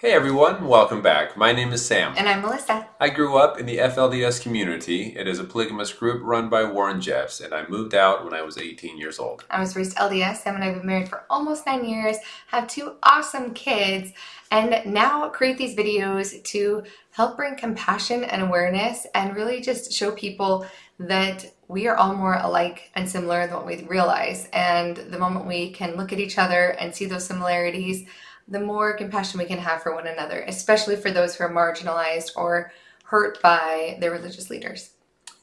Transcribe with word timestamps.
Hey 0.00 0.12
everyone, 0.12 0.68
welcome 0.68 1.02
back. 1.02 1.36
My 1.36 1.50
name 1.50 1.72
is 1.72 1.84
Sam. 1.84 2.14
And 2.16 2.28
I'm 2.28 2.40
Melissa. 2.40 2.86
I 3.00 3.08
grew 3.08 3.36
up 3.36 3.58
in 3.58 3.66
the 3.66 3.78
FLDS 3.78 4.40
community. 4.40 5.16
It 5.16 5.26
is 5.26 5.40
a 5.40 5.44
polygamous 5.44 5.92
group 5.92 6.22
run 6.22 6.48
by 6.48 6.62
Warren 6.70 7.00
Jeffs, 7.00 7.40
and 7.40 7.52
I 7.52 7.66
moved 7.66 7.96
out 7.96 8.24
when 8.24 8.32
I 8.32 8.42
was 8.42 8.58
18 8.58 8.96
years 8.96 9.18
old. 9.18 9.44
I 9.50 9.58
was 9.58 9.74
raised 9.74 9.96
LDS. 9.96 10.36
Sam 10.36 10.54
and 10.54 10.62
I 10.62 10.68
have 10.68 10.76
been 10.76 10.86
married 10.86 11.08
for 11.08 11.24
almost 11.28 11.66
nine 11.66 11.84
years, 11.84 12.16
have 12.46 12.68
two 12.68 12.94
awesome 13.02 13.52
kids, 13.54 14.12
and 14.52 14.86
now 14.86 15.30
create 15.30 15.58
these 15.58 15.74
videos 15.76 16.44
to 16.44 16.84
help 17.10 17.36
bring 17.36 17.56
compassion 17.56 18.22
and 18.22 18.42
awareness 18.42 19.04
and 19.16 19.34
really 19.34 19.60
just 19.60 19.92
show 19.92 20.12
people 20.12 20.64
that 21.00 21.44
we 21.66 21.88
are 21.88 21.96
all 21.96 22.14
more 22.14 22.34
alike 22.34 22.92
and 22.94 23.08
similar 23.08 23.48
than 23.48 23.56
what 23.56 23.66
we 23.66 23.82
realize. 23.82 24.48
And 24.52 24.96
the 24.96 25.18
moment 25.18 25.46
we 25.46 25.72
can 25.72 25.96
look 25.96 26.12
at 26.12 26.20
each 26.20 26.38
other 26.38 26.68
and 26.78 26.94
see 26.94 27.06
those 27.06 27.26
similarities, 27.26 28.06
the 28.48 28.60
more 28.60 28.96
compassion 28.96 29.38
we 29.38 29.46
can 29.46 29.58
have 29.58 29.82
for 29.82 29.94
one 29.94 30.06
another, 30.06 30.44
especially 30.46 30.96
for 30.96 31.10
those 31.10 31.34
who 31.34 31.44
are 31.44 31.52
marginalized 31.52 32.30
or 32.36 32.72
hurt 33.04 33.40
by 33.42 33.96
their 34.00 34.10
religious 34.10 34.50
leaders. 34.50 34.90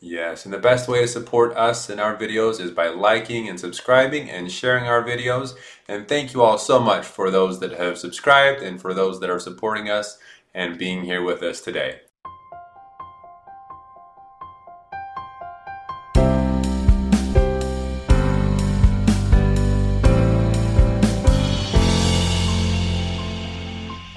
Yes, 0.02 0.45
and 0.45 0.54
the 0.54 0.59
best 0.59 0.88
way 0.88 1.02
to 1.02 1.08
support 1.08 1.55
us 1.55 1.90
in 1.90 2.00
our 2.00 2.16
videos 2.16 2.59
is 2.59 2.72
by 2.72 2.90
liking 2.90 3.50
and 3.50 3.59
subscribing 3.59 4.30
and 4.30 4.52
sharing 4.52 4.86
our 4.86 5.04
videos. 5.04 5.55
And 5.88 6.08
thank 6.08 6.34
you 6.34 6.44
all 6.44 6.58
so 6.58 6.80
much 6.80 7.05
for 7.05 7.31
those 7.31 7.59
that 7.62 7.72
have 7.72 7.98
subscribed 7.98 8.62
and 8.62 8.80
for 8.80 8.94
those 8.94 9.20
that 9.20 9.30
are 9.30 9.40
supporting 9.40 9.90
us 9.90 10.20
and 10.53 10.78
being 10.78 11.03
here 11.03 11.23
with 11.23 11.42
us 11.42 11.62
today. 11.62 12.02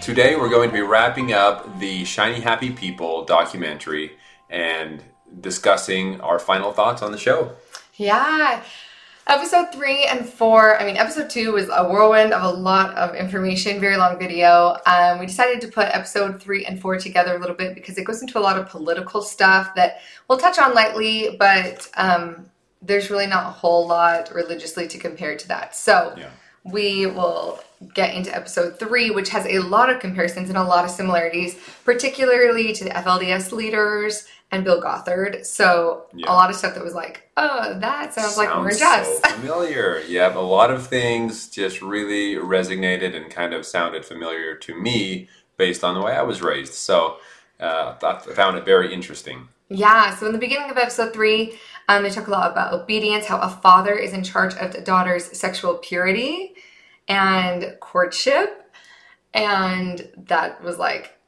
Today 0.09 0.37
we're 0.37 0.49
going 0.49 0.71
to 0.71 0.75
be 0.75 0.81
wrapping 0.81 1.35
up 1.35 1.79
the 1.81 2.03
Shiny 2.07 2.41
Happy 2.41 2.71
People 2.71 3.27
documentary 3.27 4.13
and 4.49 5.05
discussing 5.43 6.19
our 6.23 6.39
final 6.39 6.73
thoughts 6.73 7.03
on 7.03 7.13
the 7.13 7.19
show. 7.19 7.53
Yeah. 7.97 8.63
Episode 9.27 9.71
three 9.71 10.07
and 10.07 10.27
four, 10.27 10.81
I 10.81 10.87
mean, 10.87 10.97
episode 10.97 11.29
two 11.29 11.53
was 11.53 11.69
a 11.69 11.87
whirlwind 11.87 12.33
of 12.33 12.43
a 12.43 12.49
lot 12.49 12.97
of 12.97 13.15
information, 13.17 13.81
very 13.81 13.99
long 13.99 14.19
video. 14.19 14.79
Um, 14.87 15.19
we 15.19 15.27
decided 15.27 15.61
to 15.61 15.69
put 15.69 15.95
episode 15.95 16.41
three 16.41 16.65
and 16.65 16.81
four 16.81 16.97
together 16.99 17.37
a 17.37 17.39
little 17.39 17.55
bit 17.55 17.75
because 17.75 17.99
it 17.99 18.05
goes 18.05 18.23
into 18.23 18.39
a 18.39 18.41
lot 18.41 18.59
of 18.59 18.67
political 18.67 19.21
stuff 19.21 19.75
that 19.75 20.01
we'll 20.27 20.39
touch 20.39 20.59
on 20.59 20.73
lightly, 20.73 21.37
but 21.39 21.87
um, 21.99 22.49
there's 22.81 23.11
really 23.11 23.27
not 23.27 23.45
a 23.45 23.51
whole 23.51 23.87
lot 23.87 24.35
religiously 24.35 24.89
to 24.89 24.97
compare 24.97 25.37
to 25.37 25.49
that. 25.49 25.77
So 25.77 26.15
Yeah. 26.17 26.31
We 26.65 27.07
will 27.07 27.61
get 27.95 28.15
into 28.15 28.35
episode 28.35 28.79
three, 28.79 29.11
which 29.11 29.29
has 29.31 29.47
a 29.47 29.61
lot 29.61 29.89
of 29.91 30.01
comparisons 30.01 30.49
and 30.49 30.59
a 30.59 30.63
lot 30.65 30.85
of 30.85 30.91
similarities, 30.91 31.57
particularly 31.85 32.73
to 32.73 32.85
the 32.85 32.91
FLDS 32.91 33.53
leaders 33.53 34.27
and 34.51 34.65
Bill 34.65 34.81
Gothard. 34.81 35.45
So 35.47 36.07
Yeah. 36.15 36.31
a 36.31 36.35
lot 36.35 36.51
of 36.51 36.57
stuff 36.57 36.75
that 36.75 36.83
was 36.83 36.95
like, 36.95 37.31
oh, 37.37 37.79
that 37.81 38.15
sounds, 38.15 38.37
like 38.37 38.49
Sounds 38.49 38.79
Jeffs. 38.79 39.21
so 39.23 39.29
familiar. 39.37 40.03
yeah, 40.09 40.35
a 40.37 40.41
lot 40.41 40.71
of 40.71 40.87
things 40.87 41.49
just 41.49 41.83
really 41.83 42.35
resonated 42.35 43.15
and 43.15 43.31
kind 43.31 43.53
of 43.55 43.65
sounded 43.67 44.05
familiar 44.05 44.55
to 44.57 44.75
me 44.75 45.29
based 45.57 45.85
on 45.85 45.95
the 45.95 46.01
way 46.01 46.13
I 46.13 46.23
was 46.23 46.41
raised. 46.43 46.75
So 46.75 47.19
uh, 47.61 47.95
I 48.03 48.19
found 48.35 48.57
it 48.57 48.65
very 48.65 48.93
interesting. 48.93 49.49
Yeah, 49.69 50.15
so 50.17 50.27
in 50.27 50.33
the 50.33 50.39
beginning 50.39 50.71
of 50.71 50.79
episode 50.79 51.13
three, 51.13 51.59
um, 51.89 52.03
they 52.03 52.11
talk 52.11 52.27
a 52.27 52.31
lot 52.31 52.51
about 52.51 52.73
obedience, 52.73 53.27
how 53.27 53.39
a 53.41 53.49
father 53.49 53.95
is 53.95 54.13
in 54.13 54.23
charge 54.23 54.55
of 54.55 54.73
the 54.73 54.81
daughter's 54.81 55.25
sexual 55.39 55.75
purity 55.75 56.55
and 57.07 57.77
courtship. 57.81 58.73
And 59.35 60.09
that 60.17 60.63
was 60.63 60.79
like, 60.79 61.19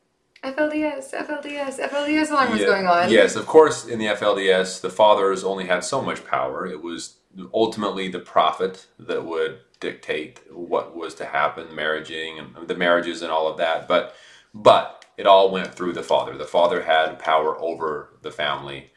FLDS, 0.42 1.12
FLDS, 1.12 1.78
FLDS 1.80 2.30
alarm 2.30 2.52
was 2.52 2.60
Yeah. 2.60 2.66
going 2.66 2.86
on. 2.86 3.10
Yes, 3.10 3.36
of 3.36 3.47
course, 3.47 3.86
in 3.86 3.98
the 3.98 4.06
FLDS, 4.06 4.80
the 4.80 4.88
fathers 4.88 5.44
only 5.44 5.66
had 5.66 5.84
so 5.84 6.00
much 6.00 6.25
power. 6.27 6.66
It 6.66 6.82
was 6.82 7.16
ultimately 7.53 8.09
the 8.09 8.20
prophet 8.20 8.86
that 8.98 9.25
would 9.25 9.59
dictate 9.81 10.41
what 10.50 10.97
was 10.97 11.15
to 11.16 11.26
happen, 11.26 11.75
marrying 11.75 12.38
and 12.38 12.69
the 12.69 12.75
marriages 12.75 13.20
and 13.20 13.31
all 13.31 13.48
of 13.48 13.59
that. 13.59 13.86
But 13.86 14.15
but 14.54 15.00
it 15.20 15.26
all 15.26 15.50
went 15.50 15.75
through 15.75 15.92
the 15.92 16.03
father. 16.03 16.38
The 16.38 16.47
father 16.47 16.81
had 16.81 17.19
power 17.19 17.60
over 17.60 18.14
the 18.22 18.31
family. 18.31 18.91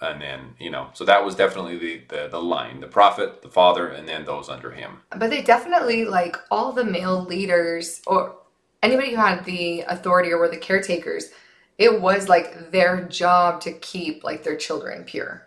And 0.00 0.20
then, 0.20 0.56
you 0.58 0.68
know, 0.68 0.88
so 0.94 1.04
that 1.04 1.24
was 1.24 1.36
definitely 1.36 1.78
the, 1.78 2.02
the, 2.08 2.28
the 2.28 2.42
line. 2.42 2.80
The 2.80 2.88
prophet, 2.88 3.40
the 3.40 3.48
father, 3.48 3.86
and 3.86 4.08
then 4.08 4.24
those 4.24 4.48
under 4.48 4.72
him. 4.72 5.02
But 5.16 5.30
they 5.30 5.42
definitely, 5.42 6.04
like, 6.04 6.36
all 6.50 6.72
the 6.72 6.84
male 6.84 7.22
leaders 7.22 8.02
or 8.08 8.36
anybody 8.82 9.10
who 9.10 9.18
had 9.18 9.44
the 9.44 9.82
authority 9.82 10.32
or 10.32 10.38
were 10.38 10.48
the 10.48 10.56
caretakers, 10.56 11.26
it 11.78 12.00
was 12.00 12.28
like 12.28 12.72
their 12.72 13.04
job 13.04 13.60
to 13.60 13.72
keep, 13.72 14.24
like, 14.24 14.42
their 14.42 14.56
children 14.56 15.04
pure. 15.04 15.46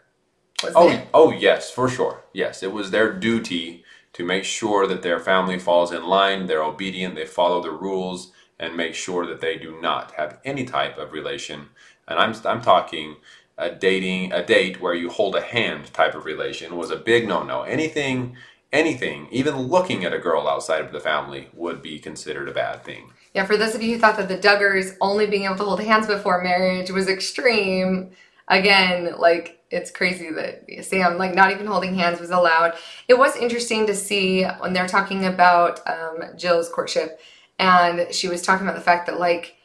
Oh, 0.73 0.89
it? 0.89 1.06
oh 1.13 1.33
yes, 1.33 1.69
for 1.69 1.89
sure. 1.89 2.23
Yes, 2.31 2.63
it 2.63 2.72
was 2.72 2.91
their 2.91 3.12
duty 3.12 3.83
to 4.13 4.23
make 4.23 4.45
sure 4.45 4.88
that 4.88 5.01
their 5.01 5.19
family 5.19 5.59
falls 5.59 5.91
in 5.91 6.06
line, 6.06 6.45
they're 6.45 6.63
obedient, 6.63 7.16
they 7.16 7.25
follow 7.25 7.62
the 7.62 7.72
rules, 7.72 8.31
and 8.59 8.78
make 8.78 8.96
sure 8.96 9.25
that 9.25 9.41
they 9.41 9.58
do 9.58 9.80
not 9.81 10.12
have 10.12 10.40
any 10.46 10.66
type 10.66 10.97
of 10.97 11.12
relation. 11.12 11.69
And 12.08 12.19
I'm 12.19 12.36
I'm 12.46 12.62
talking 12.62 13.18
a 13.58 13.69
dating 13.72 14.31
a 14.31 14.44
date 14.44 14.81
where 14.81 14.94
you 14.94 15.09
hold 15.09 15.36
a 15.36 15.41
hand 15.41 15.94
type 15.94 16.16
of 16.16 16.25
relation 16.25 16.75
was 16.75 16.92
a 16.92 16.96
big 16.96 17.28
no-no. 17.28 17.63
Anything 17.63 18.36
anything, 18.74 19.28
even 19.31 19.56
looking 19.56 20.03
at 20.03 20.13
a 20.13 20.19
girl 20.19 20.47
outside 20.47 20.84
of 20.84 20.92
the 20.92 21.00
family 21.00 21.47
would 21.53 21.81
be 21.81 22.00
considered 22.00 22.50
a 22.50 22.53
bad 22.53 22.84
thing. 22.84 23.12
Yeah, 23.34 23.46
for 23.46 23.56
those 23.56 23.75
of 23.75 23.81
you 23.81 23.94
who 23.94 24.00
thought 24.00 24.18
that 24.18 24.28
the 24.28 24.38
Duggars 24.38 24.97
only 25.00 25.28
being 25.28 25.46
able 25.46 25.56
to 25.58 25.63
hold 25.63 25.80
hands 25.80 26.08
before 26.08 26.44
marriage 26.44 26.90
was 26.90 27.08
extreme, 27.08 28.12
again, 28.47 29.16
like 29.18 29.59
it's 29.69 29.92
crazy 29.92 30.30
that 30.31 30.66
Sam, 30.84 31.18
like 31.18 31.34
not 31.34 31.52
even 31.52 31.66
holding 31.66 31.96
hands 31.96 32.19
was 32.19 32.31
allowed. 32.31 32.74
It 33.08 33.18
was 33.18 33.36
interesting 33.36 33.88
to 33.88 33.96
see 33.96 34.44
when 34.44 34.74
they're 34.74 34.88
talking 34.88 35.25
about 35.25 35.80
um, 35.88 36.36
Jill's 36.36 36.69
courtship, 36.69 37.19
and 37.59 38.14
she 38.14 38.28
was 38.28 38.41
talking 38.41 38.66
about 38.68 38.75
the 38.75 38.84
fact 38.84 39.08
that 39.08 39.19
like 39.19 39.56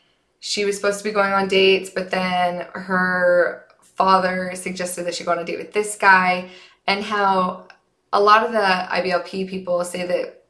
she 0.41 0.65
was 0.65 0.77
supposed 0.77 0.99
to 0.99 1.05
be 1.05 1.11
going 1.11 1.33
on 1.33 1.49
dates, 1.49 1.91
but 1.91 2.11
then 2.11 2.67
her 2.73 3.67
father 3.81 4.53
suggested 4.55 5.05
that 5.05 5.15
she 5.15 5.25
go 5.25 5.33
on 5.33 5.39
a 5.39 5.45
date 5.45 5.59
with 5.59 5.73
this 5.73 5.97
guy, 5.97 6.49
and 6.87 7.03
how 7.05 7.67
a 8.13 8.21
lot 8.21 8.45
of 8.45 8.53
the 8.53 8.59
IBLP 8.59 9.49
people 9.49 9.85
say 9.85 10.07
that 10.07 10.45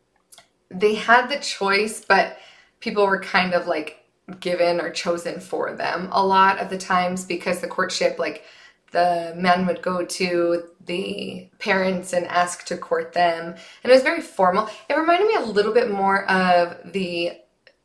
they 0.70 0.94
had 0.94 1.28
the 1.28 1.38
choice, 1.38 2.04
but 2.04 2.38
people 2.80 3.06
were 3.06 3.20
kind 3.20 3.54
of 3.54 3.66
like 3.66 4.04
given 4.40 4.80
or 4.80 4.90
chosen 4.90 5.40
for 5.40 5.72
them 5.74 6.08
a 6.12 6.24
lot 6.24 6.58
of 6.58 6.68
the 6.68 6.76
times 6.76 7.24
because 7.24 7.60
the 7.60 7.66
courtship, 7.66 8.18
like 8.18 8.44
the 8.90 9.34
men 9.36 9.66
would 9.66 9.82
go 9.82 10.04
to 10.04 10.62
the 10.84 11.48
parents 11.58 12.12
and 12.12 12.26
ask 12.26 12.64
to 12.66 12.76
court 12.76 13.12
them, 13.12 13.54
and 13.82 13.90
it 13.90 13.94
was 13.94 14.02
very 14.02 14.20
formal. 14.20 14.68
It 14.88 14.96
reminded 14.96 15.28
me 15.28 15.34
a 15.34 15.44
little 15.44 15.72
bit 15.72 15.90
more 15.90 16.28
of 16.30 16.92
the 16.92 17.32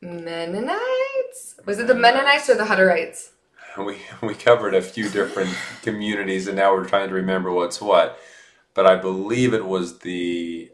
Mennonites. 0.02 1.56
Was 1.66 1.80
it 1.80 1.88
the 1.88 1.96
Mennonites 1.96 2.50
or 2.50 2.56
the 2.56 2.66
Hutterites? 2.66 3.30
We 3.75 3.97
we 4.22 4.36
covered 4.36 4.75
a 4.75 4.84
few 4.84 5.09
different 5.09 5.50
communities, 5.81 6.47
and 6.47 6.56
now 6.56 6.74
we're 6.74 6.88
trying 6.88 7.09
to 7.09 7.16
remember 7.16 7.52
what's 7.52 7.81
what. 7.81 8.19
But 8.75 8.86
I 8.86 8.97
believe 8.97 9.56
it 9.56 9.66
was 9.66 9.97
the 9.97 10.69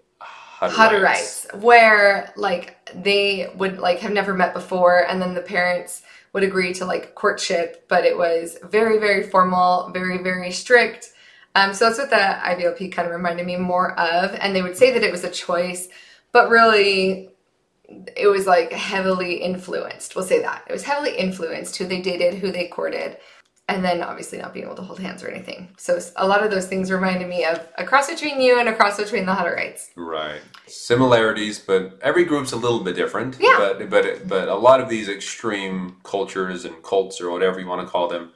Hutterites. 0.60 1.48
Hutterites, 1.48 1.62
where 1.62 2.34
like 2.36 2.78
they 2.94 3.50
would 3.56 3.80
like 3.80 4.00
have 4.00 4.12
never 4.12 4.34
met 4.34 4.54
before, 4.54 5.08
and 5.08 5.22
then 5.22 5.34
the 5.34 5.42
parents 5.42 6.02
would 6.34 6.44
agree 6.44 6.74
to 6.74 6.86
like 6.86 7.16
courtship, 7.16 7.88
but 7.88 8.06
it 8.06 8.18
was 8.18 8.58
very 8.64 8.98
very 9.00 9.24
formal, 9.24 9.92
very 9.92 10.18
very 10.18 10.52
strict. 10.52 11.12
Um, 11.56 11.74
so 11.74 11.86
that's 11.86 11.98
what 12.00 12.10
the 12.10 12.16
IBLP 12.16 12.92
kind 12.92 13.08
of 13.08 13.14
reminded 13.14 13.46
me 13.46 13.58
more 13.58 14.00
of, 14.00 14.36
and 14.36 14.56
they 14.56 14.62
would 14.62 14.78
say 14.78 14.92
that 14.92 15.04
it 15.04 15.12
was 15.12 15.24
a 15.24 15.30
choice, 15.30 15.90
but 16.32 16.50
really 16.50 17.30
it 18.16 18.28
was 18.28 18.46
like 18.46 18.72
heavily 18.72 19.36
influenced. 19.36 20.16
We'll 20.16 20.26
say 20.26 20.42
that 20.42 20.64
it 20.68 20.72
was 20.72 20.84
heavily 20.84 21.18
influenced 21.18 21.78
who 21.78 21.86
they 21.86 22.02
dated, 22.02 22.36
who 22.36 22.52
they 22.52 22.68
courted, 22.68 23.18
and 23.70 23.86
then 23.86 24.02
obviously 24.02 24.40
not 24.40 24.52
being 24.52 24.66
able 24.66 24.76
to 24.76 24.82
hold 24.82 25.00
hands 25.00 25.24
or 25.24 25.30
anything. 25.30 25.70
So 25.78 26.00
a 26.16 26.28
lot 26.28 26.44
of 26.44 26.50
those 26.50 26.66
things 26.66 26.92
reminded 26.92 27.30
me 27.30 27.46
of 27.46 27.66
a 27.78 27.86
cross 27.86 28.10
between 28.10 28.42
you 28.42 28.60
and 28.60 28.68
a 28.68 28.76
cross 28.76 28.98
between 28.98 29.28
the 29.28 29.34
Hutterites. 29.34 29.92
Right. 29.96 30.42
Similarities, 30.66 31.60
but 31.60 32.00
every 32.02 32.26
group's 32.26 32.52
a 32.52 32.58
little 32.58 32.84
bit 32.84 32.96
different. 32.96 33.38
Yeah. 33.40 33.56
But 33.58 33.90
but 33.90 34.28
but 34.28 34.48
a 34.50 34.56
lot 34.56 34.82
of 34.82 34.90
these 34.90 35.08
extreme 35.08 35.98
cultures 36.04 36.66
and 36.66 36.82
cults 36.82 37.22
or 37.22 37.30
whatever 37.30 37.60
you 37.60 37.68
want 37.68 37.86
to 37.86 37.88
call 37.88 38.08
them 38.08 38.32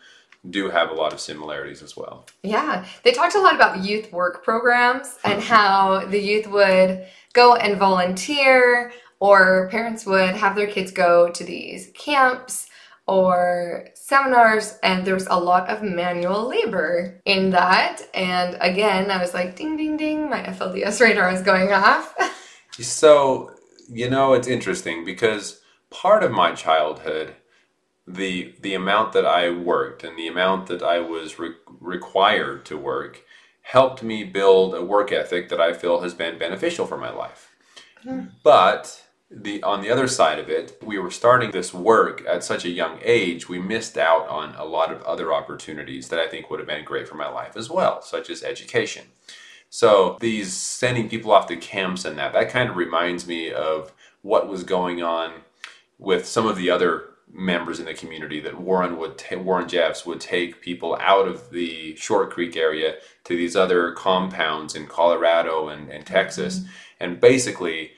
do 0.49 0.69
have 0.69 0.91
a 0.91 0.93
lot 0.93 1.13
of 1.13 1.19
similarities 1.19 1.81
as 1.81 1.97
well. 1.97 2.25
Yeah, 2.43 2.85
they 3.03 3.11
talked 3.11 3.33
a 3.33 3.41
lot 3.41 3.55
about 3.55 3.83
youth 3.83 4.11
work 4.11 4.43
programs 4.43 5.17
and 5.23 5.41
how 5.41 6.05
the 6.05 6.19
youth 6.19 6.47
would 6.47 7.07
go 7.33 7.55
and 7.55 7.79
volunteer, 7.79 8.91
or 9.19 9.67
parents 9.71 10.05
would 10.05 10.35
have 10.35 10.55
their 10.55 10.67
kids 10.67 10.91
go 10.91 11.31
to 11.31 11.43
these 11.43 11.91
camps 11.95 12.67
or 13.07 13.87
seminars, 14.05 14.77
and 14.83 15.05
there 15.05 15.13
was 15.13 15.27
a 15.27 15.39
lot 15.39 15.69
of 15.69 15.81
manual 15.81 16.49
labor 16.49 17.21
in 17.23 17.51
that. 17.51 18.01
And 18.13 18.57
again, 18.59 19.09
I 19.09 19.17
was 19.17 19.33
like, 19.33 19.55
ding, 19.55 19.77
ding, 19.77 19.95
ding, 19.95 20.29
my 20.29 20.43
FLDS 20.43 20.99
radar 20.99 21.31
is 21.31 21.41
going 21.41 21.71
off. 21.71 22.13
So, 22.79 23.51
you 23.87 24.09
know, 24.09 24.33
it's 24.33 24.47
interesting 24.47 25.05
because 25.05 25.61
part 25.91 26.23
of 26.23 26.31
my 26.31 26.53
childhood, 26.53 27.35
the 28.07 28.55
the 28.61 28.73
amount 28.73 29.13
that 29.13 29.27
I 29.27 29.51
worked 29.51 30.03
and 30.03 30.17
the 30.17 30.27
amount 30.27 30.65
that 30.69 30.81
I 30.81 30.97
was 30.99 31.37
re- 31.37 31.53
required 31.79 32.65
to 32.65 32.75
work 32.75 33.21
helped 33.61 34.01
me 34.01 34.23
build 34.23 34.73
a 34.73 34.83
work 34.83 35.11
ethic 35.11 35.49
that 35.49 35.61
I 35.61 35.73
feel 35.73 36.01
has 36.01 36.15
been 36.15 36.39
beneficial 36.39 36.87
for 36.87 36.97
my 36.97 37.11
life. 37.11 37.51
Mm-hmm. 38.03 38.29
But 38.43 39.02
the 39.35 39.63
on 39.63 39.81
the 39.81 39.89
other 39.89 40.07
side 40.07 40.39
of 40.39 40.49
it, 40.49 40.77
we 40.83 40.99
were 40.99 41.11
starting 41.11 41.51
this 41.51 41.73
work 41.73 42.23
at 42.27 42.43
such 42.43 42.65
a 42.65 42.69
young 42.69 42.99
age, 43.03 43.49
we 43.49 43.59
missed 43.59 43.97
out 43.97 44.27
on 44.27 44.53
a 44.55 44.65
lot 44.65 44.91
of 44.91 45.01
other 45.03 45.33
opportunities 45.33 46.09
that 46.09 46.19
I 46.19 46.27
think 46.27 46.49
would 46.49 46.59
have 46.59 46.67
been 46.67 46.85
great 46.85 47.07
for 47.07 47.15
my 47.15 47.27
life 47.27 47.57
as 47.57 47.69
well, 47.69 48.01
such 48.01 48.29
as 48.29 48.43
education. 48.43 49.05
So 49.69 50.17
these 50.19 50.53
sending 50.53 51.09
people 51.09 51.31
off 51.31 51.47
to 51.47 51.57
camps 51.57 52.05
and 52.05 52.17
that 52.17 52.33
that 52.33 52.49
kind 52.49 52.69
of 52.69 52.75
reminds 52.75 53.25
me 53.25 53.51
of 53.51 53.91
what 54.21 54.47
was 54.47 54.63
going 54.63 55.01
on 55.01 55.41
with 55.97 56.27
some 56.27 56.45
of 56.45 56.57
the 56.57 56.69
other 56.69 57.05
members 57.31 57.79
in 57.79 57.85
the 57.85 57.93
community 57.93 58.39
that 58.39 58.59
Warren 58.59 58.97
would 58.97 59.17
ta- 59.17 59.37
Warren 59.37 59.67
Jeffs 59.67 60.05
would 60.05 60.21
take 60.21 60.61
people 60.61 60.95
out 61.01 61.27
of 61.27 61.49
the 61.49 61.95
Short 61.95 62.29
Creek 62.29 62.55
area 62.55 62.95
to 63.23 63.35
these 63.35 63.55
other 63.55 63.93
compounds 63.93 64.75
in 64.75 64.85
Colorado 64.85 65.69
and, 65.69 65.89
and 65.89 66.05
Texas, 66.05 66.59
mm-hmm. 66.59 66.69
and 66.99 67.19
basically 67.19 67.91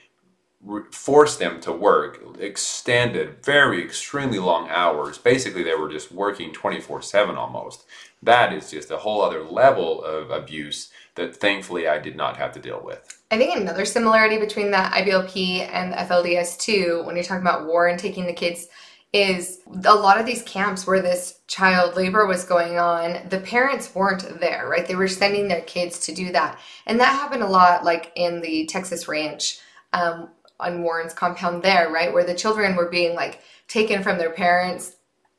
re- 0.66 0.84
force 0.92 1.38
them 1.38 1.62
to 1.62 1.72
work 1.72 2.22
extended, 2.40 3.44
very 3.44 3.84
extremely 3.84 4.40
long 4.40 4.68
hours. 4.70 5.18
Basically, 5.18 5.64
they 5.64 5.76
were 5.76 5.90
just 5.90 6.12
working 6.12 6.52
twenty 6.52 6.82
four 6.82 7.02
seven 7.02 7.36
almost. 7.36 7.86
That 8.22 8.52
is 8.52 8.72
just 8.72 8.92
a 8.92 8.98
whole 8.98 9.22
other 9.22 9.44
level 9.44 10.04
of 10.04 10.32
abuse 10.32 10.90
that 11.16 11.36
thankfully 11.36 11.88
I 11.88 12.00
did 12.00 12.16
not 12.16 12.38
have 12.38 12.52
to 12.54 12.60
deal 12.60 12.82
with. 12.84 13.22
I 13.32 13.38
think 13.38 13.56
another 13.56 13.86
similarity 13.86 14.38
between 14.38 14.72
the 14.72 14.78
IBLP 14.78 15.70
and 15.72 15.94
the 15.94 15.98
FLDS 15.98 16.60
too, 16.60 17.04
when 17.06 17.16
you're 17.16 17.24
talking 17.24 17.42
about 17.42 17.66
Warren 17.66 17.98
taking 17.98 18.26
the 18.26 18.34
kids, 18.34 18.68
is 19.14 19.62
a 19.86 19.96
lot 19.96 20.20
of 20.20 20.26
these 20.26 20.44
camps 20.44 20.86
where 20.86 21.02
this 21.02 21.40
child 21.48 21.96
labor 21.96 22.26
was 22.26 22.44
going 22.44 22.78
on, 22.78 23.30
the 23.30 23.40
parents 23.40 23.96
weren't 23.96 24.42
there, 24.42 24.68
right? 24.68 24.86
They 24.86 24.96
were 24.96 25.08
sending 25.08 25.48
their 25.48 25.62
kids 25.62 26.00
to 26.02 26.14
do 26.14 26.34
that. 26.34 26.60
And 26.86 27.00
that 27.00 27.14
happened 27.14 27.44
a 27.44 27.48
lot, 27.48 27.86
like 27.86 28.12
in 28.16 28.42
the 28.42 28.66
Texas 28.66 29.08
ranch 29.08 29.60
um, 29.94 30.30
on 30.60 30.84
Warren's 30.84 31.13
compound 31.13 31.63
there, 31.63 31.90
right? 31.92 32.13
Where 32.13 32.25
the 32.25 32.36
children 32.36 32.75
were 32.75 32.90
being 32.90 33.16
like 33.16 33.42
taken 33.68 34.04
from 34.04 34.18
their 34.18 34.31
parents, 34.31 34.96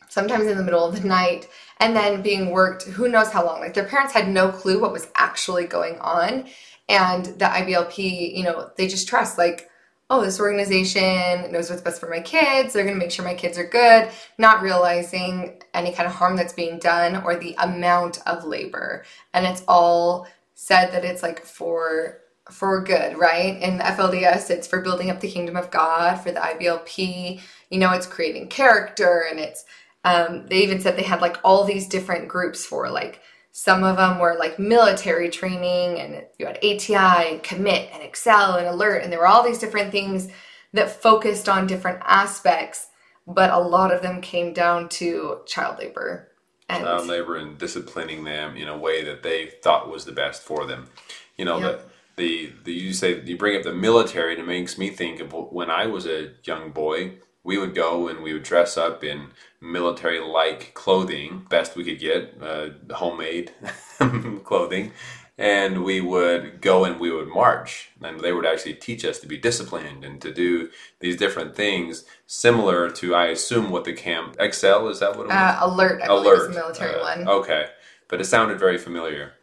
sometimes 0.08 0.46
in 0.46 0.56
the 0.56 0.64
middle 0.64 0.84
of 0.84 1.00
the 1.00 1.08
night, 1.08 1.48
and 1.78 1.94
then 1.94 2.22
being 2.22 2.50
worked 2.50 2.84
who 2.84 3.08
knows 3.08 3.30
how 3.30 3.44
long. 3.44 3.60
Like 3.60 3.74
their 3.74 3.84
parents 3.84 4.12
had 4.12 4.28
no 4.28 4.50
clue 4.50 4.80
what 4.80 4.92
was 4.92 5.08
actually 5.14 5.66
going 5.66 5.98
on. 6.00 6.46
And 6.88 7.26
the 7.26 7.46
IBLP, 7.46 8.36
you 8.36 8.44
know, 8.44 8.70
they 8.76 8.86
just 8.86 9.08
trust, 9.08 9.38
like, 9.38 9.68
oh, 10.08 10.22
this 10.22 10.38
organization 10.38 11.50
knows 11.50 11.68
what's 11.68 11.82
best 11.82 12.00
for 12.00 12.08
my 12.08 12.20
kids. 12.20 12.72
They're 12.72 12.84
going 12.84 12.94
to 12.94 13.04
make 13.04 13.10
sure 13.10 13.24
my 13.24 13.34
kids 13.34 13.58
are 13.58 13.66
good, 13.66 14.08
not 14.38 14.62
realizing 14.62 15.60
any 15.74 15.92
kind 15.92 16.06
of 16.06 16.14
harm 16.14 16.36
that's 16.36 16.52
being 16.52 16.78
done 16.78 17.24
or 17.24 17.34
the 17.34 17.56
amount 17.58 18.20
of 18.24 18.44
labor. 18.44 19.04
And 19.34 19.44
it's 19.44 19.64
all 19.66 20.28
said 20.54 20.92
that 20.92 21.04
it's 21.04 21.24
like 21.24 21.44
for 21.44 22.20
for 22.50 22.82
good, 22.82 23.18
right? 23.18 23.60
In 23.60 23.78
the 23.78 23.84
FLDS, 23.84 24.50
it's 24.50 24.66
for 24.66 24.80
building 24.80 25.10
up 25.10 25.20
the 25.20 25.30
kingdom 25.30 25.56
of 25.56 25.70
God. 25.70 26.16
For 26.16 26.32
the 26.32 26.40
IBLP, 26.40 27.40
you 27.70 27.78
know, 27.78 27.92
it's 27.92 28.06
creating 28.06 28.48
character, 28.48 29.24
and 29.30 29.40
it's. 29.40 29.64
Um, 30.04 30.46
they 30.46 30.62
even 30.62 30.80
said 30.80 30.96
they 30.96 31.02
had 31.02 31.20
like 31.20 31.38
all 31.42 31.64
these 31.64 31.88
different 31.88 32.28
groups 32.28 32.64
for 32.64 32.88
like 32.90 33.20
some 33.50 33.82
of 33.82 33.96
them 33.96 34.18
were 34.18 34.36
like 34.38 34.58
military 34.58 35.30
training, 35.30 35.98
and 35.98 36.24
you 36.38 36.46
had 36.46 36.58
ATI 36.58 37.32
and 37.32 37.42
commit 37.42 37.90
and 37.92 38.02
excel 38.02 38.56
and 38.56 38.66
alert, 38.66 39.02
and 39.02 39.10
there 39.10 39.18
were 39.18 39.26
all 39.26 39.42
these 39.42 39.58
different 39.58 39.90
things 39.90 40.28
that 40.74 40.90
focused 41.02 41.48
on 41.48 41.66
different 41.66 42.00
aspects, 42.04 42.88
but 43.26 43.50
a 43.50 43.58
lot 43.58 43.92
of 43.92 44.02
them 44.02 44.20
came 44.20 44.52
down 44.52 44.88
to 44.90 45.40
child 45.46 45.78
labor. 45.78 46.28
And 46.68 46.84
child 46.84 47.06
labor 47.06 47.36
and 47.36 47.56
disciplining 47.58 48.24
them 48.24 48.56
in 48.56 48.68
a 48.68 48.76
way 48.76 49.02
that 49.04 49.22
they 49.22 49.46
thought 49.46 49.90
was 49.90 50.04
the 50.04 50.12
best 50.12 50.42
for 50.42 50.66
them. 50.66 50.88
You 51.36 51.46
know, 51.46 51.58
Yep. 51.60 51.78
the, 51.78 51.95
the, 52.16 52.52
the 52.64 52.72
you 52.72 52.92
say 52.92 53.20
you 53.22 53.36
bring 53.36 53.56
up 53.56 53.62
the 53.62 53.74
military, 53.74 54.32
and 54.32 54.42
it 54.42 54.46
makes 54.46 54.78
me 54.78 54.90
think 54.90 55.20
of 55.20 55.32
when 55.32 55.70
I 55.70 55.86
was 55.86 56.06
a 56.06 56.32
young 56.44 56.70
boy. 56.70 57.14
We 57.44 57.58
would 57.58 57.76
go 57.76 58.08
and 58.08 58.22
we 58.24 58.32
would 58.32 58.42
dress 58.42 58.76
up 58.76 59.04
in 59.04 59.28
military-like 59.60 60.74
clothing, 60.74 61.46
best 61.48 61.76
we 61.76 61.84
could 61.84 62.00
get, 62.00 62.34
uh, 62.42 62.70
homemade 62.92 63.52
clothing, 64.44 64.90
and 65.38 65.84
we 65.84 66.00
would 66.00 66.60
go 66.60 66.84
and 66.84 66.98
we 66.98 67.12
would 67.12 67.28
march, 67.28 67.90
and 68.02 68.18
they 68.18 68.32
would 68.32 68.46
actually 68.46 68.74
teach 68.74 69.04
us 69.04 69.20
to 69.20 69.28
be 69.28 69.36
disciplined 69.36 70.04
and 70.04 70.20
to 70.22 70.32
do 70.34 70.70
these 70.98 71.16
different 71.16 71.54
things, 71.54 72.04
similar 72.26 72.90
to 72.90 73.14
I 73.14 73.26
assume 73.26 73.70
what 73.70 73.84
the 73.84 73.92
camp 73.92 74.34
Excel 74.40 74.88
is 74.88 74.98
that 74.98 75.16
what 75.16 75.26
it 75.26 75.28
was? 75.28 75.36
uh, 75.36 75.58
alert, 75.60 76.02
I 76.02 76.06
alert 76.06 76.50
military 76.52 76.96
Uh, 76.96 77.02
one. 77.02 77.28
Okay, 77.28 77.66
but 78.08 78.20
it 78.20 78.24
sounded 78.24 78.58
very 78.58 78.78
familiar. 78.78 79.34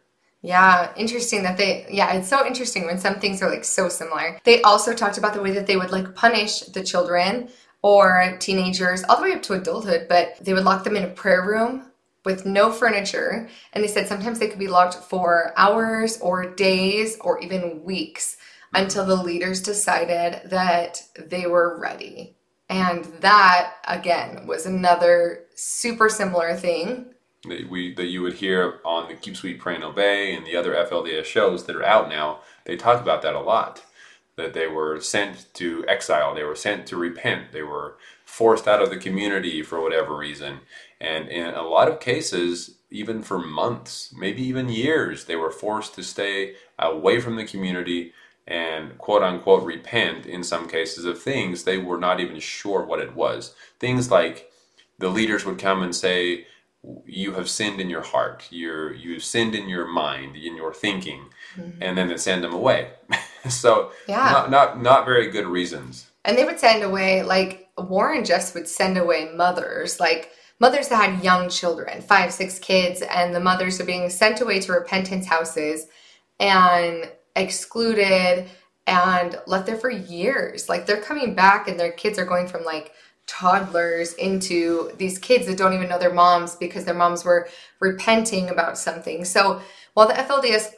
Yeah, 0.44 0.92
interesting 0.94 1.42
that 1.44 1.56
they, 1.56 1.86
yeah, 1.90 2.12
it's 2.12 2.28
so 2.28 2.46
interesting 2.46 2.84
when 2.84 2.98
some 2.98 3.14
things 3.14 3.40
are 3.40 3.48
like 3.48 3.64
so 3.64 3.88
similar. 3.88 4.38
They 4.44 4.60
also 4.60 4.92
talked 4.92 5.16
about 5.16 5.32
the 5.32 5.40
way 5.40 5.52
that 5.52 5.66
they 5.66 5.78
would 5.78 5.90
like 5.90 6.14
punish 6.14 6.60
the 6.60 6.84
children 6.84 7.48
or 7.80 8.36
teenagers 8.40 9.04
all 9.04 9.16
the 9.16 9.22
way 9.22 9.32
up 9.32 9.40
to 9.44 9.54
adulthood, 9.54 10.04
but 10.06 10.36
they 10.42 10.52
would 10.52 10.64
lock 10.64 10.84
them 10.84 10.96
in 10.96 11.04
a 11.04 11.08
prayer 11.08 11.46
room 11.46 11.90
with 12.26 12.44
no 12.44 12.70
furniture. 12.70 13.48
And 13.72 13.82
they 13.82 13.88
said 13.88 14.06
sometimes 14.06 14.38
they 14.38 14.48
could 14.48 14.58
be 14.58 14.68
locked 14.68 14.96
for 14.96 15.54
hours 15.56 16.20
or 16.20 16.54
days 16.54 17.16
or 17.22 17.40
even 17.40 17.82
weeks 17.82 18.36
until 18.74 19.06
the 19.06 19.16
leaders 19.16 19.62
decided 19.62 20.50
that 20.50 21.00
they 21.16 21.46
were 21.46 21.80
ready. 21.80 22.36
And 22.68 23.06
that, 23.22 23.76
again, 23.88 24.46
was 24.46 24.66
another 24.66 25.46
super 25.54 26.10
similar 26.10 26.54
thing 26.54 27.13
That 27.44 27.68
we 27.68 27.94
that 27.94 28.06
you 28.06 28.22
would 28.22 28.34
hear 28.34 28.80
on 28.84 29.08
the 29.08 29.14
Keep 29.14 29.36
Sweet 29.36 29.58
Pray 29.58 29.74
and 29.74 29.84
Obey 29.84 30.34
and 30.34 30.46
the 30.46 30.56
other 30.56 30.74
FLDS 30.74 31.24
shows 31.24 31.64
that 31.64 31.76
are 31.76 31.84
out 31.84 32.08
now. 32.08 32.40
They 32.64 32.76
talk 32.76 33.00
about 33.00 33.22
that 33.22 33.34
a 33.34 33.40
lot. 33.40 33.82
That 34.36 34.54
they 34.54 34.66
were 34.66 35.00
sent 35.00 35.46
to 35.54 35.84
exile, 35.86 36.34
they 36.34 36.42
were 36.42 36.56
sent 36.56 36.86
to 36.88 36.96
repent, 36.96 37.52
they 37.52 37.62
were 37.62 37.96
forced 38.24 38.66
out 38.66 38.82
of 38.82 38.90
the 38.90 38.96
community 38.96 39.62
for 39.62 39.80
whatever 39.80 40.16
reason, 40.16 40.58
and 41.00 41.28
in 41.28 41.54
a 41.54 41.62
lot 41.62 41.88
of 41.88 42.00
cases, 42.00 42.76
even 42.90 43.22
for 43.22 43.38
months, 43.38 44.12
maybe 44.16 44.42
even 44.42 44.68
years, 44.68 45.26
they 45.26 45.36
were 45.36 45.50
forced 45.50 45.94
to 45.94 46.02
stay 46.02 46.54
away 46.78 47.20
from 47.20 47.36
the 47.36 47.44
community 47.44 48.12
and 48.46 48.98
quote 48.98 49.22
unquote 49.22 49.62
repent 49.64 50.26
in 50.26 50.42
some 50.42 50.68
cases 50.68 51.04
of 51.04 51.20
things 51.20 51.64
they 51.64 51.78
were 51.78 51.98
not 51.98 52.20
even 52.20 52.38
sure 52.38 52.84
what 52.84 53.00
it 53.00 53.14
was. 53.14 53.54
Things 53.78 54.10
like 54.10 54.50
the 54.98 55.08
leaders 55.08 55.44
would 55.44 55.58
come 55.58 55.82
and 55.82 55.94
say, 55.94 56.46
"You 57.06 57.32
have 57.32 57.48
sinned 57.48 57.80
in 57.80 57.90
your 57.90 58.02
heart. 58.02 58.46
You're 58.50 58.92
you've 58.92 59.24
sinned 59.24 59.54
in 59.54 59.68
your 59.68 59.86
mind, 59.86 60.36
in 60.36 60.56
your 60.56 60.72
thinking," 60.74 61.26
mm-hmm. 61.56 61.82
and 61.82 61.96
then 61.96 62.08
they 62.08 62.16
send 62.16 62.44
them 62.44 62.52
away. 62.52 62.90
so 63.48 63.92
Yeah. 64.08 64.30
not 64.32 64.50
not 64.50 64.82
not 64.82 65.04
very 65.04 65.30
good 65.30 65.46
reasons. 65.46 66.10
And 66.24 66.38
they 66.38 66.44
would 66.44 66.58
send 66.58 66.82
away, 66.82 67.22
like, 67.22 67.68
Warren 67.76 68.24
Jeffs 68.24 68.54
would 68.54 68.66
send 68.68 68.96
away 68.96 69.30
mothers, 69.34 70.00
like, 70.00 70.30
mothers 70.58 70.88
that 70.88 70.96
had 70.96 71.22
young 71.24 71.50
children, 71.50 72.00
five, 72.00 72.32
six 72.32 72.58
kids, 72.58 73.02
and 73.02 73.34
the 73.34 73.40
mothers 73.40 73.80
are 73.80 73.84
being 73.84 74.08
sent 74.08 74.40
away 74.40 74.60
to 74.60 74.72
repentance 74.72 75.26
houses 75.26 75.86
and 76.40 77.10
excluded 77.36 78.48
and 78.86 79.38
left 79.46 79.66
there 79.66 79.76
for 79.76 79.90
years. 79.90 80.68
Like, 80.68 80.86
they're 80.86 81.02
coming 81.02 81.34
back 81.34 81.68
and 81.68 81.78
their 81.78 81.92
kids 81.92 82.18
are 82.18 82.24
going 82.24 82.46
from, 82.46 82.64
like, 82.64 82.92
toddlers 83.26 84.14
into 84.14 84.90
these 84.98 85.18
kids 85.18 85.46
that 85.46 85.56
don't 85.56 85.72
even 85.72 85.88
know 85.88 85.98
their 85.98 86.12
moms 86.12 86.56
because 86.56 86.84
their 86.84 86.94
moms 86.94 87.24
were 87.24 87.48
repenting 87.80 88.50
about 88.50 88.76
something. 88.78 89.24
So 89.24 89.60
while 89.94 90.08
the 90.08 90.14
FLDS 90.14 90.72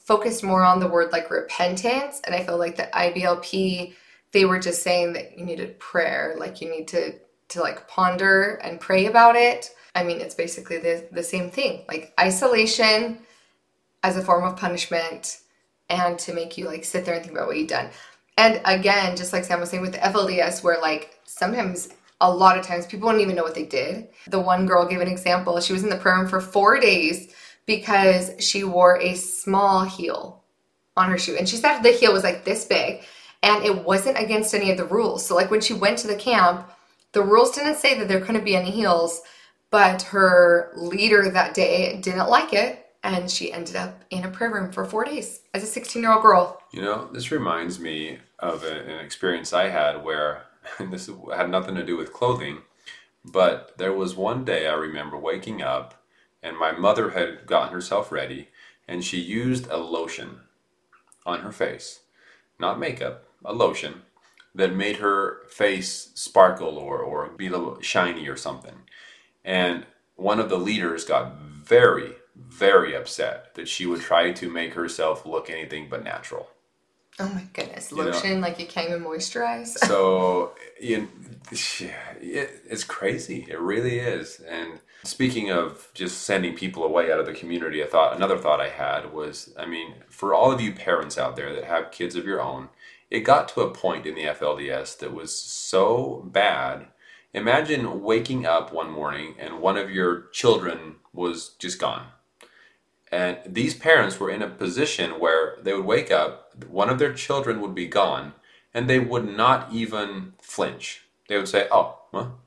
focused 0.00 0.42
more 0.42 0.64
on 0.64 0.80
the 0.80 0.88
word 0.88 1.12
like 1.12 1.30
repentance, 1.30 2.20
and 2.24 2.34
I 2.34 2.44
feel 2.44 2.58
like 2.58 2.76
the 2.76 2.88
IBLP 2.92 3.94
they 4.32 4.46
were 4.46 4.58
just 4.58 4.82
saying 4.82 5.12
that 5.12 5.38
you 5.38 5.44
needed 5.44 5.78
prayer, 5.78 6.34
like 6.38 6.60
you 6.60 6.70
need 6.70 6.88
to 6.88 7.14
to 7.48 7.60
like 7.60 7.86
ponder 7.86 8.54
and 8.62 8.80
pray 8.80 9.06
about 9.06 9.36
it. 9.36 9.70
I 9.94 10.02
mean, 10.04 10.20
it's 10.20 10.34
basically 10.34 10.78
the 10.78 11.06
the 11.12 11.22
same 11.22 11.50
thing, 11.50 11.84
like 11.86 12.12
isolation 12.18 13.18
as 14.02 14.16
a 14.16 14.22
form 14.22 14.44
of 14.44 14.56
punishment, 14.56 15.40
and 15.88 16.18
to 16.20 16.34
make 16.34 16.56
you 16.58 16.66
like 16.66 16.84
sit 16.84 17.04
there 17.04 17.14
and 17.14 17.22
think 17.22 17.36
about 17.36 17.46
what 17.46 17.58
you've 17.58 17.68
done. 17.68 17.90
And 18.38 18.60
again, 18.64 19.16
just 19.16 19.32
like 19.32 19.44
Sam 19.44 19.60
was 19.60 19.70
saying 19.70 19.82
with 19.82 19.92
the 19.92 19.98
FLDS, 19.98 20.64
where 20.64 20.80
like 20.80 21.18
sometimes 21.38 21.88
a 22.20 22.32
lot 22.32 22.58
of 22.58 22.64
times 22.64 22.86
people 22.86 23.10
don't 23.10 23.20
even 23.20 23.34
know 23.34 23.42
what 23.42 23.54
they 23.54 23.64
did. 23.64 24.08
The 24.28 24.40
one 24.40 24.66
girl 24.66 24.86
gave 24.86 25.00
an 25.00 25.08
example. 25.08 25.60
She 25.60 25.72
was 25.72 25.82
in 25.82 25.90
the 25.90 25.96
prayer 25.96 26.16
room 26.16 26.28
for 26.28 26.40
four 26.40 26.78
days 26.78 27.34
because 27.66 28.30
she 28.38 28.64
wore 28.64 28.98
a 29.00 29.14
small 29.14 29.84
heel 29.84 30.42
on 30.96 31.10
her 31.10 31.18
shoe. 31.18 31.36
And 31.36 31.48
she 31.48 31.56
said 31.56 31.80
the 31.80 31.90
heel 31.90 32.12
was 32.12 32.22
like 32.22 32.44
this 32.44 32.64
big 32.64 33.02
and 33.42 33.64
it 33.64 33.84
wasn't 33.84 34.18
against 34.18 34.54
any 34.54 34.70
of 34.70 34.76
the 34.76 34.84
rules. 34.84 35.26
So 35.26 35.34
like 35.34 35.50
when 35.50 35.60
she 35.60 35.74
went 35.74 35.98
to 35.98 36.06
the 36.06 36.14
camp, 36.14 36.70
the 37.12 37.22
rules 37.22 37.52
didn't 37.52 37.76
say 37.76 37.98
that 37.98 38.08
there 38.08 38.20
couldn't 38.20 38.44
be 38.44 38.56
any 38.56 38.70
heels, 38.70 39.22
but 39.70 40.02
her 40.02 40.72
leader 40.76 41.28
that 41.30 41.54
day 41.54 42.00
didn't 42.00 42.28
like 42.28 42.52
it 42.52 42.86
and 43.02 43.28
she 43.28 43.52
ended 43.52 43.74
up 43.74 44.04
in 44.10 44.24
a 44.24 44.30
prayer 44.30 44.52
room 44.52 44.70
for 44.70 44.84
4 44.84 45.06
days 45.06 45.40
as 45.54 45.64
a 45.64 45.80
16-year-old 45.80 46.22
girl. 46.22 46.62
You 46.72 46.82
know, 46.82 47.08
this 47.12 47.32
reminds 47.32 47.80
me 47.80 48.18
of 48.38 48.62
an 48.62 49.00
experience 49.00 49.52
I 49.52 49.70
had 49.70 50.04
where 50.04 50.44
and 50.78 50.92
this 50.92 51.10
had 51.34 51.50
nothing 51.50 51.74
to 51.74 51.84
do 51.84 51.96
with 51.96 52.12
clothing, 52.12 52.62
but 53.24 53.76
there 53.78 53.92
was 53.92 54.16
one 54.16 54.44
day 54.44 54.66
I 54.66 54.74
remember 54.74 55.16
waking 55.16 55.62
up 55.62 56.02
and 56.42 56.58
my 56.58 56.72
mother 56.72 57.10
had 57.10 57.46
gotten 57.46 57.72
herself 57.72 58.10
ready 58.10 58.48
and 58.88 59.04
she 59.04 59.20
used 59.20 59.68
a 59.68 59.76
lotion 59.76 60.40
on 61.24 61.40
her 61.40 61.52
face, 61.52 62.00
not 62.58 62.78
makeup, 62.78 63.24
a 63.44 63.52
lotion 63.52 64.02
that 64.54 64.74
made 64.74 64.96
her 64.96 65.44
face 65.48 66.10
sparkle 66.14 66.76
or, 66.76 66.98
or 66.98 67.28
be 67.28 67.46
a 67.46 67.50
little 67.50 67.80
shiny 67.80 68.28
or 68.28 68.36
something. 68.36 68.74
And 69.44 69.86
one 70.16 70.40
of 70.40 70.48
the 70.48 70.58
leaders 70.58 71.04
got 71.04 71.36
very, 71.38 72.12
very 72.36 72.94
upset 72.94 73.54
that 73.54 73.68
she 73.68 73.86
would 73.86 74.00
try 74.00 74.32
to 74.32 74.50
make 74.50 74.74
herself 74.74 75.24
look 75.24 75.48
anything 75.48 75.88
but 75.88 76.04
natural. 76.04 76.48
Oh 77.18 77.28
my 77.28 77.44
goodness, 77.52 77.90
You 77.90 77.98
know- 77.98 78.04
lotion 78.04 78.40
like 78.40 78.58
you 78.58 78.66
can't 78.66 78.88
even 78.88 79.04
moisturize. 79.04 79.78
So 79.86 80.52
you, 80.80 81.08
it, 81.50 82.62
it's 82.68 82.84
crazy. 82.84 83.46
It 83.48 83.60
really 83.60 83.98
is. 83.98 84.40
And 84.40 84.80
speaking 85.04 85.50
of 85.50 85.88
just 85.94 86.22
sending 86.22 86.54
people 86.54 86.84
away 86.84 87.12
out 87.12 87.20
of 87.20 87.26
the 87.26 87.34
community, 87.34 87.82
I 87.82 87.86
thought 87.86 88.16
another 88.16 88.38
thought 88.38 88.60
I 88.60 88.70
had 88.70 89.12
was, 89.12 89.52
I 89.58 89.66
mean, 89.66 89.94
for 90.08 90.32
all 90.34 90.50
of 90.52 90.60
you 90.60 90.72
parents 90.72 91.18
out 91.18 91.36
there 91.36 91.52
that 91.54 91.64
have 91.64 91.90
kids 91.90 92.16
of 92.16 92.24
your 92.24 92.40
own, 92.40 92.70
it 93.10 93.20
got 93.20 93.48
to 93.50 93.60
a 93.60 93.70
point 93.70 94.06
in 94.06 94.14
the 94.14 94.24
FLDS 94.24 94.98
that 94.98 95.12
was 95.12 95.34
so 95.38 96.22
bad. 96.32 96.86
Imagine 97.34 98.02
waking 98.02 98.46
up 98.46 98.72
one 98.72 98.90
morning 98.90 99.34
and 99.38 99.60
one 99.60 99.76
of 99.76 99.90
your 99.90 100.28
children 100.32 100.96
was 101.12 101.50
just 101.58 101.78
gone. 101.78 102.06
And 103.10 103.38
these 103.46 103.74
parents 103.74 104.18
were 104.18 104.30
in 104.30 104.40
a 104.40 104.48
position 104.48 105.20
where 105.20 105.58
they 105.62 105.74
would 105.74 105.84
wake 105.84 106.10
up, 106.10 106.41
one 106.68 106.88
of 106.88 106.98
their 106.98 107.12
children 107.12 107.60
would 107.60 107.74
be 107.74 107.86
gone, 107.86 108.34
and 108.74 108.88
they 108.88 108.98
would 108.98 109.28
not 109.28 109.72
even 109.72 110.34
flinch. 110.40 111.02
They 111.28 111.36
would 111.36 111.48
say, 111.48 111.68
Oh, 111.70 111.98
well, 112.12 112.38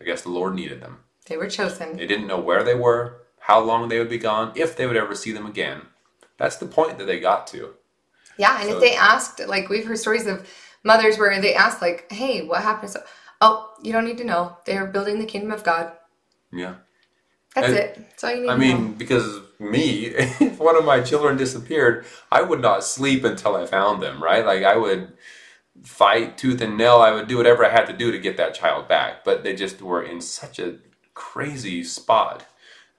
I 0.00 0.04
guess 0.04 0.22
the 0.22 0.30
Lord 0.30 0.54
needed 0.54 0.80
them. 0.80 1.00
They 1.26 1.36
were 1.36 1.48
chosen. 1.48 1.96
They 1.96 2.06
didn't 2.06 2.26
know 2.26 2.40
where 2.40 2.64
they 2.64 2.74
were, 2.74 3.22
how 3.40 3.60
long 3.60 3.88
they 3.88 3.98
would 3.98 4.08
be 4.08 4.18
gone, 4.18 4.52
if 4.56 4.76
they 4.76 4.86
would 4.86 4.96
ever 4.96 5.14
see 5.14 5.32
them 5.32 5.46
again. 5.46 5.82
That's 6.38 6.56
the 6.56 6.66
point 6.66 6.98
that 6.98 7.04
they 7.04 7.20
got 7.20 7.46
to. 7.48 7.74
Yeah, 8.36 8.58
and 8.60 8.68
So- 8.68 8.74
if 8.76 8.80
they 8.80 8.94
asked, 8.94 9.40
like 9.46 9.68
we've 9.68 9.86
heard 9.86 9.98
stories 9.98 10.26
of 10.26 10.48
mothers 10.82 11.18
where 11.18 11.38
they 11.40 11.54
asked, 11.54 11.82
like, 11.82 12.10
"Hey, 12.10 12.42
what 12.42 12.62
happened?" 12.62 12.90
So, 12.92 13.02
oh, 13.40 13.72
you 13.82 13.92
don't 13.92 14.04
need 14.06 14.18
to 14.18 14.24
know. 14.24 14.56
They're 14.64 14.86
building 14.86 15.18
the 15.18 15.26
kingdom 15.26 15.52
of 15.52 15.62
God. 15.62 15.92
Yeah. 16.52 16.76
That's 17.54 17.68
And- 17.68 17.76
it. 17.76 17.94
That's 18.10 18.24
all 18.24 18.30
you 18.32 18.42
need 18.42 18.48
I 18.50 18.56
mean, 18.56 18.94
because 18.94 19.40
me, 19.58 20.06
if 20.06 20.58
one 20.58 20.76
of 20.76 20.84
my 20.84 21.00
children 21.00 21.36
disappeared, 21.36 22.06
I 22.30 22.42
would 22.42 22.60
not 22.60 22.84
sleep 22.84 23.24
until 23.24 23.56
I 23.56 23.66
found 23.66 24.02
them, 24.02 24.22
right? 24.22 24.44
Like 24.44 24.64
I 24.64 24.76
would 24.76 25.12
fight 25.84 26.38
tooth 26.38 26.60
and 26.60 26.76
nail. 26.76 26.96
I 26.98 27.12
would 27.12 27.28
do 27.28 27.36
whatever 27.38 27.64
I 27.64 27.70
had 27.70 27.86
to 27.86 27.92
do 27.92 28.10
to 28.12 28.18
get 28.18 28.36
that 28.36 28.54
child 28.54 28.88
back. 28.88 29.24
But 29.24 29.44
they 29.44 29.54
just 29.54 29.82
were 29.82 30.02
in 30.02 30.20
such 30.20 30.58
a 30.58 30.78
crazy 31.14 31.82
spot 31.84 32.46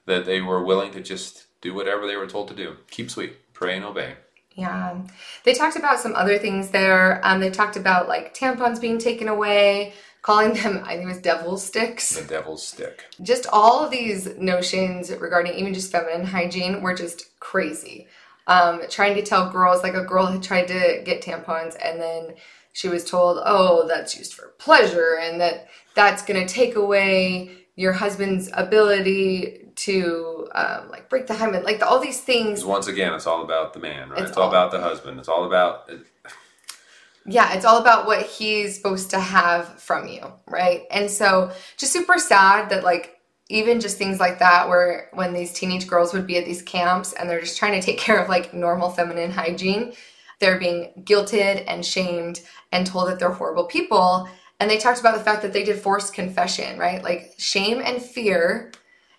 that 0.05 0.25
they 0.25 0.41
were 0.41 0.63
willing 0.63 0.91
to 0.93 1.01
just 1.01 1.46
do 1.62 1.74
whatever 1.74 2.08
they 2.08 2.17
were 2.17 2.27
told 2.27 2.48
to 2.50 2.55
do. 2.55 2.77
Keep 2.89 3.12
sweet, 3.12 3.53
pray 3.53 3.75
and 3.75 3.86
obey. 3.86 4.15
Yeah. 4.55 5.01
They 5.43 5.53
talked 5.53 5.77
about 5.77 6.00
some 6.00 6.15
other 6.15 6.38
things 6.38 6.70
there. 6.70 7.22
Um, 7.24 7.39
they 7.39 7.50
talked 7.50 7.77
about 7.77 8.08
like 8.08 8.36
tampons 8.36 8.81
being 8.81 8.98
taken 8.98 9.27
away, 9.27 9.93
calling 10.22 10.53
them, 10.53 10.81
I 10.86 10.96
think 10.96 11.03
it 11.03 11.08
was 11.08 11.20
devil 11.20 11.58
sticks. 11.58 12.15
The 12.15 12.27
devil's 12.27 12.67
stick. 12.67 13.05
Just 13.22 13.48
all 13.51 13.84
of 13.84 13.91
these 13.91 14.38
notions 14.38 15.12
regarding 15.12 15.55
even 15.55 15.74
just 15.74 15.91
feminine 15.91 16.25
hygiene 16.25 16.81
were 16.81 16.93
just 16.93 17.39
crazy. 17.39 18.08
Um, 18.48 18.81
trying 18.89 19.15
to 19.15 19.22
tell 19.22 19.50
girls, 19.50 19.84
like 19.84 19.93
a 19.93 20.03
girl 20.03 20.25
had 20.25 20.43
tried 20.43 20.67
to 20.67 21.01
get 21.05 21.22
tampons 21.22 21.77
and 21.84 22.01
then 22.01 22.36
she 22.74 22.89
was 22.89 23.05
told, 23.05 23.39
oh, 23.46 23.88
that's 23.88 24.17
used 24.17 24.34
for 24.34 24.50
pleasure 24.58 25.17
and 25.22 25.39
that 25.39 25.67
that's 25.96 26.24
going 26.24 26.46
to 26.46 26.53
take 26.53 26.75
away 26.75 27.51
your 27.75 27.93
husband's 27.93 28.50
ability 28.53 29.70
to 29.75 30.31
um, 30.53 30.89
like 30.89 31.10
break 31.10 31.27
the 31.27 31.34
hymen, 31.34 31.63
like 31.63 31.81
all 31.81 32.00
these 32.00 32.22
things 32.22 32.63
once 32.65 32.88
again, 32.88 33.13
it's 33.13 33.27
all 33.27 33.43
about 33.43 33.74
the 33.74 33.79
man, 33.79 34.10
right? 34.10 34.20
It's 34.22 34.29
It's, 34.29 34.38
all 34.38 34.43
all- 34.43 34.50
about 34.50 34.72
the 34.72 34.79
husband. 34.81 35.20
It's 35.20 35.29
all 35.29 35.46
about 35.46 35.89
Yeah, 37.25 37.53
it's 37.53 37.65
all 37.65 37.77
about 37.79 38.08
what 38.08 38.24
he's 38.24 38.75
supposed 38.75 39.12
to 39.12 39.20
have 39.20 39.79
from 39.81 40.08
you, 40.08 40.22
right? 40.48 40.84
And 40.89 41.10
so 41.10 41.51
just 41.77 41.93
super 41.93 42.17
sad 42.17 42.70
that 42.70 42.84
like 42.84 43.17
even 43.50 43.79
just 43.79 43.98
things 43.98 44.20
like 44.20 44.39
that 44.39 44.70
where 44.70 45.10
when 45.13 45.34
these 45.34 45.53
teenage 45.53 45.86
girls 45.88 46.13
would 46.13 46.25
be 46.25 46.38
at 46.38 46.46
these 46.46 46.62
camps 46.62 47.13
and 47.13 47.29
they're 47.29 47.41
just 47.41 47.58
trying 47.58 47.79
to 47.79 47.86
take 47.86 48.00
care 48.08 48.20
of 48.20 48.29
like 48.29 48.53
normal 48.53 48.89
feminine 48.89 49.31
hygiene, 49.31 49.93
they're 50.39 50.60
being 50.60 50.91
guilted 51.03 51.63
and 51.67 51.86
shamed 51.86 52.41
and 52.72 52.88
told 52.88 53.08
that 53.08 53.20
they're 53.20 53.31
horrible 53.31 53.65
people. 53.65 54.27
And 54.60 54.70
they 54.70 54.77
talked 54.77 55.00
about 55.00 55.17
the 55.17 55.24
fact 55.24 55.41
that 55.43 55.53
they 55.53 55.63
did 55.63 55.79
forced 55.79 56.13
confession, 56.13 56.77
right? 56.79 57.03
Like 57.03 57.34
shame 57.38 57.81
and 57.84 58.01
fear 58.01 58.72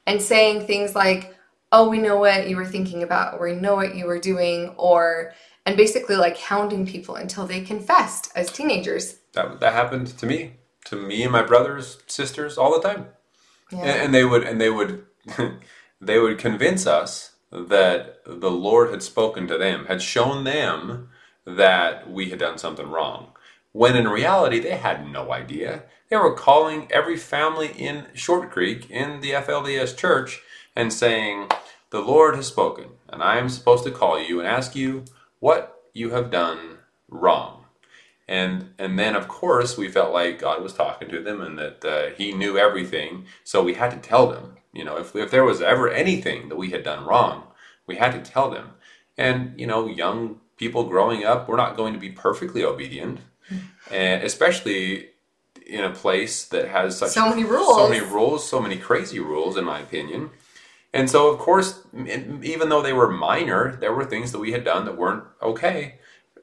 and 0.07 0.21
saying 0.21 0.67
things 0.67 0.95
like, 0.95 1.35
"Oh, 1.71 1.89
we 1.89 1.99
know 1.99 2.17
what 2.17 2.49
you 2.49 2.57
were 2.57 2.67
thinking 2.67 3.03
about, 3.03 3.39
or 3.39 3.47
we 3.49 3.55
know 3.55 3.77
what 3.77 3.95
you 3.95 4.07
were 4.07 4.19
doing," 4.19 4.75
or 4.77 5.33
and 5.65 5.77
basically 5.77 6.17
like 6.17 6.37
hounding 6.39 6.87
people 6.87 7.15
until 7.15 7.47
they 7.47 7.61
confessed 7.63 8.31
as 8.35 8.51
teenagers. 8.51 9.17
that. 9.35 9.61
That 9.61 9.73
happened 9.73 10.09
to 10.19 10.27
me, 10.27 10.55
to 10.87 10.97
me 10.97 11.23
and 11.23 11.33
my 11.33 11.43
brothers, 11.43 11.99
sisters, 12.07 12.59
all 12.59 12.79
the 12.79 12.87
time. 12.87 13.07
Yeah. 13.71 13.79
And, 13.79 14.03
and 14.03 14.15
they 14.15 14.25
would 14.25 14.45
and 14.45 14.61
they 14.61 14.71
would 14.71 15.05
they 16.01 16.19
would 16.19 16.39
convince 16.39 16.87
us 16.87 17.33
that 17.51 18.23
the 18.25 18.51
Lord 18.51 18.91
had 18.91 19.03
spoken 19.03 19.47
to 19.49 19.59
them, 19.59 19.87
had 19.87 20.03
shown 20.03 20.45
them 20.45 21.11
that 21.45 22.11
we 22.11 22.31
had 22.31 22.39
done 22.39 22.59
something 22.59 22.89
wrong. 22.89 23.33
When 23.73 23.97
in 23.97 24.09
reality 24.09 24.59
they 24.59 24.77
had 24.77 25.11
no 25.11 25.33
idea. 25.33 25.85
They 26.13 26.19
were 26.19 26.35
calling 26.35 26.89
every 26.91 27.17
family 27.17 27.69
in 27.69 28.05
Short 28.13 28.51
Creek 28.51 28.91
in 28.91 29.23
the 29.23 29.31
FLDS 29.31 29.97
church 29.97 30.43
and 30.77 30.93
saying, 30.93 31.49
The 31.89 32.03
Lord 32.03 32.37
has 32.37 32.47
spoken, 32.47 32.89
and 33.09 33.23
I 33.23 33.39
am 33.39 33.49
supposed 33.49 33.83
to 33.85 33.91
call 33.91 34.21
you 34.21 34.39
and 34.39 34.47
ask 34.47 34.77
you 34.77 35.07
what 35.41 35.75
you 35.95 36.11
have 36.11 36.31
done 36.31 36.77
wrong. 37.09 37.65
And 38.29 38.75
and 38.79 38.99
then 38.99 39.17
of 39.17 39.27
course 39.27 39.79
we 39.79 39.89
felt 39.89 40.13
like 40.13 40.39
God 40.39 40.63
was 40.63 40.75
talking 40.75 41.09
to 41.09 41.23
them 41.23 41.41
and 41.41 41.59
that 41.59 41.83
uh, 41.83 42.11
He 42.15 42.35
knew 42.35 42.59
everything, 42.59 43.25
so 43.43 43.65
we 43.65 43.73
had 43.73 43.93
to 43.93 43.97
tell 43.97 44.27
them. 44.27 44.59
You 44.75 44.85
know, 44.85 44.99
if 44.99 45.17
if 45.17 45.31
there 45.31 45.45
was 45.45 45.63
ever 45.63 45.89
anything 45.89 46.51
that 46.51 46.57
we 46.57 46.73
had 46.73 46.83
done 46.83 47.07
wrong, 47.07 47.45
we 47.87 47.97
had 47.97 48.13
to 48.13 48.21
tell 48.21 48.51
them. 48.51 48.73
And 49.17 49.59
you 49.59 49.67
know, 49.67 49.87
young 49.87 50.41
people 50.59 50.85
growing 50.85 51.25
up, 51.25 51.49
we're 51.49 51.57
not 51.57 51.75
going 51.75 51.95
to 51.95 51.99
be 51.99 52.11
perfectly 52.11 52.63
obedient, 52.63 53.21
and 53.91 54.23
especially 54.23 55.12
in 55.67 55.85
a 55.85 55.91
place 55.91 56.45
that 56.47 56.69
has 56.69 56.99
such 56.99 57.11
So 57.11 57.29
many 57.31 57.43
so 57.43 57.49
rules. 57.49 57.91
many 57.91 58.05
rules, 58.05 58.49
so 58.49 58.61
many 58.61 58.77
crazy 58.77 59.21
rules, 59.21 59.57
in 59.57 59.65
my 59.65 59.81
opinion. 59.81 60.31
And 60.95 61.09
so, 61.09 61.31
of 61.31 61.39
course, 61.39 61.81
even 62.43 62.69
though 62.69 62.83
they 62.83 62.93
were 62.93 63.11
minor, 63.11 63.77
there 63.77 63.95
were 63.95 64.05
things 64.05 64.33
that 64.33 64.39
we 64.39 64.53
had 64.53 64.65
done 64.65 64.85
that 64.85 64.97
weren't 64.99 65.25
okay 65.41 65.95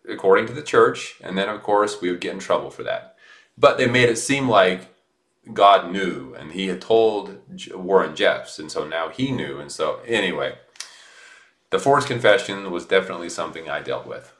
according 0.08 0.48
to 0.48 0.54
the 0.54 0.64
church, 0.64 1.16
and 1.22 1.38
then 1.38 1.48
of 1.50 1.62
course 1.62 2.02
we 2.02 2.10
would 2.10 2.22
get 2.22 2.34
in 2.34 2.40
trouble 2.40 2.72
for 2.72 2.84
that. 2.84 3.16
But 3.58 3.78
they 3.78 3.88
made 3.88 4.10
it 4.10 4.18
seem 4.18 4.50
like 4.50 4.88
God 5.54 5.92
knew, 5.92 6.34
and 6.34 6.52
He 6.52 6.68
had 6.68 6.82
told 6.82 7.38
Warren 7.74 8.16
Jeffs, 8.16 8.58
and 8.60 8.72
so 8.72 8.88
now 8.88 9.10
He 9.10 9.32
knew, 9.32 9.60
and 9.60 9.72
so 9.72 10.00
anyway, 10.08 10.56
the 11.70 11.80
forced 11.80 12.08
confession 12.08 12.72
was 12.72 12.86
definitely 12.86 13.30
something 13.30 13.70
I 13.70 13.82
dealt 13.82 14.08
with. 14.08 14.34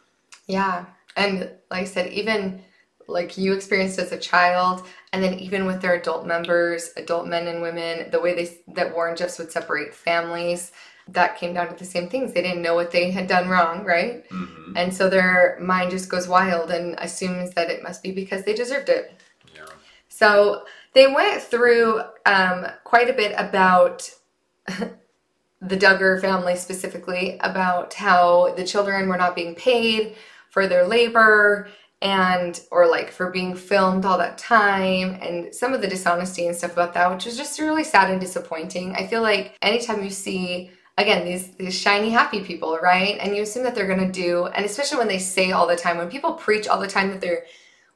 Yeah. 0.48 0.86
And 1.16 1.52
like 1.70 1.82
I 1.82 1.86
said, 1.86 2.12
even 2.14 2.64
like 3.10 3.38
you 3.38 3.54
experienced 3.54 4.00
as 4.00 4.12
a 4.12 4.18
child, 4.18 4.86
and 5.12 5.24
then 5.24 5.39
even 5.39 5.66
with 5.66 5.82
their 5.82 5.96
adult 5.96 6.25
members, 6.25 6.92
adult 6.98 7.28
men 7.28 7.48
and 7.48 7.62
women, 7.62 8.10
the 8.12 8.20
way 8.20 8.34
they 8.34 8.58
that 8.74 8.94
Warren 8.94 9.16
Jeffs 9.16 9.39
would 9.39 9.51
separate 9.51 9.94
families, 9.94 10.72
that 11.13 11.38
came 11.38 11.54
down 11.54 11.68
to 11.70 11.75
the 11.75 11.86
same 11.86 12.10
things. 12.10 12.34
They 12.34 12.42
didn't 12.42 12.62
know 12.62 12.75
what 12.75 12.92
they 12.92 13.12
had 13.12 13.28
done 13.28 13.50
wrong, 13.50 13.84
right? 13.84 14.25
hmm 14.30 14.74
And 14.75 14.94
so 14.94 15.10
their 15.10 15.58
mind 15.60 15.92
just 15.92 16.10
goes 16.10 16.28
wild 16.28 16.70
and 16.72 16.96
assumes 17.00 17.51
that 17.51 17.70
it 17.70 17.84
must 17.84 18.04
be 18.04 18.12
because 18.12 18.44
they 18.44 18.54
deserved 18.54 18.89
it. 18.89 19.20
Yeah. 19.56 19.66
So 20.08 20.66
they 20.94 21.08
went 21.08 21.42
through 21.42 22.01
um, 22.25 22.68
quite 22.84 23.10
a 23.10 23.13
bit 23.13 23.34
about 23.38 24.10
the 24.68 25.78
Duggar 25.78 26.22
family 26.22 26.56
specifically, 26.56 27.38
about 27.42 27.94
how 27.94 28.54
the 28.56 28.63
children 28.63 29.10
were 29.10 29.18
not 29.18 29.36
being 29.36 29.56
paid 29.56 30.16
for 30.50 30.68
their 30.68 30.88
labor 30.88 31.68
and 32.01 32.62
or 32.72 32.88
like 32.88 33.12
for 33.12 33.29
being 33.29 33.56
filmed 33.56 34.06
all 34.06 34.18
that 34.18 34.38
time 34.38 35.18
and 35.22 35.53
some 35.53 35.74
of 35.74 35.82
the 35.82 35.88
dishonesty 35.88 36.48
and 36.48 36.56
stuff 36.56 36.74
about 36.74 36.94
that 36.94 37.12
which 37.12 37.25
was 37.25 37.36
just 37.36 37.60
really 37.60 37.84
sad 37.84 38.10
and 38.10 38.22
disappointing. 38.22 38.96
I 38.96 39.06
feel 39.08 39.22
like 39.22 39.58
anytime 39.62 40.03
you 40.03 40.10
see 40.10 40.72
again 40.98 41.25
these 41.25 41.51
these 41.56 41.77
shiny 41.77 42.10
happy 42.10 42.41
people 42.41 42.77
right? 42.82 43.18
And 43.20 43.36
you 43.36 43.44
assume 43.44 43.63
that 43.63 43.75
they're 43.75 43.88
going 43.88 44.06
to 44.06 44.12
do 44.12 44.46
and 44.48 44.65
especially 44.65 44.98
when 44.98 45.10
they 45.10 45.20
say 45.20 45.51
all 45.51 45.68
the 45.68 45.75
time 45.75 45.98
when 45.98 46.10
people 46.10 46.34
preach 46.34 46.68
all 46.68 46.79
the 46.79 46.88
time 46.88 47.10
that 47.10 47.20
they're 47.20 47.44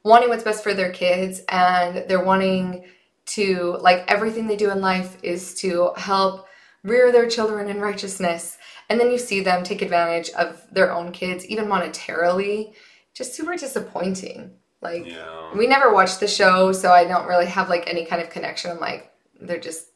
wanting 0.04 0.30
what's 0.30 0.44
best 0.44 0.64
for 0.64 0.74
their 0.74 0.92
kids 0.92 1.42
and 1.48 2.04
they're 2.10 2.24
wanting 2.24 2.86
to 3.26 3.78
like 3.80 4.04
everything 4.10 4.48
they 4.48 4.58
do 4.58 4.70
in 4.70 4.82
life 4.82 5.18
is 5.24 5.54
to 5.56 5.92
help 5.96 6.46
rear 6.84 7.14
their 7.14 7.30
children 7.30 7.70
in 7.70 7.80
righteousness 7.80 8.58
and 8.90 9.00
then 9.00 9.10
you 9.10 9.18
see 9.18 9.40
them 9.40 9.64
take 9.64 9.82
advantage 9.82 10.30
of 10.32 10.62
their 10.74 10.92
own 10.92 11.14
kids 11.14 11.46
even 11.46 11.66
monetarily 11.66 12.74
just 13.14 13.36
super 13.36 13.56
disappointing 13.56 14.52
Like 14.82 15.06
Yeah. 15.06 15.56
we 15.56 15.66
never 15.68 15.94
watched 15.94 16.20
the 16.20 16.28
show, 16.28 16.74
so 16.74 16.92
I 16.92 17.06
don't 17.06 17.28
really 17.28 17.46
have 17.46 17.70
like 17.70 17.88
any 17.88 18.06
kind 18.06 18.22
of 18.22 18.30
connection. 18.30 18.72
I'm 18.72 18.80
like, 18.80 19.12
they're 19.40 19.60
just 19.60 19.88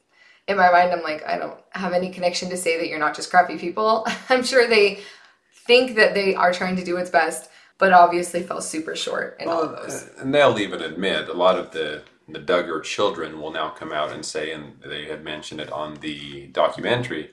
in 0.48 0.56
my 0.56 0.72
mind. 0.72 0.94
I'm 0.94 1.04
like, 1.04 1.26
I 1.28 1.38
don't 1.38 1.60
have 1.72 1.92
any 1.92 2.10
connection 2.10 2.50
to 2.52 2.58
say 2.58 2.78
that 2.78 2.88
you're 2.88 3.00
not 3.00 3.14
just 3.16 3.30
crappy 3.30 3.58
people. 3.58 4.08
I'm 4.30 4.44
sure 4.44 4.66
they 4.66 5.00
think 5.66 5.96
that 5.98 6.14
they 6.14 6.36
are 6.36 6.54
trying 6.54 6.78
to 6.78 6.86
do 6.86 6.96
what's 6.96 7.10
best, 7.10 7.50
but 7.78 7.92
obviously 7.92 8.44
fell 8.44 8.62
super 8.62 8.96
short 8.96 9.36
in 9.42 9.50
all 9.50 9.62
of 9.64 9.72
those. 9.76 10.10
And 10.20 10.34
they'll 10.34 10.58
even 10.58 10.82
admit 10.82 11.28
a 11.28 11.34
lot 11.34 11.60
of 11.60 11.72
the 11.72 12.04
the 12.30 12.40
Duggar 12.40 12.84
children 12.84 13.40
will 13.40 13.52
now 13.52 13.70
come 13.70 13.94
out 13.94 14.12
and 14.12 14.26
say, 14.26 14.52
and 14.52 14.82
they 14.86 15.06
had 15.06 15.24
mentioned 15.24 15.62
it 15.62 15.72
on 15.72 15.96
the 15.96 16.48
documentary, 16.48 17.32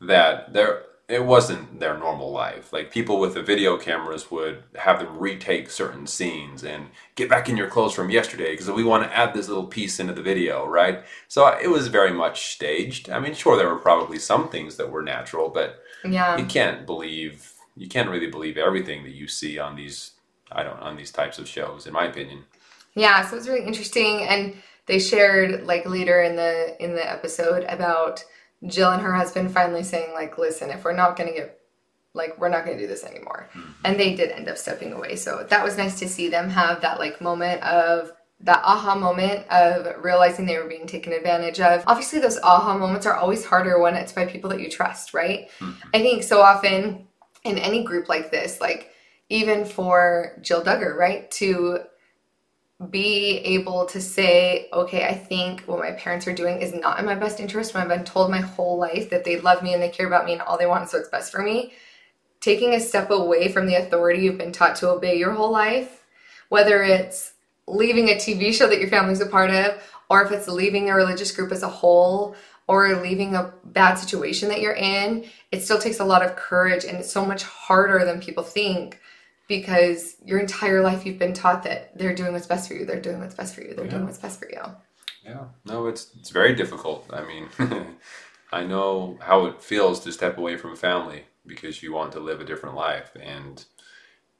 that 0.00 0.52
there 0.52 0.82
it 1.08 1.24
wasn't 1.24 1.78
their 1.78 1.96
normal 1.96 2.32
life. 2.32 2.72
Like 2.72 2.90
people 2.90 3.20
with 3.20 3.34
the 3.34 3.42
video 3.42 3.76
cameras 3.76 4.30
would 4.30 4.64
have 4.74 4.98
them 4.98 5.18
retake 5.18 5.70
certain 5.70 6.06
scenes 6.06 6.64
and 6.64 6.86
get 7.14 7.28
back 7.28 7.48
in 7.48 7.56
your 7.56 7.68
clothes 7.68 7.94
from 7.94 8.10
yesterday 8.10 8.52
because 8.52 8.68
we 8.70 8.82
want 8.82 9.04
to 9.04 9.16
add 9.16 9.32
this 9.32 9.48
little 9.48 9.66
piece 9.66 10.00
into 10.00 10.12
the 10.12 10.22
video, 10.22 10.66
right? 10.66 11.04
So 11.28 11.46
it 11.46 11.68
was 11.68 11.86
very 11.86 12.12
much 12.12 12.52
staged. 12.54 13.08
I 13.08 13.20
mean, 13.20 13.34
sure, 13.34 13.56
there 13.56 13.68
were 13.68 13.78
probably 13.78 14.18
some 14.18 14.48
things 14.48 14.76
that 14.76 14.90
were 14.90 15.02
natural, 15.02 15.48
but 15.48 15.82
Yeah. 16.04 16.36
you 16.38 16.44
can't 16.46 16.86
believe 16.86 17.52
you 17.78 17.88
can't 17.88 18.08
really 18.08 18.30
believe 18.30 18.56
everything 18.56 19.02
that 19.04 19.12
you 19.12 19.28
see 19.28 19.58
on 19.58 19.76
these 19.76 20.12
I 20.50 20.62
don't 20.62 20.80
on 20.80 20.96
these 20.96 21.10
types 21.12 21.38
of 21.38 21.46
shows, 21.48 21.86
in 21.86 21.92
my 21.92 22.06
opinion. 22.06 22.44
Yeah, 22.94 23.24
so 23.26 23.36
it's 23.36 23.46
really 23.48 23.66
interesting, 23.66 24.22
and 24.22 24.54
they 24.86 24.98
shared 24.98 25.66
like 25.66 25.84
later 25.86 26.22
in 26.22 26.36
the 26.36 26.76
in 26.82 26.94
the 26.94 27.08
episode 27.08 27.64
about 27.68 28.24
Jill 28.66 28.92
and 28.92 29.02
her 29.02 29.14
husband 29.14 29.52
finally 29.52 29.82
saying 29.82 30.12
like, 30.14 30.38
"Listen, 30.38 30.70
if 30.70 30.84
we're 30.84 30.92
not 30.92 31.16
gonna 31.16 31.32
get 31.32 31.60
like 32.14 32.38
we're 32.38 32.48
not 32.48 32.64
gonna 32.64 32.78
do 32.78 32.86
this 32.86 33.04
anymore," 33.04 33.48
mm-hmm. 33.52 33.70
and 33.84 33.98
they 33.98 34.14
did 34.14 34.30
end 34.30 34.48
up 34.48 34.56
stepping 34.58 34.92
away. 34.92 35.16
So 35.16 35.46
that 35.48 35.64
was 35.64 35.76
nice 35.76 35.98
to 35.98 36.08
see 36.08 36.28
them 36.28 36.50
have 36.50 36.80
that 36.82 36.98
like 36.98 37.20
moment 37.20 37.62
of 37.62 38.12
that 38.40 38.60
aha 38.64 38.94
moment 38.94 39.46
of 39.48 40.02
realizing 40.04 40.44
they 40.44 40.58
were 40.58 40.68
being 40.68 40.86
taken 40.86 41.12
advantage 41.12 41.60
of. 41.60 41.82
Obviously, 41.86 42.18
those 42.18 42.38
aha 42.38 42.76
moments 42.76 43.06
are 43.06 43.16
always 43.16 43.44
harder 43.44 43.78
when 43.78 43.94
it's 43.94 44.12
by 44.12 44.26
people 44.26 44.50
that 44.50 44.60
you 44.60 44.70
trust, 44.70 45.14
right? 45.14 45.48
Mm-hmm. 45.58 45.88
I 45.94 45.98
think 46.00 46.22
so 46.22 46.42
often 46.42 47.06
in 47.44 47.58
any 47.58 47.82
group 47.84 48.08
like 48.08 48.30
this, 48.30 48.60
like 48.60 48.90
even 49.28 49.64
for 49.64 50.38
Jill 50.42 50.62
Duggar, 50.62 50.96
right, 50.96 51.30
to 51.32 51.80
be 52.90 53.38
able 53.38 53.86
to 53.86 54.00
say, 54.00 54.68
okay, 54.72 55.06
I 55.06 55.14
think 55.14 55.62
what 55.62 55.78
my 55.78 55.92
parents 55.92 56.26
are 56.26 56.34
doing 56.34 56.60
is 56.60 56.74
not 56.74 56.98
in 56.98 57.06
my 57.06 57.14
best 57.14 57.40
interest 57.40 57.72
when 57.72 57.82
I've 57.82 57.88
been 57.88 58.04
told 58.04 58.30
my 58.30 58.40
whole 58.40 58.76
life 58.78 59.08
that 59.10 59.24
they 59.24 59.40
love 59.40 59.62
me 59.62 59.72
and 59.72 59.82
they 59.82 59.88
care 59.88 60.06
about 60.06 60.26
me 60.26 60.32
and 60.32 60.42
all 60.42 60.58
they 60.58 60.66
want 60.66 60.84
is 60.84 60.92
what's 60.92 61.08
best 61.08 61.32
for 61.32 61.42
me. 61.42 61.72
Taking 62.40 62.74
a 62.74 62.80
step 62.80 63.10
away 63.10 63.48
from 63.48 63.66
the 63.66 63.76
authority 63.76 64.20
you've 64.20 64.36
been 64.36 64.52
taught 64.52 64.76
to 64.76 64.90
obey 64.90 65.18
your 65.18 65.32
whole 65.32 65.50
life, 65.50 66.04
whether 66.50 66.82
it's 66.82 67.32
leaving 67.66 68.10
a 68.10 68.14
TV 68.14 68.52
show 68.52 68.68
that 68.68 68.78
your 68.78 68.90
family's 68.90 69.22
a 69.22 69.26
part 69.26 69.50
of, 69.50 69.82
or 70.10 70.22
if 70.22 70.30
it's 70.30 70.46
leaving 70.46 70.90
a 70.90 70.94
religious 70.94 71.32
group 71.32 71.52
as 71.52 71.62
a 71.62 71.68
whole, 71.68 72.36
or 72.68 73.00
leaving 73.00 73.34
a 73.34 73.52
bad 73.64 73.94
situation 73.94 74.48
that 74.48 74.60
you're 74.60 74.74
in, 74.74 75.24
it 75.50 75.62
still 75.62 75.78
takes 75.78 76.00
a 76.00 76.04
lot 76.04 76.22
of 76.22 76.36
courage 76.36 76.84
and 76.84 76.98
it's 76.98 77.12
so 77.12 77.24
much 77.24 77.42
harder 77.44 78.04
than 78.04 78.20
people 78.20 78.42
think 78.42 79.00
because 79.48 80.16
your 80.24 80.38
entire 80.38 80.82
life 80.82 81.06
you've 81.06 81.18
been 81.18 81.32
taught 81.32 81.62
that 81.62 81.96
they're 81.96 82.14
doing 82.14 82.32
what's 82.32 82.46
best 82.46 82.68
for 82.68 82.74
you, 82.74 82.84
they're 82.84 83.00
doing 83.00 83.20
what's 83.20 83.34
best 83.34 83.54
for 83.54 83.62
you, 83.62 83.74
they're 83.74 83.86
doing 83.86 84.04
what's 84.04 84.18
best 84.18 84.38
for 84.38 84.48
you. 84.50 84.60
Yeah, 85.24 85.44
no, 85.64 85.86
it's 85.86 86.12
it's 86.18 86.30
very 86.30 86.54
difficult. 86.54 87.08
I 87.12 87.24
mean, 87.24 87.48
I 88.52 88.64
know 88.64 89.18
how 89.20 89.46
it 89.46 89.62
feels 89.62 90.00
to 90.00 90.12
step 90.12 90.38
away 90.38 90.56
from 90.56 90.76
family 90.76 91.24
because 91.44 91.82
you 91.82 91.92
want 91.92 92.12
to 92.12 92.20
live 92.20 92.40
a 92.40 92.44
different 92.44 92.76
life, 92.76 93.10
and 93.20 93.64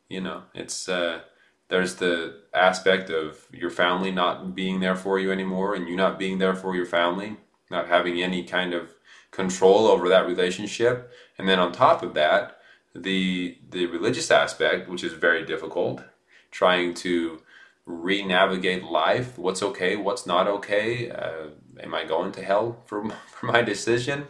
you 0.09 0.21
know, 0.21 0.43
it's 0.55 0.89
uh, 0.89 1.21
there's 1.69 1.97
the 1.97 2.41
aspect 2.55 3.11
of 3.11 3.47
your 3.53 3.71
family 3.71 4.13
not 4.13 4.55
being 4.55 4.81
there 4.81 4.97
for 4.97 5.19
you 5.19 5.33
anymore, 5.33 5.75
and 5.75 5.89
you 5.89 5.97
not 5.97 6.19
being 6.19 6.39
there 6.39 6.55
for 6.55 6.77
your 6.77 6.87
family, 6.87 7.37
not 7.71 7.89
having 7.89 8.23
any 8.23 8.45
kind 8.45 8.73
of 8.73 8.95
control 9.33 9.87
over 9.87 10.09
that 10.09 10.27
relationship, 10.27 11.13
and 11.37 11.49
then 11.49 11.59
on 11.59 11.73
top 11.73 12.03
of 12.03 12.15
that, 12.15 12.56
the 13.01 13.59
the 13.71 13.87
religious 13.87 14.31
aspect, 14.31 14.89
which 14.89 15.05
is 15.05 15.13
very 15.13 15.45
difficult, 15.45 16.03
trying 16.51 16.95
to 16.95 17.43
re-navigate 17.89 18.83
life 18.83 19.39
what's 19.39 19.63
okay 19.63 19.95
what's 19.95 20.27
not 20.27 20.49
okay 20.49 21.09
uh, 21.09 21.47
am 21.81 21.95
i 21.95 22.03
going 22.03 22.33
to 22.33 22.43
hell 22.43 22.77
for, 22.85 23.09
for 23.31 23.47
my 23.47 23.63
decision 23.63 24.27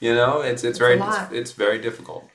you 0.00 0.14
know 0.14 0.40
it's 0.40 0.64
it's, 0.64 0.78
very 0.78 0.98
it's, 0.98 1.18
it's 1.30 1.52
very 1.52 1.78
difficult 1.78 2.26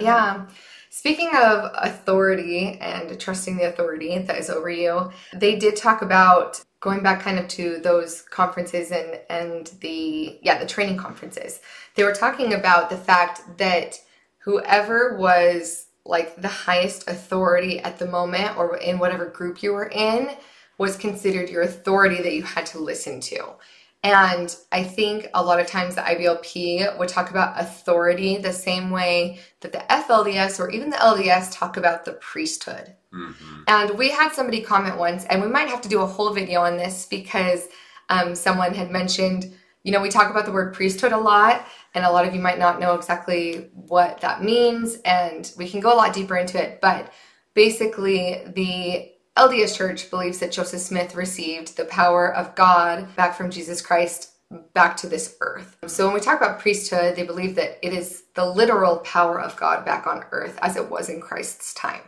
Yeah. 0.00 0.46
Speaking 0.90 1.30
of 1.36 1.70
authority 1.74 2.78
and 2.80 3.20
trusting 3.20 3.56
the 3.56 3.68
authority 3.68 4.18
that 4.18 4.38
is 4.38 4.50
over 4.50 4.70
you, 4.70 5.10
they 5.32 5.56
did 5.56 5.76
talk 5.76 6.02
about 6.02 6.62
going 6.80 7.02
back 7.02 7.20
kind 7.20 7.38
of 7.38 7.46
to 7.48 7.78
those 7.78 8.22
conferences 8.22 8.90
and 8.90 9.20
and 9.28 9.66
the 9.80 10.38
yeah, 10.42 10.58
the 10.58 10.66
training 10.66 10.96
conferences. 10.96 11.60
They 11.94 12.04
were 12.04 12.14
talking 12.14 12.54
about 12.54 12.90
the 12.90 12.96
fact 12.96 13.42
that 13.58 14.00
whoever 14.38 15.16
was 15.16 15.86
like 16.04 16.40
the 16.40 16.48
highest 16.48 17.08
authority 17.08 17.80
at 17.80 17.98
the 17.98 18.06
moment 18.06 18.56
or 18.56 18.76
in 18.78 18.98
whatever 18.98 19.26
group 19.26 19.62
you 19.62 19.72
were 19.72 19.90
in 19.90 20.30
was 20.78 20.96
considered 20.96 21.50
your 21.50 21.62
authority 21.62 22.22
that 22.22 22.34
you 22.34 22.42
had 22.42 22.64
to 22.66 22.78
listen 22.78 23.20
to. 23.20 23.56
And 24.04 24.54
I 24.70 24.84
think 24.84 25.28
a 25.34 25.42
lot 25.42 25.58
of 25.58 25.66
times 25.66 25.96
the 25.96 26.02
IBLP 26.02 26.98
would 26.98 27.08
talk 27.08 27.30
about 27.30 27.60
authority 27.60 28.38
the 28.38 28.52
same 28.52 28.90
way 28.90 29.40
that 29.60 29.72
the 29.72 29.84
FLDS 29.90 30.60
or 30.60 30.70
even 30.70 30.90
the 30.90 30.96
LDS 30.96 31.52
talk 31.52 31.76
about 31.76 32.04
the 32.04 32.12
priesthood. 32.12 32.94
hmm 33.12 33.62
And 33.66 33.98
we 33.98 34.10
had 34.10 34.32
somebody 34.32 34.60
comment 34.62 34.98
once, 34.98 35.24
and 35.24 35.42
we 35.42 35.48
might 35.48 35.68
have 35.68 35.82
to 35.82 35.88
do 35.88 36.00
a 36.00 36.06
whole 36.06 36.32
video 36.32 36.60
on 36.62 36.76
this 36.76 37.06
because 37.06 37.68
um, 38.08 38.34
someone 38.34 38.72
had 38.72 38.90
mentioned, 38.90 39.52
you 39.82 39.90
know, 39.90 40.00
we 40.00 40.10
talk 40.10 40.30
about 40.30 40.46
the 40.46 40.52
word 40.52 40.74
priesthood 40.74 41.12
a 41.12 41.18
lot, 41.18 41.66
and 41.98 42.06
a 42.06 42.10
lot 42.12 42.24
of 42.24 42.32
you 42.32 42.40
might 42.40 42.60
not 42.60 42.78
know 42.78 42.94
exactly 42.94 43.70
what 43.72 44.20
that 44.20 44.40
means, 44.40 44.98
and 45.04 45.52
we 45.58 45.68
can 45.68 45.80
go 45.80 45.92
a 45.92 45.96
lot 45.96 46.14
deeper 46.14 46.36
into 46.36 46.62
it. 46.62 46.80
But 46.80 47.12
basically, 47.54 48.40
the 48.54 49.10
LDS 49.36 49.76
Church 49.76 50.08
believes 50.08 50.38
that 50.38 50.52
Joseph 50.52 50.80
Smith 50.80 51.16
received 51.16 51.76
the 51.76 51.86
power 51.86 52.32
of 52.32 52.54
God 52.54 53.16
back 53.16 53.34
from 53.34 53.50
Jesus 53.50 53.82
Christ 53.82 54.30
back 54.74 54.96
to 54.98 55.08
this 55.08 55.36
earth. 55.40 55.76
So 55.88 56.06
when 56.06 56.14
we 56.14 56.20
talk 56.20 56.40
about 56.40 56.60
priesthood, 56.60 57.16
they 57.16 57.24
believe 57.24 57.56
that 57.56 57.84
it 57.84 57.92
is 57.92 58.22
the 58.36 58.46
literal 58.46 58.98
power 58.98 59.40
of 59.40 59.56
God 59.56 59.84
back 59.84 60.06
on 60.06 60.24
earth 60.30 60.56
as 60.62 60.76
it 60.76 60.88
was 60.88 61.08
in 61.08 61.20
Christ's 61.20 61.74
time. 61.74 62.00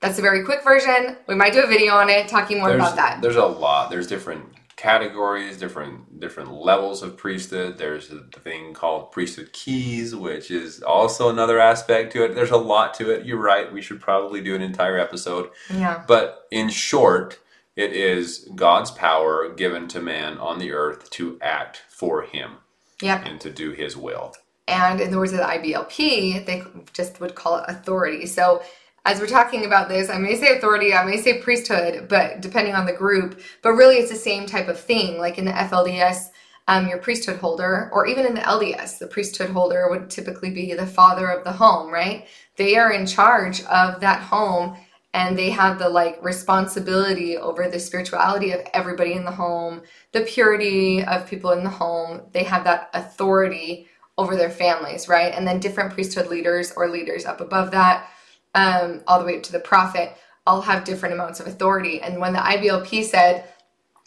That's 0.00 0.18
a 0.18 0.22
very 0.22 0.44
quick 0.44 0.62
version. 0.62 1.16
We 1.26 1.36
might 1.36 1.54
do 1.54 1.62
a 1.62 1.66
video 1.66 1.94
on 1.94 2.10
it 2.10 2.28
talking 2.28 2.58
more 2.58 2.68
there's, 2.68 2.82
about 2.82 2.96
that. 2.96 3.22
there's 3.22 3.36
a 3.36 3.46
lot 3.46 3.90
there's 3.90 4.06
different 4.06 4.44
categories 4.82 5.56
different 5.58 6.18
different 6.18 6.52
levels 6.52 7.04
of 7.04 7.16
priesthood 7.16 7.78
there's 7.78 8.10
a 8.10 8.18
thing 8.40 8.74
called 8.74 9.12
priesthood 9.12 9.52
keys 9.52 10.12
which 10.12 10.50
is 10.50 10.82
also 10.82 11.28
another 11.30 11.60
aspect 11.60 12.12
to 12.12 12.24
it 12.24 12.34
there's 12.34 12.50
a 12.50 12.56
lot 12.56 12.92
to 12.92 13.08
it 13.08 13.24
you're 13.24 13.38
right 13.52 13.72
we 13.72 13.80
should 13.80 14.00
probably 14.00 14.40
do 14.42 14.56
an 14.56 14.60
entire 14.62 14.98
episode 14.98 15.50
Yeah. 15.70 16.02
But 16.08 16.46
in 16.50 16.68
short, 16.68 17.38
it 17.76 17.92
is 17.92 18.48
God's 18.56 18.90
power 18.90 19.48
given 19.54 19.86
to 19.88 20.00
man 20.00 20.36
on 20.38 20.58
the 20.58 20.72
earth 20.72 21.08
to 21.10 21.38
act 21.40 21.82
for 21.88 22.22
him 22.22 22.56
Yep. 23.00 23.22
and 23.26 23.40
to 23.40 23.50
do 23.50 23.70
his 23.70 23.96
will. 23.96 24.34
And 24.66 25.00
in 25.00 25.10
the 25.12 25.18
words 25.18 25.32
of 25.32 25.38
the 25.38 25.44
IBLP, 25.44 26.44
they 26.44 26.62
just 26.92 27.20
would 27.20 27.34
call 27.34 27.58
it 27.58 27.64
authority. 27.68 28.26
So 28.26 28.62
as 29.04 29.20
we're 29.20 29.26
talking 29.26 29.64
about 29.64 29.88
this, 29.88 30.08
I 30.08 30.18
may 30.18 30.36
say 30.36 30.56
authority, 30.56 30.94
I 30.94 31.04
may 31.04 31.16
say 31.16 31.40
priesthood, 31.40 32.08
but 32.08 32.40
depending 32.40 32.74
on 32.74 32.86
the 32.86 32.92
group, 32.92 33.40
but 33.62 33.72
really 33.72 33.96
it's 33.96 34.10
the 34.10 34.16
same 34.16 34.46
type 34.46 34.68
of 34.68 34.78
thing. 34.78 35.18
Like 35.18 35.38
in 35.38 35.44
the 35.44 35.52
FLDS, 35.52 36.28
um, 36.68 36.86
your 36.86 36.98
priesthood 36.98 37.38
holder, 37.38 37.90
or 37.92 38.06
even 38.06 38.24
in 38.24 38.34
the 38.34 38.40
LDS, 38.42 38.98
the 38.98 39.08
priesthood 39.08 39.50
holder 39.50 39.88
would 39.90 40.08
typically 40.08 40.50
be 40.50 40.72
the 40.74 40.86
father 40.86 41.28
of 41.28 41.42
the 41.42 41.52
home, 41.52 41.90
right? 41.92 42.28
They 42.56 42.76
are 42.76 42.92
in 42.92 43.06
charge 43.06 43.62
of 43.64 44.00
that 44.00 44.20
home 44.20 44.76
and 45.14 45.36
they 45.36 45.50
have 45.50 45.78
the 45.78 45.88
like 45.88 46.22
responsibility 46.22 47.36
over 47.36 47.68
the 47.68 47.80
spirituality 47.80 48.52
of 48.52 48.60
everybody 48.72 49.14
in 49.14 49.24
the 49.24 49.30
home, 49.32 49.82
the 50.12 50.22
purity 50.22 51.04
of 51.04 51.28
people 51.28 51.50
in 51.50 51.64
the 51.64 51.70
home. 51.70 52.22
They 52.32 52.44
have 52.44 52.64
that 52.64 52.88
authority 52.94 53.88
over 54.16 54.36
their 54.36 54.50
families, 54.50 55.08
right? 55.08 55.34
And 55.34 55.46
then 55.46 55.58
different 55.58 55.92
priesthood 55.92 56.28
leaders 56.28 56.72
or 56.76 56.88
leaders 56.88 57.26
up 57.26 57.40
above 57.40 57.72
that, 57.72 58.08
um, 58.54 59.02
all 59.06 59.18
the 59.18 59.24
way 59.24 59.36
up 59.36 59.42
to 59.44 59.52
the 59.52 59.60
prophet, 59.60 60.16
all 60.46 60.60
have 60.62 60.84
different 60.84 61.14
amounts 61.14 61.40
of 61.40 61.46
authority. 61.46 62.00
And 62.00 62.20
when 62.20 62.32
the 62.32 62.40
IBLP 62.40 63.04
said, 63.04 63.44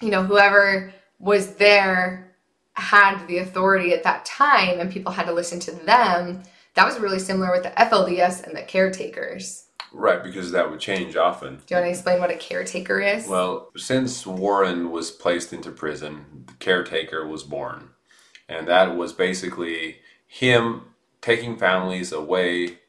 you 0.01 0.09
know, 0.09 0.23
whoever 0.23 0.93
was 1.19 1.55
there 1.55 2.35
had 2.73 3.25
the 3.27 3.37
authority 3.37 3.93
at 3.93 4.03
that 4.03 4.25
time 4.25 4.79
and 4.79 4.91
people 4.91 5.11
had 5.11 5.25
to 5.27 5.33
listen 5.33 5.59
to 5.61 5.71
them, 5.71 6.43
that 6.73 6.85
was 6.85 6.99
really 6.99 7.19
similar 7.19 7.51
with 7.51 7.63
the 7.63 7.69
FLDS 7.69 8.45
and 8.45 8.55
the 8.55 8.61
caretakers. 8.61 9.65
Right, 9.93 10.21
because 10.21 10.51
that 10.51 10.69
would 10.69 10.81
change 10.81 11.15
often. 11.15 11.55
Do 11.55 11.63
you 11.69 11.77
want 11.77 11.85
to 11.85 11.91
explain 11.91 12.19
what 12.19 12.29
a 12.29 12.35
caretaker 12.35 12.99
is? 12.99 13.27
Well, 13.29 13.71
since 13.77 14.27
Warren 14.27 14.91
was 14.91 15.09
placed 15.09 15.53
into 15.53 15.71
prison, 15.71 16.43
the 16.47 16.53
caretaker 16.55 17.25
was 17.25 17.43
born. 17.43 17.91
And 18.49 18.67
that 18.67 18.97
was 18.97 19.13
basically 19.13 19.99
him 20.27 20.81
taking 21.21 21.57
families 21.57 22.11
away, 22.11 22.79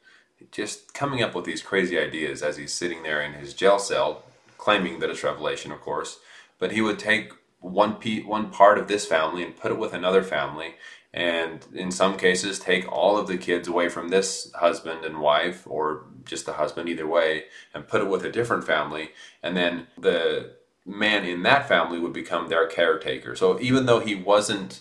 just 0.50 0.94
coming 0.94 1.22
up 1.22 1.34
with 1.34 1.44
these 1.44 1.62
crazy 1.62 1.98
ideas 1.98 2.42
as 2.42 2.56
he's 2.56 2.72
sitting 2.72 3.02
there 3.02 3.20
in 3.20 3.34
his 3.34 3.54
jail 3.54 3.78
cell, 3.78 4.24
claiming 4.58 4.98
that 5.00 5.10
it's 5.10 5.22
revelation, 5.24 5.72
of 5.72 5.80
course, 5.80 6.18
but 6.58 6.72
he 6.72 6.80
would 6.80 6.98
take 6.98 7.32
one 7.60 7.94
pe- 7.94 8.22
one 8.22 8.50
part 8.50 8.78
of 8.78 8.88
this 8.88 9.06
family 9.06 9.42
and 9.42 9.56
put 9.56 9.72
it 9.72 9.78
with 9.78 9.92
another 9.92 10.22
family, 10.22 10.74
and 11.12 11.66
in 11.74 11.90
some 11.90 12.16
cases 12.16 12.58
take 12.58 12.90
all 12.90 13.16
of 13.16 13.26
the 13.26 13.38
kids 13.38 13.68
away 13.68 13.88
from 13.88 14.08
this 14.08 14.52
husband 14.54 15.04
and 15.04 15.20
wife, 15.20 15.66
or 15.66 16.04
just 16.24 16.46
the 16.46 16.54
husband, 16.54 16.88
either 16.88 17.06
way, 17.06 17.44
and 17.74 17.88
put 17.88 18.02
it 18.02 18.08
with 18.08 18.24
a 18.24 18.30
different 18.30 18.64
family, 18.64 19.10
and 19.42 19.56
then 19.56 19.86
the 19.98 20.52
man 20.84 21.24
in 21.24 21.42
that 21.42 21.66
family 21.66 21.98
would 21.98 22.12
become 22.12 22.48
their 22.48 22.66
caretaker. 22.66 23.34
So 23.34 23.58
even 23.60 23.86
though 23.86 24.00
he 24.00 24.14
wasn't, 24.14 24.80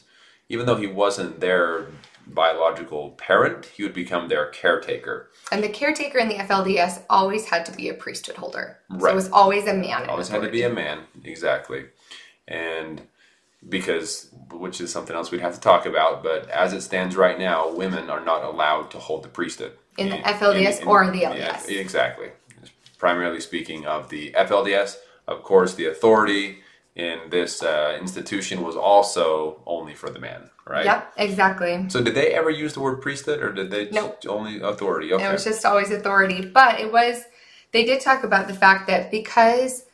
even 0.49 0.65
though 0.65 0.75
he 0.75 0.87
wasn't 0.87 1.39
their 1.39 1.87
biological 2.27 3.11
parent, 3.11 3.65
he 3.75 3.83
would 3.83 3.93
become 3.93 4.27
their 4.27 4.47
caretaker. 4.47 5.29
And 5.51 5.63
the 5.63 5.69
caretaker 5.69 6.17
in 6.17 6.27
the 6.27 6.35
FLDS 6.35 7.03
always 7.09 7.45
had 7.45 7.65
to 7.67 7.71
be 7.71 7.89
a 7.89 7.93
priesthood 7.93 8.35
holder. 8.37 8.79
So 8.91 8.97
Right. 8.97 9.11
it 9.11 9.15
was 9.15 9.29
always 9.31 9.67
a 9.67 9.73
man. 9.73 10.03
in 10.03 10.09
always 10.09 10.29
had 10.29 10.41
to 10.41 10.49
be 10.49 10.63
a 10.63 10.69
man 10.69 11.01
exactly 11.23 11.85
and 12.47 13.01
because 13.67 14.29
which 14.51 14.79
is 14.79 14.91
something 14.91 15.15
else 15.15 15.31
we'd 15.31 15.41
have 15.41 15.55
to 15.55 15.59
talk 15.59 15.85
about 15.87 16.21
but 16.21 16.47
as 16.49 16.73
it 16.73 16.81
stands 16.81 17.15
right 17.15 17.39
now 17.39 17.67
women 17.71 18.09
are 18.11 18.23
not 18.23 18.43
allowed 18.43 18.91
to 18.91 18.99
hold 18.99 19.23
the 19.23 19.27
priesthood 19.27 19.71
In 19.97 20.09
the 20.09 20.17
FLDS 20.17 20.85
or 20.85 21.09
the 21.09 21.17
yeah, 21.19 21.55
LDS. 21.57 21.69
exactly 21.69 22.29
primarily 22.99 23.39
speaking 23.41 23.85
of 23.87 24.09
the 24.09 24.31
flds 24.37 24.97
of 25.27 25.41
course 25.41 25.73
the 25.73 25.87
authority 25.87 26.59
in 26.95 27.19
this 27.29 27.61
uh, 27.61 27.97
institution 27.99 28.61
was 28.63 28.75
also 28.75 29.61
only 29.65 29.93
for 29.93 30.09
the 30.09 30.19
man 30.19 30.49
right 30.67 30.85
Yep, 30.85 31.13
exactly. 31.17 31.85
so 31.89 32.01
did 32.01 32.15
they 32.15 32.33
ever 32.33 32.49
use 32.49 32.73
the 32.73 32.79
word 32.79 33.01
priesthood 33.01 33.41
or 33.41 33.51
did 33.51 33.69
they 33.69 33.89
Nope. 33.89 34.21
just 34.21 34.27
only 34.27 34.61
authority 34.61 35.11
okay 35.13 35.27
It 35.27 35.31
was 35.31 35.43
just 35.43 35.65
always 35.65 35.91
authority. 35.91 36.45
But 36.45 36.79
it 36.79 36.91
was, 36.91 37.23
they 37.71 37.83
did 37.85 37.99
talk 38.01 38.23
about 38.23 38.47
the 38.47 38.53
fact 38.53 38.87
that 38.87 39.11
because, 39.11 39.85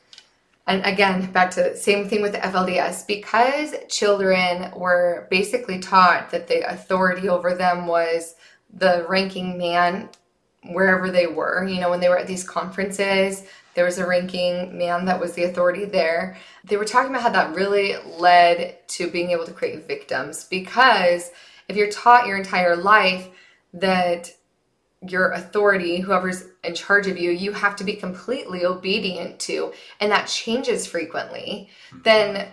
and 0.68 0.86
again, 0.86 1.32
back 1.32 1.50
to 1.52 1.64
the 1.64 1.76
same 1.76 2.08
thing 2.08 2.22
with 2.22 2.34
the 2.34 2.38
FLDS, 2.38 3.08
because 3.08 3.74
children 3.90 4.72
were 4.76 5.28
basically 5.32 5.80
taught 5.80 6.30
that 6.30 6.48
the 6.48 6.62
authority 6.72 7.28
over 7.28 7.56
them 7.56 7.88
was 7.88 8.36
the 8.72 9.06
ranking 9.10 9.58
man 9.58 10.08
wherever 10.70 11.10
they 11.10 11.26
were. 11.28 11.66
You 11.68 11.82
know, 11.82 11.90
when 11.90 12.00
they 12.00 12.10
were 12.10 12.20
at 12.20 12.28
these 12.28 12.44
conferences, 12.44 13.44
there 13.74 13.86
was 13.86 13.98
a 13.98 14.08
ranking 14.08 14.78
man 14.78 15.06
that 15.06 15.20
was 15.20 15.34
the 15.34 15.44
authority 15.44 15.86
there. 15.86 16.38
They 16.64 16.78
were 16.78 16.86
talking 16.86 17.12
about 17.12 17.24
how 17.24 17.30
that 17.30 17.56
really 17.56 17.96
led 18.18 18.88
to 18.90 19.10
being 19.10 19.32
able 19.32 19.46
to 19.46 19.54
create 19.54 19.88
victims 19.88 20.46
because 20.46 21.32
if 21.68 21.76
you're 21.76 21.90
taught 21.90 22.28
your 22.28 22.38
entire 22.38 22.76
life 22.76 23.30
that 23.74 24.32
your 25.08 25.32
authority, 25.32 26.00
whoever's 26.00 26.46
in 26.64 26.76
charge 26.76 27.08
of 27.08 27.18
you, 27.18 27.32
you 27.32 27.54
have 27.54 27.76
to 27.78 27.84
be 27.84 27.94
completely 27.94 28.66
obedient 28.66 29.40
to, 29.40 29.74
and 30.00 30.12
that 30.12 30.28
changes 30.28 30.86
frequently, 30.86 31.70
then 32.04 32.48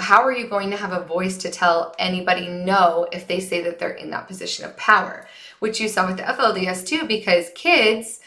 how 0.00 0.22
are 0.22 0.32
you 0.32 0.48
going 0.48 0.70
to 0.70 0.76
have 0.76 0.92
a 0.92 1.04
voice 1.04 1.36
to 1.38 1.50
tell 1.50 1.94
anybody 1.98 2.48
no 2.48 3.06
if 3.12 3.28
they 3.28 3.38
say 3.38 3.60
that 3.62 3.78
they're 3.78 3.90
in 3.90 4.10
that 4.10 4.26
position 4.26 4.64
of 4.64 4.76
power? 4.76 5.26
Which 5.58 5.80
you 5.80 5.88
saw 5.88 6.06
with 6.06 6.16
the 6.16 6.22
FLDS 6.22 6.86
too, 6.86 7.06
because 7.06 7.50
kids, 7.54 8.20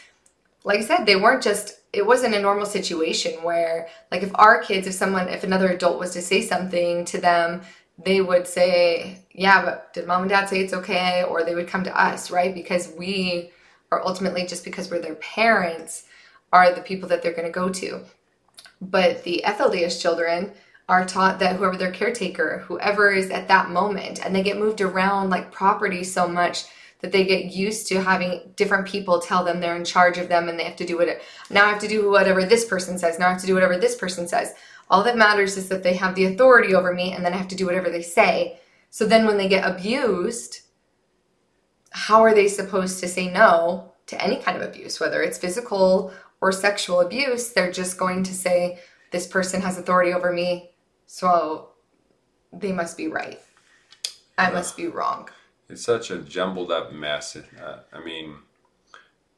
like 0.64 0.78
I 0.78 0.84
said, 0.84 1.04
they 1.04 1.16
weren't 1.16 1.42
just, 1.42 1.77
it 1.92 2.06
wasn't 2.06 2.34
a 2.34 2.40
normal 2.40 2.66
situation 2.66 3.42
where, 3.42 3.88
like, 4.10 4.22
if 4.22 4.30
our 4.34 4.60
kids, 4.62 4.86
if 4.86 4.94
someone, 4.94 5.28
if 5.28 5.44
another 5.44 5.70
adult 5.70 5.98
was 5.98 6.12
to 6.12 6.22
say 6.22 6.42
something 6.42 7.04
to 7.06 7.18
them, 7.18 7.62
they 8.04 8.20
would 8.20 8.46
say, 8.46 9.18
Yeah, 9.32 9.64
but 9.64 9.92
did 9.92 10.06
mom 10.06 10.22
and 10.22 10.30
dad 10.30 10.48
say 10.48 10.60
it's 10.60 10.74
okay? 10.74 11.24
Or 11.24 11.42
they 11.42 11.54
would 11.54 11.68
come 11.68 11.84
to 11.84 12.00
us, 12.00 12.30
right? 12.30 12.54
Because 12.54 12.92
we 12.96 13.50
are 13.90 14.04
ultimately, 14.04 14.46
just 14.46 14.64
because 14.64 14.90
we're 14.90 15.00
their 15.00 15.14
parents, 15.16 16.04
are 16.52 16.72
the 16.72 16.80
people 16.80 17.08
that 17.08 17.22
they're 17.22 17.32
going 17.32 17.46
to 17.46 17.52
go 17.52 17.68
to. 17.68 18.00
But 18.80 19.24
the 19.24 19.42
FLDS 19.46 20.00
children 20.00 20.52
are 20.88 21.04
taught 21.04 21.38
that 21.38 21.56
whoever 21.56 21.76
their 21.76 21.92
caretaker, 21.92 22.64
whoever 22.66 23.10
is 23.10 23.30
at 23.30 23.48
that 23.48 23.70
moment, 23.70 24.24
and 24.24 24.34
they 24.34 24.42
get 24.42 24.58
moved 24.58 24.80
around 24.80 25.30
like 25.30 25.52
property 25.52 26.02
so 26.02 26.26
much 26.26 26.64
that 27.00 27.12
they 27.12 27.24
get 27.24 27.52
used 27.52 27.86
to 27.88 28.02
having 28.02 28.52
different 28.56 28.86
people 28.86 29.20
tell 29.20 29.44
them 29.44 29.60
they're 29.60 29.76
in 29.76 29.84
charge 29.84 30.18
of 30.18 30.28
them 30.28 30.48
and 30.48 30.58
they 30.58 30.64
have 30.64 30.76
to 30.76 30.86
do 30.86 30.98
it. 30.98 31.22
Now 31.50 31.66
I 31.66 31.70
have 31.70 31.80
to 31.80 31.88
do 31.88 32.10
whatever 32.10 32.44
this 32.44 32.64
person 32.64 32.98
says. 32.98 33.18
Now 33.18 33.28
I 33.28 33.32
have 33.32 33.40
to 33.40 33.46
do 33.46 33.54
whatever 33.54 33.76
this 33.76 33.94
person 33.94 34.26
says. 34.26 34.54
All 34.90 35.04
that 35.04 35.16
matters 35.16 35.56
is 35.56 35.68
that 35.68 35.82
they 35.82 35.94
have 35.94 36.14
the 36.14 36.24
authority 36.24 36.74
over 36.74 36.92
me 36.92 37.12
and 37.12 37.24
then 37.24 37.32
I 37.32 37.36
have 37.36 37.48
to 37.48 37.56
do 37.56 37.66
whatever 37.66 37.90
they 37.90 38.02
say. 38.02 38.58
So 38.90 39.06
then 39.06 39.26
when 39.26 39.36
they 39.36 39.48
get 39.48 39.68
abused, 39.68 40.60
how 41.90 42.22
are 42.22 42.34
they 42.34 42.48
supposed 42.48 43.00
to 43.00 43.08
say 43.08 43.30
no 43.30 43.92
to 44.06 44.22
any 44.22 44.36
kind 44.36 44.56
of 44.56 44.68
abuse, 44.68 44.98
whether 44.98 45.22
it's 45.22 45.38
physical 45.38 46.12
or 46.40 46.52
sexual 46.52 47.00
abuse? 47.00 47.50
They're 47.52 47.72
just 47.72 47.98
going 47.98 48.22
to 48.24 48.34
say, 48.34 48.80
This 49.10 49.26
person 49.26 49.60
has 49.62 49.78
authority 49.78 50.12
over 50.12 50.32
me, 50.32 50.70
so 51.06 51.70
they 52.52 52.72
must 52.72 52.96
be 52.96 53.08
right. 53.08 53.40
I 54.36 54.50
must 54.50 54.76
be 54.76 54.86
wrong. 54.86 55.28
It's 55.68 55.84
such 55.84 56.10
a 56.10 56.18
jumbled 56.18 56.72
up 56.72 56.92
mess. 56.92 57.36
Uh, 57.36 57.80
I 57.92 58.00
mean, 58.00 58.36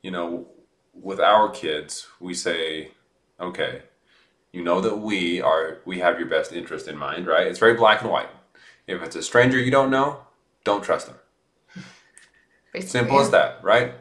you 0.02 0.10
know, 0.10 0.46
with 0.94 1.20
our 1.20 1.50
kids, 1.50 2.06
we 2.20 2.34
say, 2.34 2.92
okay, 3.40 3.82
you 4.52 4.62
know 4.62 4.80
that 4.80 4.96
we 4.98 5.40
are, 5.40 5.78
we 5.84 5.98
have 5.98 6.18
your 6.18 6.28
best 6.28 6.52
interest 6.52 6.88
in 6.88 6.96
mind, 6.96 7.26
right? 7.26 7.46
It's 7.46 7.58
very 7.58 7.74
black 7.74 8.02
and 8.02 8.10
white. 8.10 8.30
If 8.86 9.02
it's 9.02 9.16
a 9.16 9.22
stranger 9.22 9.58
you 9.58 9.70
don't 9.70 9.90
know, 9.90 10.20
don't 10.64 10.82
trust 10.82 11.06
them. 11.06 11.16
Basically. 12.72 12.88
Simple 12.88 13.20
as 13.20 13.30
that, 13.30 13.62
right? 13.62 13.94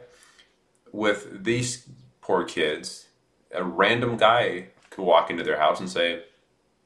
With 0.92 1.44
these 1.44 1.88
poor 2.20 2.44
kids, 2.44 3.08
a 3.52 3.64
random 3.64 4.16
guy 4.16 4.68
could 4.90 5.02
walk 5.04 5.30
into 5.30 5.42
their 5.42 5.58
house 5.58 5.80
and 5.80 5.88
say, 5.88 6.24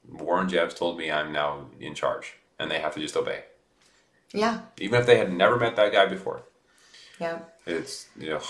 Warren 0.07 0.47
Jeffs 0.47 0.75
told 0.75 0.97
me 0.97 1.11
I'm 1.11 1.31
now 1.31 1.67
in 1.79 1.95
charge, 1.95 2.33
and 2.59 2.69
they 2.69 2.79
have 2.79 2.93
to 2.95 2.99
just 2.99 3.17
obey. 3.17 3.43
Yeah, 4.35 4.61
Even 4.79 4.99
if 4.99 5.05
they 5.05 5.17
had 5.17 5.33
never 5.33 5.57
met 5.57 5.75
that 5.77 5.91
guy 5.91 6.05
before. 6.05 6.43
yeah. 7.19 7.39
It's, 7.65 8.07
you 8.19 8.29
know, 8.31 8.41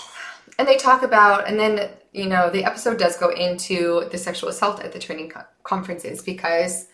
And 0.58 0.68
they 0.68 0.76
talk 0.76 1.02
about, 1.02 1.48
and 1.48 1.58
then, 1.58 1.90
you 2.12 2.26
know, 2.26 2.50
the 2.50 2.64
episode 2.64 2.98
does 2.98 3.16
go 3.16 3.30
into 3.30 4.08
the 4.10 4.18
sexual 4.18 4.50
assault 4.50 4.80
at 4.82 4.92
the 4.92 4.98
training 4.98 5.30
co- 5.30 5.44
conferences 5.62 6.22
because 6.22 6.88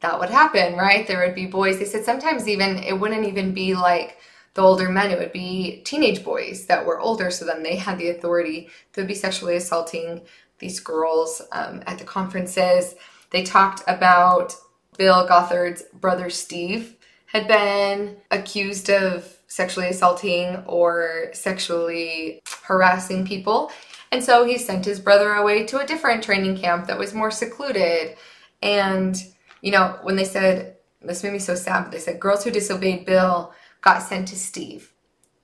that 0.00 0.18
would 0.18 0.30
happen, 0.30 0.76
right? 0.76 1.06
There 1.06 1.24
would 1.26 1.34
be 1.34 1.46
boys. 1.46 1.78
They 1.78 1.84
said 1.84 2.04
sometimes 2.04 2.48
even 2.48 2.78
it 2.78 2.98
wouldn't 2.98 3.26
even 3.26 3.52
be 3.52 3.74
like 3.74 4.18
the 4.54 4.62
older 4.62 4.88
men, 4.88 5.10
it 5.10 5.18
would 5.18 5.32
be 5.32 5.82
teenage 5.84 6.24
boys 6.24 6.66
that 6.66 6.84
were 6.86 6.98
older. 7.00 7.30
So 7.30 7.44
then 7.44 7.62
they 7.62 7.76
had 7.76 7.98
the 7.98 8.10
authority 8.10 8.70
to 8.94 9.04
be 9.04 9.14
sexually 9.14 9.56
assaulting 9.56 10.22
these 10.58 10.80
girls 10.80 11.42
um, 11.52 11.82
at 11.86 11.98
the 11.98 12.04
conferences. 12.04 12.94
They 13.30 13.42
talked 13.44 13.82
about 13.86 14.54
Bill 14.96 15.28
Gothard's 15.28 15.82
brother 15.94 16.30
Steve 16.30 16.96
had 17.32 17.46
been 17.46 18.16
accused 18.30 18.90
of 18.90 19.38
sexually 19.46 19.88
assaulting 19.88 20.56
or 20.66 21.30
sexually 21.32 22.42
harassing 22.62 23.26
people. 23.26 23.70
And 24.10 24.24
so 24.24 24.44
he 24.44 24.58
sent 24.58 24.84
his 24.84 25.00
brother 25.00 25.32
away 25.32 25.66
to 25.66 25.78
a 25.78 25.86
different 25.86 26.22
training 26.22 26.56
camp 26.56 26.86
that 26.86 26.98
was 26.98 27.14
more 27.14 27.30
secluded. 27.30 28.16
And, 28.62 29.16
you 29.60 29.72
know, 29.72 29.98
when 30.02 30.16
they 30.16 30.24
said, 30.24 30.76
this 31.02 31.22
made 31.22 31.32
me 31.32 31.38
so 31.38 31.54
sad, 31.54 31.84
but 31.84 31.92
they 31.92 31.98
said 31.98 32.18
girls 32.18 32.44
who 32.44 32.50
disobeyed 32.50 33.04
Bill 33.04 33.52
got 33.82 34.02
sent 34.02 34.28
to 34.28 34.36
Steve 34.36 34.92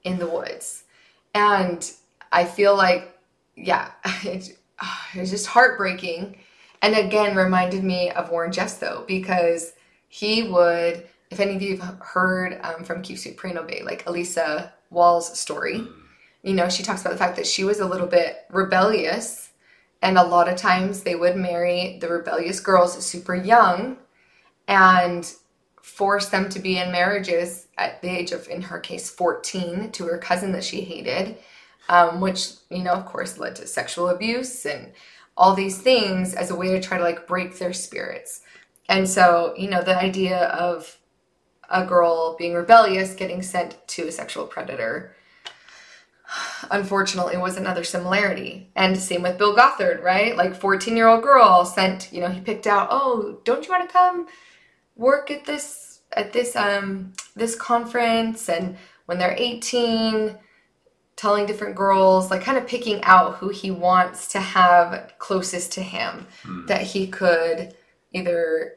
in 0.02 0.18
the 0.18 0.26
woods. 0.26 0.84
And 1.34 1.90
I 2.32 2.44
feel 2.44 2.76
like, 2.76 3.18
yeah, 3.56 3.90
it, 4.24 4.58
ah, 4.80 5.08
it 5.14 5.20
was 5.20 5.30
just 5.30 5.46
heartbreaking. 5.46 6.36
And 6.82 6.96
again, 6.96 7.36
reminded 7.36 7.84
me 7.84 8.10
of 8.10 8.30
Warren 8.30 8.52
Jeffs, 8.52 8.74
though, 8.74 9.04
because 9.06 9.72
he 10.08 10.42
would, 10.44 11.06
if 11.34 11.40
any 11.40 11.56
of 11.56 11.62
you 11.62 11.76
have 11.78 11.98
heard 11.98 12.60
um, 12.62 12.84
from 12.84 13.02
Keep 13.02 13.18
Sweet 13.18 13.36
Pray 13.36 13.50
and 13.50 13.58
Obey, 13.58 13.82
like 13.82 14.06
Elissa 14.06 14.72
Wall's 14.90 15.36
story, 15.36 15.84
you 16.44 16.54
know, 16.54 16.68
she 16.68 16.84
talks 16.84 17.00
about 17.00 17.10
the 17.10 17.18
fact 17.18 17.34
that 17.36 17.46
she 17.46 17.64
was 17.64 17.80
a 17.80 17.86
little 17.86 18.06
bit 18.06 18.44
rebellious. 18.50 19.50
And 20.00 20.16
a 20.16 20.22
lot 20.22 20.48
of 20.48 20.56
times 20.56 21.02
they 21.02 21.16
would 21.16 21.34
marry 21.34 21.98
the 22.00 22.08
rebellious 22.08 22.60
girls 22.60 23.04
super 23.04 23.34
young 23.34 23.96
and 24.68 25.30
force 25.82 26.28
them 26.28 26.48
to 26.50 26.60
be 26.60 26.78
in 26.78 26.92
marriages 26.92 27.66
at 27.78 28.00
the 28.00 28.10
age 28.10 28.30
of, 28.30 28.46
in 28.48 28.62
her 28.62 28.78
case, 28.78 29.10
14 29.10 29.90
to 29.90 30.04
her 30.04 30.18
cousin 30.18 30.52
that 30.52 30.62
she 30.62 30.82
hated, 30.82 31.36
um, 31.88 32.20
which, 32.20 32.52
you 32.70 32.84
know, 32.84 32.92
of 32.92 33.06
course 33.06 33.38
led 33.38 33.56
to 33.56 33.66
sexual 33.66 34.10
abuse 34.10 34.64
and 34.66 34.92
all 35.36 35.54
these 35.54 35.78
things 35.78 36.32
as 36.34 36.50
a 36.50 36.54
way 36.54 36.68
to 36.68 36.80
try 36.80 36.96
to 36.96 37.02
like 37.02 37.26
break 37.26 37.58
their 37.58 37.72
spirits. 37.72 38.42
And 38.88 39.08
so, 39.08 39.54
you 39.56 39.68
know, 39.68 39.82
the 39.82 39.98
idea 39.98 40.46
of 40.48 40.98
a 41.74 41.84
girl 41.84 42.36
being 42.36 42.54
rebellious 42.54 43.14
getting 43.14 43.42
sent 43.42 43.76
to 43.88 44.06
a 44.08 44.12
sexual 44.12 44.46
predator. 44.46 45.14
Unfortunately 46.70 47.36
was 47.36 47.56
another 47.56 47.84
similarity. 47.84 48.70
And 48.76 48.96
same 48.96 49.22
with 49.22 49.36
bill 49.36 49.54
gothard 49.54 50.02
right? 50.02 50.36
Like 50.36 50.54
14 50.54 50.96
year 50.96 51.08
old 51.08 51.22
girl 51.22 51.64
sent 51.64 52.10
you 52.12 52.20
know 52.20 52.28
he 52.28 52.40
picked 52.40 52.66
out 52.66 52.88
oh 52.90 53.40
don't 53.44 53.66
you 53.66 53.72
want 53.72 53.86
to 53.86 53.92
come 53.92 54.26
work 54.96 55.30
at 55.30 55.44
this 55.44 56.00
at 56.12 56.32
this 56.32 56.56
um 56.56 57.12
this 57.34 57.56
conference? 57.56 58.48
And 58.48 58.76
when 59.06 59.18
they're 59.18 59.36
18 59.36 60.38
telling 61.16 61.46
different 61.46 61.76
girls, 61.76 62.30
like 62.30 62.42
kind 62.42 62.58
of 62.58 62.66
picking 62.66 63.02
out 63.04 63.36
who 63.36 63.48
he 63.48 63.70
wants 63.70 64.28
to 64.28 64.40
have 64.40 65.12
closest 65.18 65.72
to 65.72 65.82
him 65.82 66.26
that 66.66 66.82
he 66.82 67.06
could 67.06 67.74
either 68.12 68.74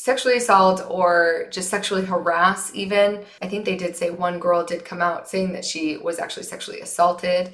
sexually 0.00 0.38
assault 0.38 0.82
or 0.88 1.46
just 1.50 1.68
sexually 1.68 2.06
harass 2.06 2.74
even. 2.74 3.22
I 3.42 3.48
think 3.48 3.66
they 3.66 3.76
did 3.76 3.96
say 3.96 4.08
one 4.08 4.38
girl 4.38 4.64
did 4.64 4.84
come 4.84 5.02
out 5.02 5.28
saying 5.28 5.52
that 5.52 5.64
she 5.64 5.98
was 5.98 6.18
actually 6.18 6.44
sexually 6.44 6.80
assaulted 6.80 7.52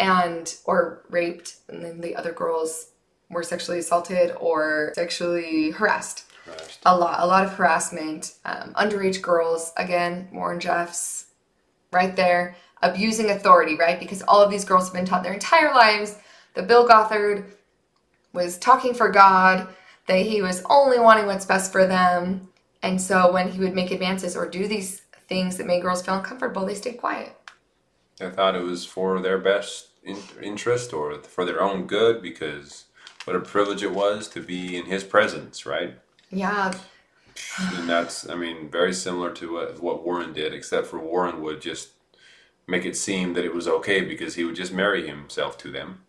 and 0.00 0.52
or 0.64 1.04
raped 1.08 1.56
and 1.68 1.84
then 1.84 2.00
the 2.00 2.16
other 2.16 2.32
girls 2.32 2.88
were 3.30 3.44
sexually 3.44 3.78
assaulted 3.78 4.34
or 4.40 4.92
sexually 4.96 5.70
harassed. 5.70 6.24
Crashed. 6.44 6.80
a 6.84 6.96
lot 6.96 7.20
a 7.20 7.26
lot 7.26 7.44
of 7.44 7.52
harassment. 7.52 8.34
Um, 8.44 8.72
underage 8.74 9.22
girls 9.22 9.72
again 9.76 10.28
warren 10.32 10.58
jeffs 10.58 11.26
right 11.92 12.16
there 12.16 12.56
abusing 12.82 13.30
authority 13.30 13.76
right? 13.76 14.00
Because 14.00 14.22
all 14.22 14.42
of 14.42 14.50
these 14.50 14.64
girls 14.64 14.86
have 14.86 14.94
been 14.94 15.06
taught 15.06 15.22
their 15.22 15.34
entire 15.34 15.72
lives 15.72 16.16
that 16.54 16.66
bill 16.66 16.86
gothard 16.86 17.44
was 18.32 18.58
talking 18.58 18.92
for 18.92 19.08
god 19.08 19.68
that 20.06 20.20
he 20.20 20.42
was 20.42 20.62
only 20.68 20.98
wanting 20.98 21.26
what's 21.26 21.46
best 21.46 21.72
for 21.72 21.86
them 21.86 22.48
and 22.82 23.00
so 23.00 23.32
when 23.32 23.50
he 23.50 23.58
would 23.58 23.74
make 23.74 23.90
advances 23.90 24.36
or 24.36 24.48
do 24.48 24.66
these 24.66 25.02
things 25.28 25.56
that 25.56 25.66
made 25.66 25.82
girls 25.82 26.02
feel 26.02 26.14
uncomfortable 26.14 26.64
they 26.66 26.74
stayed 26.74 26.98
quiet 26.98 27.36
They 28.18 28.30
thought 28.30 28.54
it 28.54 28.62
was 28.62 28.84
for 28.84 29.20
their 29.20 29.38
best 29.38 29.88
in- 30.04 30.22
interest 30.42 30.92
or 30.92 31.14
for 31.22 31.44
their 31.44 31.60
own 31.60 31.86
good 31.86 32.22
because 32.22 32.84
what 33.24 33.36
a 33.36 33.40
privilege 33.40 33.82
it 33.82 33.92
was 33.92 34.28
to 34.28 34.40
be 34.40 34.76
in 34.76 34.86
his 34.86 35.02
presence, 35.02 35.66
right? 35.66 35.98
yeah 36.30 36.72
and 37.58 37.88
that's, 37.88 38.28
I 38.28 38.34
mean, 38.34 38.68
very 38.70 38.92
similar 38.92 39.30
to 39.32 39.52
what, 39.52 39.82
what 39.82 40.04
Warren 40.04 40.32
did, 40.32 40.52
except 40.52 40.86
for 40.86 40.98
Warren 40.98 41.42
would 41.42 41.60
just 41.60 41.90
make 42.66 42.84
it 42.84 42.96
seem 42.96 43.34
that 43.34 43.44
it 43.44 43.54
was 43.54 43.68
okay 43.68 44.00
because 44.02 44.34
he 44.34 44.44
would 44.44 44.56
just 44.56 44.72
marry 44.72 45.06
himself 45.06 45.56
to 45.58 45.70
them. 45.70 46.02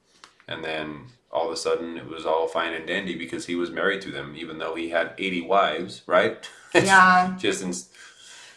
And 0.47 0.63
then 0.63 1.07
all 1.37 1.47
of 1.47 1.53
a 1.53 1.57
sudden 1.57 1.97
it 1.97 2.07
was 2.07 2.25
all 2.25 2.47
fine 2.47 2.73
and 2.73 2.87
dandy 2.87 3.15
because 3.15 3.45
he 3.45 3.55
was 3.55 3.69
married 3.69 4.01
to 4.01 4.11
them, 4.11 4.35
even 4.35 4.57
though 4.57 4.73
he 4.73 4.89
had 4.89 5.13
80 5.17 5.41
wives, 5.41 6.01
right? 6.05 6.37
Yeah. 6.73 7.35
just 7.39 7.63
in, 7.63 7.73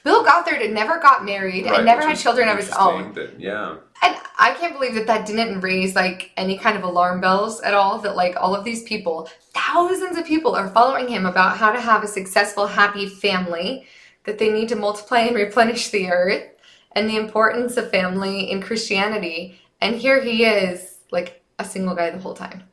bill 0.04 0.24
gothard 0.24 0.68
never 0.72 0.98
got 0.98 1.24
married 1.24 1.64
right, 1.64 1.76
and 1.76 1.86
never 1.86 2.06
had 2.06 2.18
children 2.18 2.48
of 2.48 2.58
his 2.58 2.70
own 2.70 3.14
That, 3.14 3.38
yeah. 3.40 3.76
And 4.02 4.16
I 4.38 4.52
can't 4.54 4.74
believe 4.74 4.94
that 4.94 5.06
that 5.06 5.26
didn't 5.26 5.60
raise 5.60 5.94
like 5.94 6.32
any 6.36 6.58
kind 6.58 6.76
of 6.76 6.82
alarm 6.82 7.20
bells 7.20 7.60
at 7.60 7.72
all. 7.72 7.98
That 7.98 8.16
like 8.16 8.34
all 8.36 8.54
of 8.54 8.64
these 8.64 8.82
people, 8.82 9.28
thousands 9.54 10.18
of 10.18 10.26
people, 10.26 10.54
are 10.54 10.68
following 10.68 11.08
him 11.08 11.24
about 11.24 11.56
how 11.56 11.70
to 11.72 11.80
have 11.80 12.02
a 12.02 12.08
successful, 12.08 12.66
happy 12.66 13.08
family, 13.08 13.86
that 14.24 14.38
they 14.38 14.50
need 14.50 14.68
to 14.70 14.76
multiply 14.76 15.20
and 15.20 15.36
replenish 15.36 15.90
the 15.90 16.10
earth, 16.10 16.44
and 16.92 17.08
the 17.08 17.16
importance 17.16 17.76
of 17.76 17.90
family 17.90 18.50
in 18.50 18.60
Christianity. 18.60 19.60
And 19.80 19.96
here 19.96 20.20
he 20.22 20.44
is, 20.44 20.98
like 21.10 21.39
a 21.61 21.64
single 21.64 21.94
guy 21.94 22.11
the 22.11 22.18
whole 22.18 22.35
time. 22.35 22.64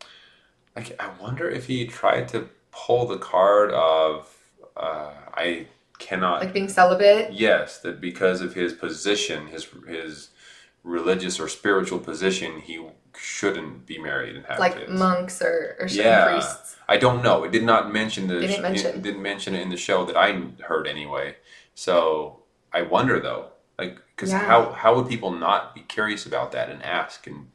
Like, 0.75 0.95
I 0.99 1.09
wonder 1.21 1.49
if 1.49 1.65
he 1.67 1.85
tried 1.87 2.27
to 2.29 2.49
pull 2.71 3.07
the 3.07 3.17
card 3.17 3.71
of 3.71 4.33
uh, 4.75 5.11
I 5.33 5.67
cannot. 5.99 6.41
Like 6.41 6.53
being 6.53 6.69
celibate. 6.69 7.33
yes, 7.33 7.79
that 7.79 7.99
because 7.99 8.41
of 8.41 8.53
his 8.53 8.73
position, 8.73 9.47
his 9.47 9.67
his 9.87 10.29
religious 10.83 11.39
or 11.39 11.47
spiritual 11.47 11.99
position, 11.99 12.61
he 12.61 12.85
shouldn't 13.17 13.85
be 13.87 13.97
married 13.97 14.35
and 14.35 14.45
have 14.45 14.59
Like 14.59 14.77
kids. 14.77 14.91
monks 14.99 15.41
or, 15.41 15.75
or 15.79 15.87
yeah, 15.87 16.25
priests. 16.27 16.75
I 16.87 16.97
don't 16.97 17.23
know. 17.23 17.43
It 17.43 17.51
did 17.51 17.63
not 17.63 17.91
mention 17.91 18.27
the. 18.27 18.35
They 18.35 18.47
didn't 18.47 18.61
mention. 18.61 18.95
It 18.95 19.01
didn't 19.01 19.21
mention 19.23 19.55
it 19.55 19.61
in 19.61 19.69
the 19.69 19.77
show 19.77 20.05
that 20.05 20.15
I 20.15 20.39
heard 20.63 20.87
anyway. 20.87 21.35
So 21.73 22.43
I 22.71 22.83
wonder 22.83 23.19
though, 23.19 23.47
like, 23.79 23.97
because 24.15 24.29
Yeah. 24.31 24.39
how 24.39 24.71
how 24.73 24.95
would 24.95 25.09
people 25.09 25.31
not 25.31 25.73
be 25.73 25.81
curious 25.81 26.25
about 26.27 26.51
that 26.51 26.69
and 26.69 26.83
ask 26.83 27.25
and 27.27 27.47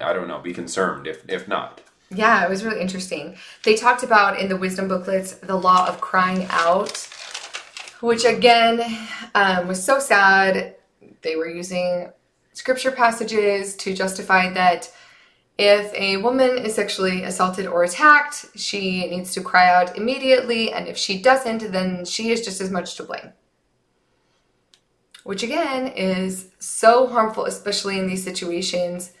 I 0.00 0.12
don't 0.12 0.28
know, 0.28 0.38
be 0.38 0.52
concerned 0.52 1.06
if 1.06 1.28
if 1.28 1.48
not. 1.48 1.80
Yeah, 2.10 2.44
it 2.44 2.50
was 2.50 2.64
really 2.64 2.80
interesting. 2.80 3.36
They 3.64 3.74
talked 3.74 4.02
about 4.02 4.38
in 4.38 4.48
the 4.48 4.56
wisdom 4.56 4.86
booklets 4.86 5.34
the 5.34 5.56
law 5.56 5.88
of 5.88 6.00
crying 6.00 6.46
out, 6.50 7.08
which 8.00 8.24
again 8.24 8.80
um, 9.34 9.66
was 9.66 9.82
so 9.82 9.98
sad. 9.98 10.76
They 11.22 11.36
were 11.36 11.48
using 11.48 12.10
scripture 12.52 12.92
passages 12.92 13.74
to 13.76 13.94
justify 13.94 14.52
that 14.52 14.90
if 15.58 15.92
a 15.94 16.18
woman 16.18 16.58
is 16.58 16.74
sexually 16.74 17.22
assaulted 17.22 17.66
or 17.66 17.82
attacked, 17.82 18.46
she 18.54 19.08
needs 19.08 19.32
to 19.32 19.40
cry 19.40 19.68
out 19.68 19.96
immediately, 19.96 20.72
and 20.72 20.86
if 20.86 20.98
she 20.98 21.20
doesn't, 21.20 21.72
then 21.72 22.04
she 22.04 22.30
is 22.30 22.42
just 22.42 22.60
as 22.60 22.70
much 22.70 22.94
to 22.96 23.02
blame. 23.02 23.32
Which 25.24 25.42
again 25.42 25.88
is 25.88 26.50
so 26.60 27.08
harmful, 27.08 27.46
especially 27.46 27.98
in 27.98 28.06
these 28.06 28.22
situations 28.22 29.12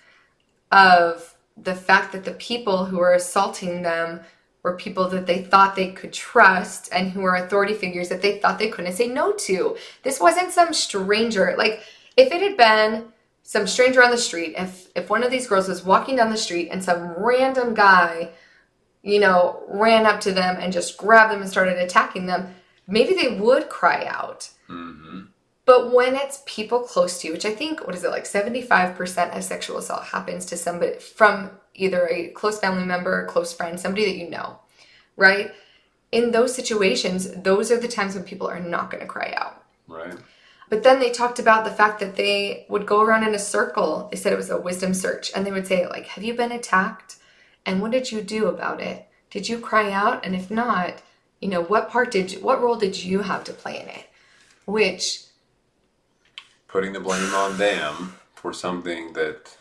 of 0.70 1.34
the 1.56 1.74
fact 1.74 2.12
that 2.12 2.24
the 2.24 2.32
people 2.32 2.84
who 2.84 2.98
were 2.98 3.14
assaulting 3.14 3.82
them 3.82 4.20
were 4.62 4.76
people 4.76 5.08
that 5.08 5.26
they 5.26 5.42
thought 5.42 5.76
they 5.76 5.92
could 5.92 6.12
trust 6.12 6.88
and 6.92 7.10
who 7.10 7.20
were 7.20 7.36
authority 7.36 7.72
figures 7.72 8.08
that 8.08 8.20
they 8.20 8.38
thought 8.38 8.58
they 8.58 8.68
couldn't 8.68 8.92
say 8.94 9.06
no 9.06 9.32
to. 9.32 9.76
This 10.02 10.20
wasn't 10.20 10.50
some 10.50 10.74
stranger. 10.74 11.54
Like 11.56 11.82
if 12.16 12.32
it 12.32 12.42
had 12.42 12.56
been 12.56 13.12
some 13.42 13.66
stranger 13.68 14.02
on 14.02 14.10
the 14.10 14.18
street, 14.18 14.54
if 14.58 14.88
if 14.96 15.08
one 15.08 15.22
of 15.22 15.30
these 15.30 15.46
girls 15.46 15.68
was 15.68 15.84
walking 15.84 16.16
down 16.16 16.30
the 16.30 16.36
street 16.36 16.70
and 16.70 16.82
some 16.82 17.14
random 17.16 17.74
guy, 17.74 18.30
you 19.02 19.20
know, 19.20 19.62
ran 19.68 20.04
up 20.04 20.20
to 20.22 20.32
them 20.32 20.56
and 20.58 20.72
just 20.72 20.96
grabbed 20.96 21.32
them 21.32 21.42
and 21.42 21.50
started 21.50 21.78
attacking 21.78 22.26
them, 22.26 22.52
maybe 22.88 23.14
they 23.14 23.38
would 23.38 23.68
cry 23.68 24.04
out. 24.06 24.50
hmm 24.66 25.26
But 25.66 25.92
when 25.92 26.14
it's 26.14 26.42
people 26.46 26.80
close 26.80 27.20
to 27.20 27.26
you, 27.26 27.32
which 27.34 27.44
I 27.44 27.52
think, 27.52 27.84
what 27.84 27.96
is 27.96 28.04
it, 28.04 28.10
like 28.10 28.24
75% 28.24 29.36
of 29.36 29.44
sexual 29.44 29.78
assault 29.78 30.04
happens 30.04 30.46
to 30.46 30.56
somebody 30.56 30.98
from 30.98 31.50
either 31.74 32.06
a 32.06 32.28
close 32.28 32.60
family 32.60 32.84
member, 32.84 33.24
a 33.24 33.28
close 33.28 33.52
friend, 33.52 33.78
somebody 33.78 34.06
that 34.06 34.16
you 34.16 34.30
know, 34.30 34.60
right? 35.16 35.52
In 36.12 36.30
those 36.30 36.54
situations, 36.54 37.30
those 37.42 37.72
are 37.72 37.80
the 37.80 37.88
times 37.88 38.14
when 38.14 38.22
people 38.22 38.46
are 38.46 38.60
not 38.60 38.92
going 38.92 39.02
to 39.02 39.08
cry 39.08 39.34
out. 39.36 39.64
Right. 39.88 40.14
But 40.68 40.84
then 40.84 41.00
they 41.00 41.10
talked 41.10 41.40
about 41.40 41.64
the 41.64 41.72
fact 41.72 41.98
that 41.98 42.16
they 42.16 42.64
would 42.68 42.86
go 42.86 43.02
around 43.02 43.24
in 43.24 43.34
a 43.34 43.38
circle. 43.38 44.08
They 44.10 44.16
said 44.16 44.32
it 44.32 44.36
was 44.36 44.50
a 44.50 44.60
wisdom 44.60 44.94
search. 44.94 45.32
And 45.34 45.44
they 45.44 45.52
would 45.52 45.66
say, 45.66 45.86
like, 45.86 46.06
have 46.06 46.24
you 46.24 46.34
been 46.34 46.52
attacked? 46.52 47.16
And 47.64 47.82
what 47.82 47.90
did 47.90 48.12
you 48.12 48.22
do 48.22 48.46
about 48.46 48.80
it? 48.80 49.06
Did 49.30 49.48
you 49.48 49.58
cry 49.58 49.90
out? 49.90 50.24
And 50.24 50.34
if 50.34 50.50
not, 50.50 51.02
you 51.40 51.48
know, 51.48 51.62
what 51.62 51.90
part 51.90 52.10
did 52.12 52.32
you, 52.32 52.40
what 52.40 52.62
role 52.62 52.76
did 52.76 53.02
you 53.02 53.22
have 53.22 53.44
to 53.44 53.52
play 53.52 53.80
in 53.80 53.88
it? 53.88 54.06
Which 54.64 55.25
Putting 56.76 56.92
the 56.92 57.00
blame 57.00 57.34
on 57.34 57.56
them 57.56 58.16
for 58.34 58.52
something 58.52 59.14
that 59.14 59.56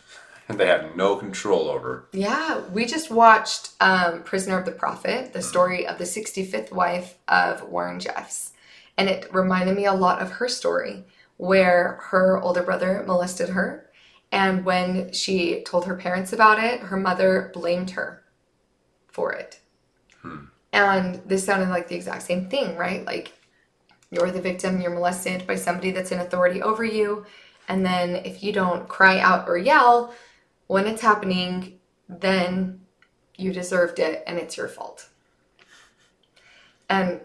they 0.49 0.67
have 0.67 0.97
no 0.97 1.15
control 1.15 1.69
over. 1.69 2.09
Yeah, 2.11 2.59
we 2.73 2.85
just 2.85 3.09
watched 3.09 3.69
um, 3.79 4.21
Prisoner 4.23 4.59
of 4.59 4.65
the 4.65 4.73
Prophet, 4.73 5.31
the 5.31 5.41
story 5.41 5.87
of 5.87 5.97
the 5.97 6.03
65th 6.03 6.73
wife 6.73 7.17
of 7.29 7.69
Warren 7.69 8.01
Jeffs. 8.01 8.51
And 8.97 9.07
it 9.07 9.33
reminded 9.33 9.77
me 9.77 9.85
a 9.85 9.93
lot 9.93 10.21
of 10.21 10.29
her 10.29 10.49
story, 10.49 11.05
where 11.37 12.01
her 12.09 12.37
older 12.41 12.63
brother 12.63 13.01
molested 13.07 13.47
her. 13.47 13.89
And 14.29 14.65
when 14.65 15.13
she 15.13 15.63
told 15.63 15.85
her 15.85 15.95
parents 15.95 16.33
about 16.33 16.61
it, 16.61 16.81
her 16.81 16.97
mother 16.97 17.49
blamed 17.53 17.91
her 17.91 18.25
for 19.07 19.31
it. 19.31 19.61
And 20.73 21.21
this 21.25 21.45
sounded 21.45 21.69
like 21.69 21.87
the 21.87 21.95
exact 21.95 22.23
same 22.23 22.49
thing, 22.49 22.75
right? 22.75 23.05
Like 23.05 23.31
you're 24.15 24.31
the 24.31 24.41
victim, 24.41 24.81
you're 24.81 24.93
molested 24.93 25.45
by 25.45 25.55
somebody 25.55 25.91
that's 25.91 26.11
in 26.11 26.19
authority 26.19 26.61
over 26.61 26.83
you. 26.83 27.25
And 27.67 27.85
then 27.85 28.15
if 28.17 28.43
you 28.43 28.53
don't 28.53 28.87
cry 28.87 29.19
out 29.19 29.47
or 29.47 29.57
yell, 29.57 30.13
when 30.67 30.87
it's 30.87 31.01
happening, 31.01 31.79
then 32.07 32.81
you 33.37 33.51
deserved 33.51 33.99
it 33.99 34.23
and 34.25 34.37
it's 34.37 34.57
your 34.57 34.67
fault. 34.67 35.09
And 36.89 37.21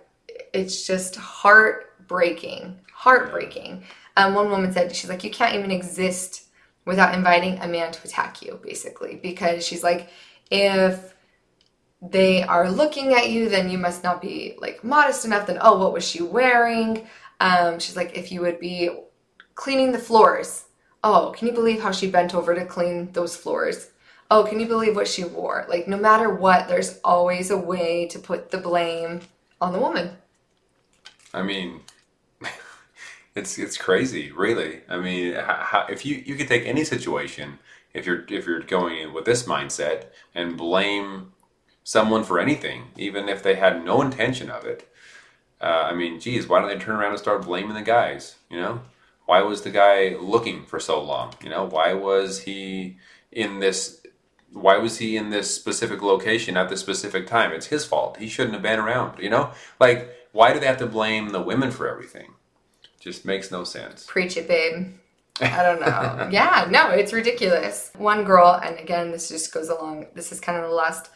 it's 0.53 0.87
just 0.87 1.17
heartbreaking, 1.17 2.81
heartbreaking. 2.93 3.85
Um, 4.17 4.35
one 4.35 4.51
woman 4.51 4.73
said, 4.73 4.95
she's 4.95 5.11
like, 5.11 5.25
you 5.25 5.31
can't 5.31 5.55
even 5.55 5.71
exist 5.71 6.49
without 6.85 7.15
inviting 7.15 7.59
a 7.59 7.69
man 7.69 7.93
to 7.93 8.05
attack 8.05 8.43
you, 8.43 8.59
basically, 8.63 9.17
because 9.23 9.65
she's 9.65 9.85
like, 9.85 10.09
if 10.51 11.15
they 12.03 12.43
are 12.43 12.71
looking 12.71 13.13
at 13.13 13.31
you, 13.31 13.49
then 13.49 13.69
you 13.69 13.79
must 13.79 14.03
not 14.03 14.23
be 14.23 14.57
like 14.59 14.83
modest 14.83 15.25
enough. 15.25 15.47
Then, 15.47 15.59
oh, 15.61 15.79
what 15.79 15.93
was 15.93 16.07
she 16.07 16.23
wearing? 16.23 17.07
Um, 17.41 17.79
she's 17.79 17.97
like, 17.97 18.17
if 18.17 18.33
you 18.33 18.41
would 18.41 18.59
be 18.59 18.91
cleaning 19.55 19.93
the 19.93 19.99
floors, 19.99 20.65
oh, 21.05 21.35
can 21.37 21.49
you 21.49 21.53
believe 21.53 21.83
how 21.83 21.93
she 21.93 22.11
bent 22.11 22.35
over 22.35 22.55
to 22.55 22.65
clean 22.65 23.13
those 23.13 23.37
floors? 23.37 23.91
Oh, 24.31 24.45
can 24.45 24.61
you 24.61 24.67
believe 24.67 24.95
what 24.95 25.09
she 25.09 25.25
wore? 25.25 25.67
Like, 25.69 25.89
no 25.89 25.97
matter 25.97 26.33
what, 26.33 26.69
there's 26.69 27.01
always 27.05 27.51
a 27.51 27.59
way 27.59 28.07
to 28.09 28.19
put 28.19 28.51
the 28.51 28.59
blame 28.59 29.21
on 29.61 29.73
the 29.73 29.81
woman. 29.81 30.17
I 31.35 31.43
mean, 31.43 31.81
it's 33.35 33.59
it's 33.59 33.77
crazy, 33.77 34.31
really. 34.33 34.81
I 34.89 34.99
mean, 34.99 35.35
how, 35.35 35.87
if 35.89 36.07
you 36.07 36.23
you 36.25 36.37
could 36.37 36.49
take 36.49 36.67
any 36.67 36.85
situation, 36.85 37.59
if 37.93 38.07
you're 38.07 38.25
if 38.29 38.47
you're 38.47 38.61
going 38.61 38.99
in 38.99 39.13
with 39.13 39.25
this 39.25 39.45
mindset 39.45 40.07
and 40.35 40.57
blame 40.57 41.33
someone 41.85 42.25
for 42.25 42.39
anything, 42.39 42.89
even 42.97 43.29
if 43.29 43.43
they 43.43 43.55
had 43.57 43.85
no 43.85 44.03
intention 44.03 44.51
of 44.51 44.65
it. 44.65 44.89
Uh, 45.61 45.89
I 45.91 45.95
mean, 45.95 46.21
geez, 46.21 46.49
why 46.49 46.61
don't 46.61 46.69
they 46.69 46.83
turn 46.83 46.97
around 46.97 47.11
and 47.11 47.19
start 47.19 47.45
blaming 47.45 47.75
the 47.75 47.83
guys? 47.83 48.37
You 48.49 48.61
know, 48.61 48.81
Why 49.27 49.43
was 49.43 49.63
the 49.63 49.71
guy 49.71 50.17
looking 50.19 50.65
for 50.65 50.81
so 50.81 51.03
long? 51.03 51.35
You 51.43 51.51
know, 51.51 51.65
why 51.67 51.93
was 51.93 52.41
he 52.41 52.99
in 53.31 53.61
this? 53.61 54.01
Why 54.53 54.79
was 54.79 54.99
he 54.99 55.17
in 55.17 55.31
this 55.31 55.55
specific 55.55 56.03
location 56.03 56.57
at 56.57 56.69
this 56.69 56.81
specific 56.81 57.27
time? 57.27 57.53
It's 57.53 57.67
his 57.67 57.85
fault. 57.87 58.17
He 58.19 58.27
shouldn't 58.29 58.55
have 58.55 58.63
been 58.63 58.81
around. 58.81 59.19
You 59.21 59.31
know, 59.31 59.53
like 59.79 60.11
why 60.33 60.53
do 60.53 60.61
they 60.61 60.67
have 60.67 60.79
to 60.79 60.87
blame 60.87 61.29
the 61.31 61.41
women 61.43 61.71
for 61.71 61.89
everything? 61.89 62.35
Just 62.99 63.25
makes 63.25 63.51
no 63.51 63.65
sense. 63.65 64.05
Preach 64.07 64.37
it, 64.37 64.49
babe. 64.49 64.95
I 65.41 65.63
don't 65.63 65.81
know. 65.81 66.29
yeah, 66.33 66.67
no, 66.71 66.91
it's 66.91 67.13
ridiculous. 67.13 67.91
One 67.97 68.25
girl, 68.25 68.61
and 68.63 68.79
again, 68.79 69.11
this 69.11 69.29
just 69.29 69.53
goes 69.55 69.69
along. 69.69 70.07
This 70.15 70.33
is 70.33 70.41
kind 70.41 70.59
of 70.59 70.65
the 70.69 70.75
last 70.75 71.11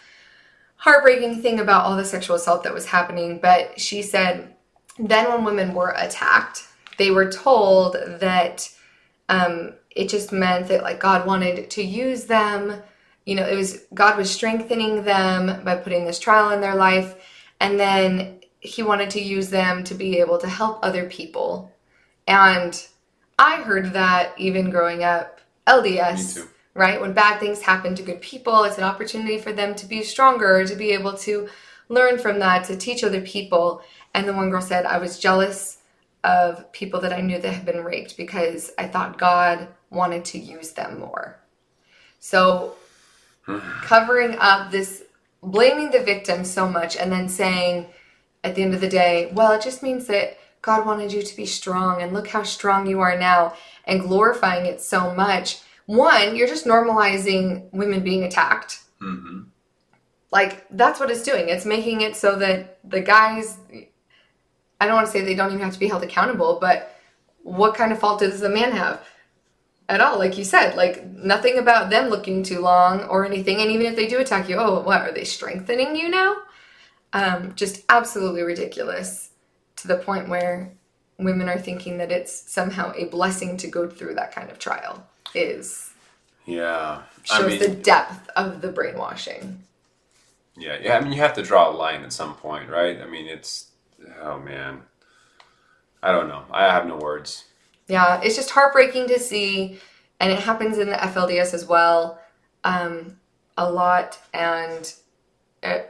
heartbreaking 0.85 1.41
thing 1.41 1.61
about 1.61 1.87
all 1.87 1.97
the 1.97 2.05
sexual 2.05 2.37
assault 2.37 2.63
that 2.63 2.75
was 2.75 2.85
happening. 2.85 3.39
But 3.39 3.81
she 3.81 4.03
said, 4.03 4.55
then 4.99 5.31
when 5.31 5.43
women 5.43 5.73
were 5.73 5.95
attacked, 5.97 6.69
they 6.99 7.11
were 7.11 7.33
told 7.33 7.95
that 7.95 8.71
um, 9.31 9.73
it 9.91 10.11
just 10.11 10.31
meant 10.31 10.69
that 10.69 10.83
like 10.83 11.01
God 11.01 11.27
wanted 11.27 11.71
to 11.71 11.83
use 11.83 12.25
them. 12.25 12.83
You 13.25 13.35
know, 13.37 13.47
it 13.47 13.57
was 13.57 13.85
God 13.95 14.19
was 14.19 14.31
strengthening 14.31 15.05
them 15.05 15.65
by 15.65 15.77
putting 15.77 16.05
this 16.05 16.19
trial 16.19 16.51
in 16.51 16.61
their 16.61 16.75
life, 16.75 17.15
and 17.61 17.81
then 17.81 18.41
He 18.61 18.83
wanted 18.83 19.09
to 19.11 19.23
use 19.23 19.49
them 19.49 19.85
to 19.85 19.95
be 19.95 20.19
able 20.19 20.37
to 20.37 20.49
help 20.49 20.81
other 20.83 21.09
people. 21.09 21.73
And 22.27 22.87
I 23.39 23.63
heard 23.63 23.95
that 23.95 24.35
even 24.39 24.69
growing 24.69 25.03
up 25.03 25.41
LDS, 25.67 26.47
right? 26.75 27.01
When 27.01 27.13
bad 27.13 27.39
things 27.39 27.63
happen 27.63 27.95
to 27.95 28.03
good 28.03 28.21
people, 28.21 28.65
it's 28.65 28.79
an 28.79 28.85
opportunity 28.85 29.39
for 29.39 29.53
them 29.53 29.75
to 29.77 29.87
be 29.87 30.03
stronger, 30.03 30.67
to 30.67 30.75
be 30.75 30.91
able 30.91 31.15
to 31.19 31.49
learn 31.89 32.19
from 32.19 32.41
that, 32.41 32.65
to 32.67 32.77
teach 32.77 33.05
other 33.05 33.21
people. 33.21 33.83
And 34.13 34.27
the 34.27 34.33
one 34.33 34.51
girl 34.51 34.61
said, 34.61 34.85
I 34.85 34.99
was 34.99 35.19
jealous 35.19 35.79
of 36.25 36.73
people 36.73 37.01
that 37.01 37.13
I 37.13 37.21
knew 37.21 37.39
that 37.39 37.53
had 37.53 37.67
been 37.67 37.85
raped 37.85 38.17
because 38.17 38.73
I 38.79 38.89
thought 38.89 39.19
God 39.19 39.69
wanted 39.91 40.25
to 40.27 40.39
use 40.39 40.73
them 40.73 40.99
more. 40.99 41.39
So, 42.19 42.75
covering 43.83 44.37
up 44.39 44.71
this, 44.71 45.05
blaming 45.43 45.91
the 45.91 46.01
victim 46.01 46.45
so 46.45 46.69
much, 46.69 46.97
and 46.97 47.13
then 47.13 47.29
saying 47.29 47.87
at 48.43 48.55
the 48.55 48.63
end 48.63 48.75
of 48.75 48.81
the 48.81 48.89
day, 48.89 49.31
well, 49.35 49.53
it 49.53 49.63
just 49.63 49.83
means 49.83 50.07
that 50.07 50.39
God 50.63 50.87
wanted 50.87 51.13
you 51.13 51.23
to 51.23 51.37
be 51.37 51.47
strong, 51.47 52.01
and 52.01 52.13
look 52.13 52.29
how 52.29 52.43
strong 52.43 52.87
you 52.87 53.01
are 53.01 53.19
now, 53.19 53.55
and 53.87 54.01
glorifying 54.01 54.65
it 54.65 54.81
so 54.81 55.15
much. 55.15 55.61
One, 55.87 56.35
you're 56.35 56.49
just 56.49 56.65
normalizing 56.65 57.69
women 57.73 58.03
being 58.03 58.25
attacked. 58.25 58.81
Mm-hmm. 59.01 59.43
Like, 60.31 60.67
that's 60.71 60.99
what 60.99 61.11
it's 61.11 61.23
doing. 61.23 61.49
It's 61.49 61.65
making 61.65 62.01
it 62.01 62.17
so 62.17 62.37
that 62.37 62.79
the 62.83 63.01
guys, 63.01 63.59
I 64.81 64.87
don't 64.87 64.97
want 64.97 65.07
to 65.07 65.13
say 65.13 65.21
they 65.21 65.35
don't 65.35 65.53
even 65.53 65.61
have 65.61 65.75
to 65.75 65.79
be 65.79 65.89
held 65.89 66.03
accountable, 66.03 66.59
but 66.61 66.99
what 67.43 67.75
kind 67.75 67.93
of 67.93 67.99
fault 67.99 68.21
does 68.21 68.41
the 68.41 68.49
man 68.49 68.73
have? 68.73 69.07
At 69.87 70.01
all, 70.01 70.19
like 70.19 70.39
you 70.39 70.45
said, 70.45 70.77
like 70.77 71.05
nothing 71.05 71.59
about 71.59 71.91
them 71.91 72.09
looking 72.09 72.43
too 72.43 72.61
long 72.61 73.03
or 73.05 73.27
anything. 73.27 73.61
And 73.61 73.71
even 73.71 73.85
if 73.85 73.97
they 73.97 74.09
do 74.09 74.19
attack 74.19 74.49
you, 74.49 74.57
oh, 74.57 74.81
what 74.81 75.03
are 75.03 75.13
they 75.13 75.25
strengthening 75.25 75.95
you 75.95 76.09
now? 76.09 76.37
Um, 77.13 77.55
just 77.55 77.85
absolutely 77.91 78.43
ridiculous 78.43 79.31
to 79.77 79.87
the 79.87 79.99
point 79.99 80.31
where 80.31 80.73
women 81.19 81.51
are 81.51 81.59
thinking 81.59 81.99
that 81.99 82.11
it's 82.11 82.51
somehow 82.51 82.93
a 82.97 83.05
blessing 83.05 83.59
to 83.59 83.69
go 83.69 83.89
through 83.89 84.15
that 84.15 84.35
kind 84.35 84.51
of 84.51 84.59
trial 84.59 85.07
is 85.35 85.93
Yeah. 86.47 87.03
shows 87.23 87.45
I 87.45 87.49
mean, 87.49 87.59
the 87.59 87.69
depth 87.69 88.29
of 88.37 88.61
the 88.61 88.69
brainwashing. 88.73 89.63
yeah, 90.57 90.79
yeah. 90.81 90.97
I 90.97 91.01
mean, 91.01 91.13
you 91.13 91.21
have 91.21 91.35
to 91.35 91.43
draw 91.43 91.71
a 91.71 91.73
line 91.73 92.03
at 92.03 92.13
some 92.13 92.35
point, 92.35 92.69
right? 92.71 93.01
I 93.01 93.07
mean, 93.07 93.27
it's 93.27 93.69
oh 94.23 94.39
man, 94.39 94.83
I 96.03 96.13
don't 96.13 96.29
know. 96.29 96.45
I 96.51 96.65
have 96.65 96.87
no 96.87 96.97
words. 96.97 97.45
Yeah, 97.89 98.21
it's 98.23 98.37
just 98.37 98.51
heartbreaking 98.51 99.09
to 99.09 99.19
see, 99.19 99.79
and 100.21 100.33
it 100.33 100.41
happens 100.41 100.79
in 100.79 100.89
the 100.89 100.97
FLDS 100.97 101.53
as 101.55 101.67
well, 101.67 102.19
um, 102.65 103.19
a 103.57 103.71
lot. 103.71 104.19
And 104.33 104.93
uh, 105.63 105.81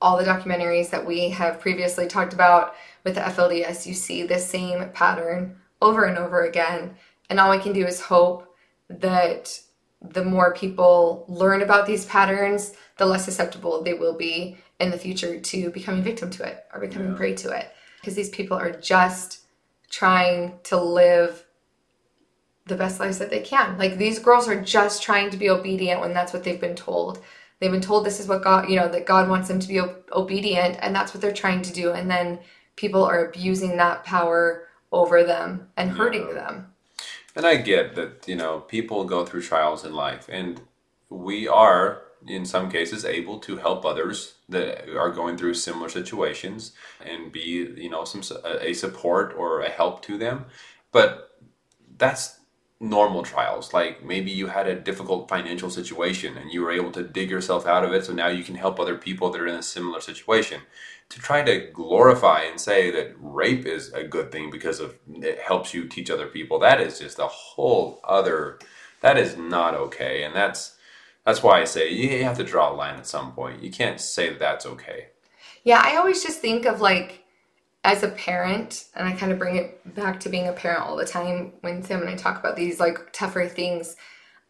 all 0.00 0.16
the 0.16 0.24
documentaries 0.24 0.90
that 0.90 1.04
we 1.06 1.30
have 1.30 1.60
previously 1.60 2.06
talked 2.06 2.32
about 2.32 2.74
with 3.04 3.14
the 3.16 3.20
FLDS, 3.20 3.86
you 3.86 3.94
see 3.94 4.22
the 4.22 4.38
same 4.38 4.90
pattern 4.90 5.56
over 5.80 6.04
and 6.04 6.16
over 6.18 6.44
again. 6.44 6.94
And 7.28 7.38
all 7.40 7.50
we 7.50 7.58
can 7.58 7.72
do 7.72 7.86
is 7.86 8.00
hope 8.00 8.51
that 9.00 9.60
the 10.00 10.24
more 10.24 10.52
people 10.54 11.24
learn 11.28 11.62
about 11.62 11.86
these 11.86 12.04
patterns, 12.06 12.74
the 12.96 13.06
less 13.06 13.24
susceptible 13.24 13.82
they 13.82 13.94
will 13.94 14.14
be 14.14 14.56
in 14.80 14.90
the 14.90 14.98
future 14.98 15.38
to 15.38 15.70
becoming 15.70 16.02
victim 16.02 16.28
to 16.30 16.44
it 16.44 16.64
or 16.74 16.80
becoming 16.80 17.10
Yeah. 17.12 17.16
prey 17.16 17.34
to 17.34 17.50
it. 17.56 17.70
Because 18.00 18.14
these 18.16 18.30
people 18.30 18.56
are 18.56 18.72
just 18.72 19.40
trying 19.90 20.58
to 20.64 20.76
live 20.76 21.44
the 22.66 22.76
best 22.76 23.00
lives 23.00 23.18
that 23.18 23.30
they 23.30 23.40
can. 23.40 23.78
Like 23.78 23.96
these 23.98 24.18
girls 24.18 24.48
are 24.48 24.60
just 24.60 25.02
trying 25.02 25.30
to 25.30 25.36
be 25.36 25.50
obedient 25.50 26.00
when 26.00 26.14
that's 26.14 26.32
what 26.32 26.44
they've 26.44 26.60
been 26.60 26.76
told. 26.76 27.22
They've 27.60 27.70
been 27.70 27.80
told 27.80 28.04
this 28.04 28.20
is 28.20 28.26
what 28.28 28.42
God, 28.42 28.68
you 28.68 28.76
know, 28.76 28.88
that 28.88 29.06
God 29.06 29.28
wants 29.28 29.48
them 29.48 29.60
to 29.60 29.68
be 29.68 29.80
o- 29.80 29.96
obedient, 30.12 30.78
and 30.80 30.94
that's 30.94 31.14
what 31.14 31.20
they're 31.20 31.32
trying 31.32 31.62
to 31.62 31.72
do. 31.72 31.92
And 31.92 32.10
then 32.10 32.40
people 32.76 33.04
are 33.04 33.26
abusing 33.26 33.76
that 33.76 34.04
power 34.04 34.66
over 34.90 35.22
them 35.22 35.68
and 35.76 35.90
hurting 35.90 36.26
Yeah. 36.28 36.34
them. 36.34 36.71
And 37.34 37.46
I 37.46 37.56
get 37.56 37.94
that, 37.94 38.28
you 38.28 38.36
know, 38.36 38.60
people 38.60 39.04
go 39.04 39.24
through 39.24 39.42
trials 39.42 39.84
in 39.84 39.94
life, 39.94 40.28
and 40.28 40.60
we 41.08 41.48
are, 41.48 42.02
in 42.26 42.44
some 42.44 42.70
cases, 42.70 43.04
able 43.04 43.38
to 43.40 43.56
help 43.56 43.84
others 43.84 44.34
that 44.48 44.88
are 44.94 45.10
going 45.10 45.36
through 45.38 45.54
similar 45.54 45.88
situations 45.88 46.72
and 47.04 47.32
be, 47.32 47.40
you 47.76 47.88
know, 47.88 48.04
some 48.04 48.22
a 48.44 48.74
support 48.74 49.34
or 49.36 49.62
a 49.62 49.70
help 49.70 50.02
to 50.02 50.18
them. 50.18 50.44
But 50.90 51.38
that's 51.96 52.40
normal 52.82 53.22
trials. 53.22 53.72
Like 53.72 54.04
maybe 54.04 54.30
you 54.30 54.48
had 54.48 54.66
a 54.66 54.74
difficult 54.78 55.28
financial 55.28 55.70
situation 55.70 56.36
and 56.36 56.52
you 56.52 56.60
were 56.60 56.72
able 56.72 56.90
to 56.92 57.02
dig 57.02 57.30
yourself 57.30 57.64
out 57.64 57.84
of 57.84 57.92
it, 57.92 58.04
so 58.04 58.12
now 58.12 58.26
you 58.26 58.42
can 58.42 58.56
help 58.56 58.78
other 58.78 58.98
people 58.98 59.30
that 59.30 59.40
are 59.40 59.46
in 59.46 59.54
a 59.54 59.62
similar 59.62 60.00
situation. 60.00 60.60
To 61.10 61.20
try 61.20 61.42
to 61.42 61.70
glorify 61.72 62.42
and 62.42 62.60
say 62.60 62.90
that 62.90 63.14
rape 63.20 63.66
is 63.66 63.92
a 63.92 64.02
good 64.02 64.32
thing 64.32 64.50
because 64.50 64.80
of 64.80 64.98
it 65.14 65.38
helps 65.40 65.72
you 65.72 65.86
teach 65.86 66.10
other 66.10 66.26
people, 66.26 66.58
that 66.58 66.80
is 66.80 66.98
just 66.98 67.18
a 67.18 67.26
whole 67.26 68.00
other 68.02 68.58
that 69.00 69.16
is 69.18 69.36
not 69.36 69.74
okay. 69.74 70.24
And 70.24 70.34
that's 70.34 70.76
that's 71.24 71.42
why 71.42 71.60
I 71.60 71.64
say 71.64 71.90
you 71.90 72.24
have 72.24 72.36
to 72.38 72.44
draw 72.44 72.72
a 72.72 72.74
line 72.74 72.96
at 72.96 73.06
some 73.06 73.32
point. 73.32 73.62
You 73.62 73.70
can't 73.70 74.00
say 74.00 74.30
that 74.30 74.40
that's 74.40 74.66
okay. 74.66 75.08
Yeah, 75.62 75.80
I 75.84 75.96
always 75.96 76.22
just 76.22 76.40
think 76.40 76.66
of 76.66 76.80
like 76.80 77.21
as 77.84 78.02
a 78.02 78.08
parent, 78.08 78.84
and 78.94 79.06
I 79.08 79.12
kind 79.12 79.32
of 79.32 79.38
bring 79.38 79.56
it 79.56 79.94
back 79.94 80.20
to 80.20 80.28
being 80.28 80.48
a 80.48 80.52
parent 80.52 80.82
all 80.82 80.96
the 80.96 81.04
time 81.04 81.52
when 81.62 81.82
Sam 81.82 82.00
and 82.00 82.10
I 82.10 82.14
talk 82.14 82.38
about 82.38 82.56
these 82.56 82.78
like 82.78 83.12
tougher 83.12 83.46
things. 83.48 83.96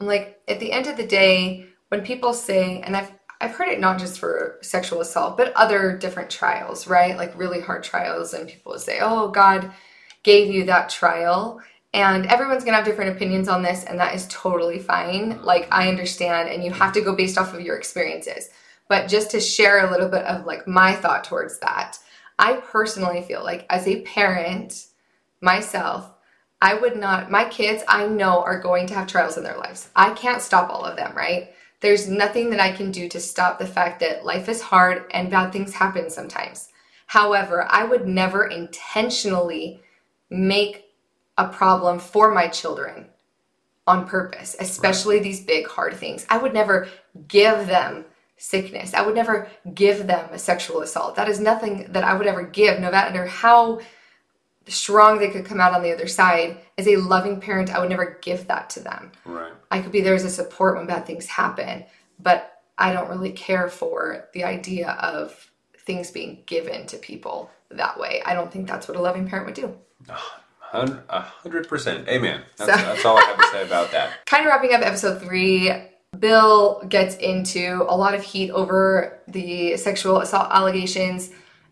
I'm 0.00 0.06
like, 0.06 0.40
at 0.48 0.60
the 0.60 0.72
end 0.72 0.86
of 0.86 0.96
the 0.96 1.06
day, 1.06 1.66
when 1.88 2.02
people 2.02 2.34
say, 2.34 2.80
and 2.80 2.96
I've 2.96 3.10
I've 3.40 3.56
heard 3.56 3.68
it 3.68 3.80
not 3.80 3.98
just 3.98 4.20
for 4.20 4.58
sexual 4.62 5.00
assault, 5.00 5.36
but 5.36 5.52
other 5.54 5.96
different 5.96 6.30
trials, 6.30 6.86
right? 6.86 7.16
Like 7.16 7.36
really 7.36 7.60
hard 7.60 7.82
trials, 7.82 8.34
and 8.34 8.48
people 8.48 8.78
say, 8.78 8.98
"Oh, 9.00 9.28
God 9.30 9.72
gave 10.22 10.54
you 10.54 10.64
that 10.64 10.90
trial." 10.90 11.60
And 11.92 12.26
everyone's 12.26 12.64
gonna 12.64 12.76
have 12.76 12.86
different 12.86 13.16
opinions 13.16 13.48
on 13.48 13.62
this, 13.62 13.84
and 13.84 13.98
that 13.98 14.14
is 14.14 14.28
totally 14.28 14.78
fine. 14.78 15.42
Like, 15.42 15.66
I 15.72 15.88
understand, 15.88 16.50
and 16.50 16.62
you 16.64 16.70
have 16.72 16.92
to 16.92 17.00
go 17.00 17.16
based 17.16 17.36
off 17.36 17.52
of 17.52 17.60
your 17.60 17.76
experiences. 17.76 18.48
But 18.88 19.08
just 19.08 19.30
to 19.32 19.40
share 19.40 19.86
a 19.86 19.90
little 19.90 20.08
bit 20.08 20.24
of 20.24 20.46
like 20.46 20.68
my 20.68 20.94
thought 20.94 21.24
towards 21.24 21.58
that, 21.58 21.98
I 22.38 22.54
personally 22.54 23.22
feel 23.22 23.42
like 23.42 23.66
as 23.70 23.86
a 23.86 24.02
parent 24.02 24.86
myself, 25.40 26.10
I 26.60 26.74
would 26.74 26.96
not, 26.96 27.30
my 27.30 27.44
kids 27.44 27.82
I 27.88 28.06
know 28.06 28.42
are 28.42 28.60
going 28.60 28.86
to 28.86 28.94
have 28.94 29.08
trials 29.08 29.36
in 29.36 29.44
their 29.44 29.58
lives. 29.58 29.90
I 29.96 30.10
can't 30.10 30.40
stop 30.40 30.70
all 30.70 30.84
of 30.84 30.96
them, 30.96 31.14
right? 31.16 31.50
There's 31.80 32.08
nothing 32.08 32.50
that 32.50 32.60
I 32.60 32.70
can 32.70 32.92
do 32.92 33.08
to 33.08 33.18
stop 33.18 33.58
the 33.58 33.66
fact 33.66 33.98
that 34.00 34.24
life 34.24 34.48
is 34.48 34.62
hard 34.62 35.04
and 35.12 35.30
bad 35.30 35.52
things 35.52 35.74
happen 35.74 36.08
sometimes. 36.08 36.68
However, 37.06 37.66
I 37.68 37.84
would 37.84 38.06
never 38.06 38.46
intentionally 38.46 39.80
make 40.30 40.84
a 41.36 41.48
problem 41.48 41.98
for 41.98 42.32
my 42.32 42.46
children 42.46 43.06
on 43.86 44.06
purpose, 44.06 44.54
especially 44.60 45.18
these 45.18 45.44
big 45.44 45.66
hard 45.66 45.94
things. 45.94 46.24
I 46.30 46.38
would 46.38 46.54
never 46.54 46.88
give 47.26 47.66
them 47.66 48.04
sickness. 48.42 48.92
I 48.92 49.02
would 49.02 49.14
never 49.14 49.48
give 49.72 50.08
them 50.08 50.28
a 50.32 50.38
sexual 50.38 50.80
assault. 50.80 51.14
That 51.14 51.28
is 51.28 51.38
nothing 51.38 51.86
that 51.92 52.02
I 52.02 52.12
would 52.14 52.26
ever 52.26 52.42
give, 52.42 52.80
no 52.80 52.90
matter 52.90 53.24
how 53.24 53.78
strong 54.66 55.18
they 55.20 55.30
could 55.30 55.44
come 55.44 55.60
out 55.60 55.74
on 55.74 55.82
the 55.82 55.92
other 55.92 56.08
side. 56.08 56.58
As 56.76 56.88
a 56.88 56.96
loving 56.96 57.40
parent, 57.40 57.72
I 57.72 57.78
would 57.78 57.88
never 57.88 58.18
give 58.20 58.48
that 58.48 58.68
to 58.70 58.80
them. 58.80 59.12
Right. 59.24 59.52
I 59.70 59.80
could 59.80 59.92
be 59.92 60.00
there 60.00 60.16
as 60.16 60.24
a 60.24 60.30
support 60.30 60.76
when 60.76 60.86
bad 60.86 61.06
things 61.06 61.26
happen, 61.28 61.84
but 62.18 62.60
I 62.76 62.92
don't 62.92 63.08
really 63.08 63.30
care 63.30 63.68
for 63.68 64.28
the 64.34 64.42
idea 64.42 64.90
of 64.90 65.50
things 65.78 66.10
being 66.10 66.42
given 66.46 66.86
to 66.86 66.96
people 66.96 67.48
that 67.70 67.98
way. 67.98 68.22
I 68.26 68.34
don't 68.34 68.52
think 68.52 68.66
that's 68.66 68.88
what 68.88 68.96
a 68.96 69.00
loving 69.00 69.28
parent 69.28 69.46
would 69.46 69.54
do. 69.54 69.76
A 70.72 71.20
hundred 71.20 71.68
percent. 71.68 72.08
Amen. 72.08 72.42
That's, 72.56 72.70
So- 72.72 72.86
that's 72.86 73.04
all 73.04 73.18
I 73.18 73.22
have 73.22 73.36
to 73.38 73.46
say 73.52 73.62
about 73.64 73.92
that. 73.92 74.10
kind 74.26 74.44
of 74.46 74.50
wrapping 74.50 74.72
up 74.74 74.80
episode 74.82 75.20
three, 75.22 75.70
Bill 76.22 76.80
gets 76.88 77.16
into 77.16 77.84
a 77.88 77.96
lot 77.96 78.14
of 78.14 78.22
heat 78.22 78.50
over 78.52 79.20
the 79.26 79.76
sexual 79.76 80.20
assault 80.20 80.48
allegations 80.52 81.30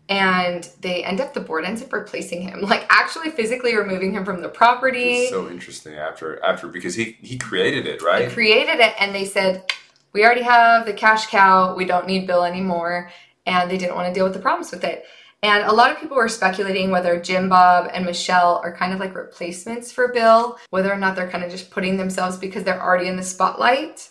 and 0.09 0.69
they 0.81 1.05
end 1.05 1.21
up 1.21 1.33
the 1.33 1.39
board 1.39 1.63
ends 1.63 1.81
up 1.81 1.93
replacing 1.93 2.41
him, 2.41 2.59
like 2.61 2.85
actually 2.89 3.29
physically 3.29 3.77
removing 3.77 4.11
him 4.11 4.25
from 4.25 4.41
the 4.41 4.49
property. 4.49 5.13
It's 5.13 5.29
so 5.29 5.49
interesting 5.49 5.95
after 5.95 6.43
after 6.43 6.67
because 6.67 6.95
he 6.95 7.17
he 7.21 7.37
created 7.37 7.87
it, 7.87 8.01
right 8.01 8.27
he 8.27 8.33
created 8.33 8.81
it 8.81 8.93
and 8.99 9.15
they 9.15 9.23
said, 9.23 9.71
We 10.11 10.25
already 10.25 10.41
have 10.41 10.85
the 10.85 10.93
cash 10.93 11.27
cow, 11.27 11.73
we 11.73 11.85
don't 11.85 12.07
need 12.07 12.27
Bill 12.27 12.43
anymore. 12.43 13.09
And 13.45 13.71
they 13.71 13.77
didn't 13.77 13.95
want 13.95 14.07
to 14.07 14.13
deal 14.13 14.25
with 14.25 14.33
the 14.33 14.39
problems 14.39 14.71
with 14.71 14.83
it. 14.83 15.05
And 15.43 15.63
a 15.63 15.71
lot 15.71 15.91
of 15.91 15.97
people 15.97 16.17
were 16.17 16.27
speculating 16.27 16.91
whether 16.91 17.19
Jim 17.19 17.47
Bob 17.47 17.89
and 17.93 18.05
Michelle 18.05 18.61
are 18.63 18.75
kind 18.75 18.93
of 18.93 18.99
like 18.99 19.15
replacements 19.15 19.91
for 19.91 20.09
Bill, 20.09 20.59
whether 20.71 20.91
or 20.91 20.97
not 20.97 21.15
they're 21.15 21.29
kind 21.29 21.43
of 21.43 21.49
just 21.49 21.71
putting 21.71 21.95
themselves 21.95 22.37
because 22.37 22.63
they're 22.63 22.83
already 22.83 23.07
in 23.07 23.15
the 23.15 23.23
spotlight, 23.23 24.09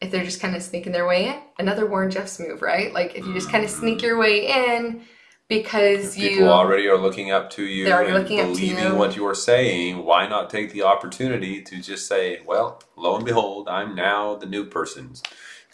if 0.00 0.10
they're 0.10 0.24
just 0.24 0.40
kind 0.40 0.54
of 0.56 0.62
sneaking 0.62 0.92
their 0.92 1.06
way 1.06 1.26
in. 1.28 1.40
Another 1.58 1.86
Warren 1.86 2.10
Jeffs 2.10 2.38
move, 2.38 2.62
right? 2.62 2.92
Like 2.92 3.16
if 3.16 3.24
you 3.26 3.34
just 3.34 3.50
kind 3.50 3.64
of 3.64 3.70
sneak 3.70 4.00
your 4.02 4.16
way 4.18 4.46
in 4.46 5.02
because 5.48 6.14
People 6.14 6.38
you 6.44 6.48
already 6.48 6.86
are 6.88 6.98
looking 6.98 7.30
up 7.30 7.50
to 7.50 7.64
you 7.64 7.84
They're 7.86 8.02
and 8.02 8.14
looking 8.14 8.38
up 8.38 8.46
to 8.48 8.52
believing 8.52 8.84
you. 8.84 8.94
what 8.94 9.16
you 9.16 9.26
are 9.26 9.34
saying. 9.34 10.04
Why 10.04 10.28
not 10.28 10.50
take 10.50 10.72
the 10.72 10.82
opportunity 10.82 11.62
to 11.62 11.80
just 11.80 12.06
say, 12.06 12.40
"Well, 12.46 12.82
lo 12.96 13.16
and 13.16 13.24
behold, 13.24 13.66
I'm 13.68 13.94
now 13.94 14.34
the 14.36 14.46
new 14.46 14.64
person 14.66 15.14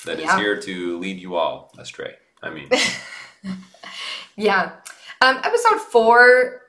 that 0.05 0.19
is 0.19 0.25
Yeah. 0.25 0.39
here 0.39 0.61
to 0.61 0.99
lead 0.99 1.19
you 1.21 1.35
all 1.35 1.73
astray." 1.77 2.15
I 2.43 2.51
mean, 2.51 2.69
Yeah. 4.37 4.73
Um, 5.21 5.39
episode 5.43 5.81
four, 5.81 6.63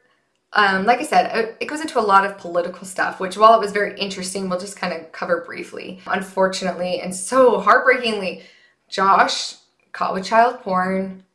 um, 0.55 0.85
like 0.85 0.99
I 0.99 1.03
said, 1.03 1.55
it, 1.59 1.67
goes 1.67 1.81
into 1.81 1.99
a 1.99 2.01
lot 2.01 2.25
of 2.25 2.37
political 2.37 2.85
stuff, 2.85 3.19
which 3.19 3.37
while 3.37 3.53
it 3.53 3.59
was 3.59 3.73
very 3.73 3.97
interesting, 3.99 4.47
we'll 4.47 4.59
just 4.59 4.77
kind 4.77 4.93
of 4.93 5.11
cover 5.11 5.43
briefly. 5.45 5.99
Unfortunately, 6.07 7.01
and 7.01 7.13
so 7.13 7.59
heartbreakingly, 7.59 8.43
Josh 8.87 9.55
caught 9.91 10.13
with 10.13 10.23
child 10.23 10.61
porn, 10.61 11.25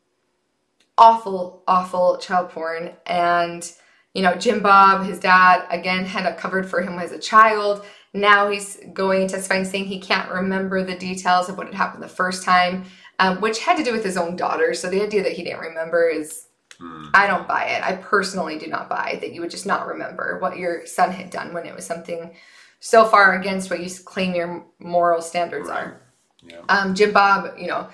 awful, 0.96 1.62
awful 1.68 2.16
child 2.16 2.50
porn. 2.50 2.92
And, 3.06 3.70
you 4.14 4.22
know, 4.22 4.34
Jim 4.36 4.62
Bob, 4.62 5.04
his 5.04 5.18
dad, 5.18 5.66
again, 5.70 6.06
had 6.06 6.24
it 6.24 6.38
covered 6.38 6.68
for 6.68 6.80
him 6.80 6.98
as 6.98 7.12
a 7.12 7.18
child. 7.18 7.84
Now 8.14 8.50
he's 8.50 8.78
going 8.92 9.22
and 9.22 9.30
testifying 9.30 9.66
saying 9.66 9.84
he 9.84 10.00
can't 10.00 10.30
remember 10.30 10.82
the 10.82 10.96
details 10.96 11.48
of 11.48 11.58
what 11.58 11.66
had 11.66 11.76
happened 11.76 12.02
the 12.02 12.08
first 12.08 12.42
time, 12.42 12.84
um, 13.18 13.40
which 13.40 13.60
had 13.60 13.76
to 13.76 13.84
do 13.84 13.92
with 13.92 14.04
his 14.04 14.16
own 14.16 14.34
daughter. 14.34 14.72
So 14.72 14.88
the 14.88 15.02
idea 15.02 15.22
that 15.22 15.32
he 15.32 15.44
didn't 15.44 15.60
remember 15.60 16.08
is 16.08 16.46
hmm, 16.80 17.06
I 17.14 17.26
don't 17.26 17.46
buy 17.46 17.64
it. 17.66 17.84
I 17.84 17.96
personally 17.96 18.58
do 18.58 18.66
not 18.66 18.88
buy 18.88 19.18
that 19.20 19.32
you 19.32 19.40
would 19.40 19.50
just 19.50 19.66
not 19.66 19.86
remember 19.86 20.38
what 20.40 20.58
your 20.58 20.86
son 20.86 21.12
had 21.12 21.30
done 21.30 21.52
when 21.52 21.66
it 21.66 21.74
was 21.74 21.86
something 21.86 22.34
so 22.80 23.04
far 23.04 23.38
against 23.38 23.70
what 23.70 23.80
you 23.80 23.90
claim 24.04 24.34
your 24.34 24.64
moral 24.78 25.22
standards 25.22 25.68
right. 25.68 25.78
are. 25.78 26.00
Yeah. 26.42 26.60
Um, 26.68 26.94
Jim 26.94 27.12
Bob, 27.12 27.58
you 27.58 27.68
know, 27.68 27.88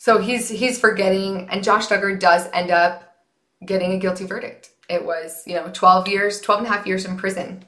so 0.00 0.18
he's 0.18 0.48
he's 0.48 0.78
forgetting, 0.78 1.48
and 1.50 1.62
Josh 1.62 1.88
Duggar 1.88 2.18
does 2.18 2.48
end 2.54 2.70
up 2.70 3.16
getting 3.66 3.92
a 3.92 3.98
guilty 3.98 4.24
verdict. 4.24 4.70
It 4.88 5.04
was 5.04 5.42
you 5.46 5.54
know 5.54 5.68
12 5.72 6.08
years, 6.08 6.40
12 6.40 6.60
and 6.60 6.66
a 6.66 6.70
half 6.70 6.86
years 6.86 7.04
in 7.04 7.18
prison, 7.18 7.64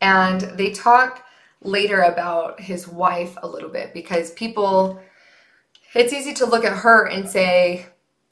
and 0.00 0.40
they 0.40 0.70
talk 0.70 1.22
later 1.62 2.00
about 2.02 2.60
his 2.60 2.88
wife 2.88 3.36
a 3.42 3.46
little 3.46 3.68
bit 3.68 3.92
because 3.92 4.30
people, 4.32 5.00
it's 5.94 6.12
easy 6.12 6.32
to 6.34 6.46
look 6.46 6.64
at 6.64 6.78
her 6.78 7.06
and 7.06 7.28
say, 7.28 7.86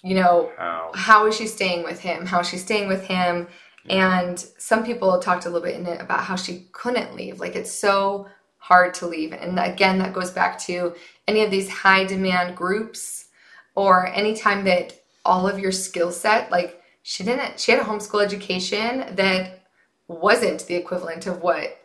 you 0.05 0.15
know, 0.15 0.53
How? 0.59 0.91
how 0.95 1.27
is 1.27 1.37
she 1.37 1.47
staying 1.47 1.83
with 1.83 1.99
him? 1.99 2.27
How 2.27 2.41
is 2.41 2.49
she 2.49 2.59
staying 2.59 2.89
with 2.89 3.05
him? 3.05 3.49
And 3.89 4.39
some 4.59 4.85
people 4.85 5.19
talked 5.19 5.47
a 5.47 5.49
little 5.49 5.67
bit 5.67 5.81
in 5.81 5.87
it 5.87 6.01
about 6.01 6.21
how 6.21 6.37
she 6.37 6.67
couldn't 6.73 7.17
leave. 7.17 7.41
Like 7.41 7.57
it's 7.57 7.73
so 7.73 8.29
hard 8.59 8.95
to 8.95 9.07
leave. 9.07 9.33
And 9.33 9.59
again, 9.59 9.99
that 9.99 10.13
goes 10.13 10.31
back 10.31 10.59
to 10.61 10.95
any 11.27 11.43
of 11.43 11.51
these 11.51 11.69
high 11.69 12.05
demand 12.05 12.57
groups 12.57 13.27
or 13.75 14.07
anytime 14.09 14.65
that 14.65 15.03
all 15.25 15.49
of 15.49 15.59
your 15.59 15.73
skill 15.73 16.13
set, 16.13 16.51
like 16.51 16.83
she 17.03 17.25
didn't, 17.25 17.59
she 17.59 17.73
had 17.73 17.81
a 17.81 17.85
homeschool 17.85 18.23
education 18.23 19.07
that 19.17 19.65
wasn't 20.07 20.67
the 20.67 20.75
equivalent 20.75 21.27
of 21.27 21.43
what 21.43 21.79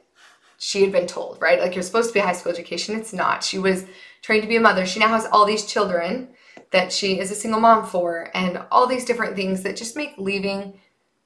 she 0.57 0.81
had 0.81 0.91
been 0.91 1.07
told, 1.07 1.41
right? 1.41 1.59
Like 1.61 1.73
you're 1.73 1.83
supposed 1.83 2.09
to 2.09 2.13
be 2.13 2.19
a 2.19 2.23
high 2.23 2.33
school 2.33 2.51
education. 2.51 2.95
It's 2.95 3.13
not. 3.13 3.45
She 3.45 3.57
was 3.57 3.85
trained 4.21 4.43
to 4.43 4.49
be 4.49 4.57
a 4.57 4.61
mother. 4.61 4.85
She 4.85 4.99
now 4.99 5.07
has 5.07 5.25
all 5.25 5.45
these 5.45 5.65
children 5.65 6.29
that 6.71 6.91
she 6.91 7.19
is 7.19 7.31
a 7.31 7.35
single 7.35 7.59
mom 7.59 7.85
for 7.85 8.29
and 8.33 8.61
all 8.71 8.87
these 8.87 9.05
different 9.05 9.35
things 9.35 9.63
that 9.63 9.75
just 9.75 9.95
make 9.95 10.13
leaving 10.17 10.79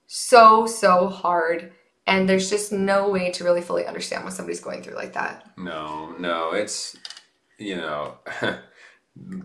so 0.07 0.65
so 0.65 1.07
hard 1.07 1.71
and 2.05 2.27
there's 2.27 2.49
just 2.49 2.71
no 2.71 3.09
way 3.09 3.31
to 3.31 3.43
really 3.43 3.61
fully 3.61 3.85
understand 3.85 4.23
what 4.23 4.33
somebody's 4.33 4.59
going 4.59 4.83
through 4.83 4.95
like 4.95 5.13
that 5.13 5.49
No, 5.57 6.15
no, 6.17 6.51
it's 6.51 6.95
you 7.57 7.75
know, 7.75 8.17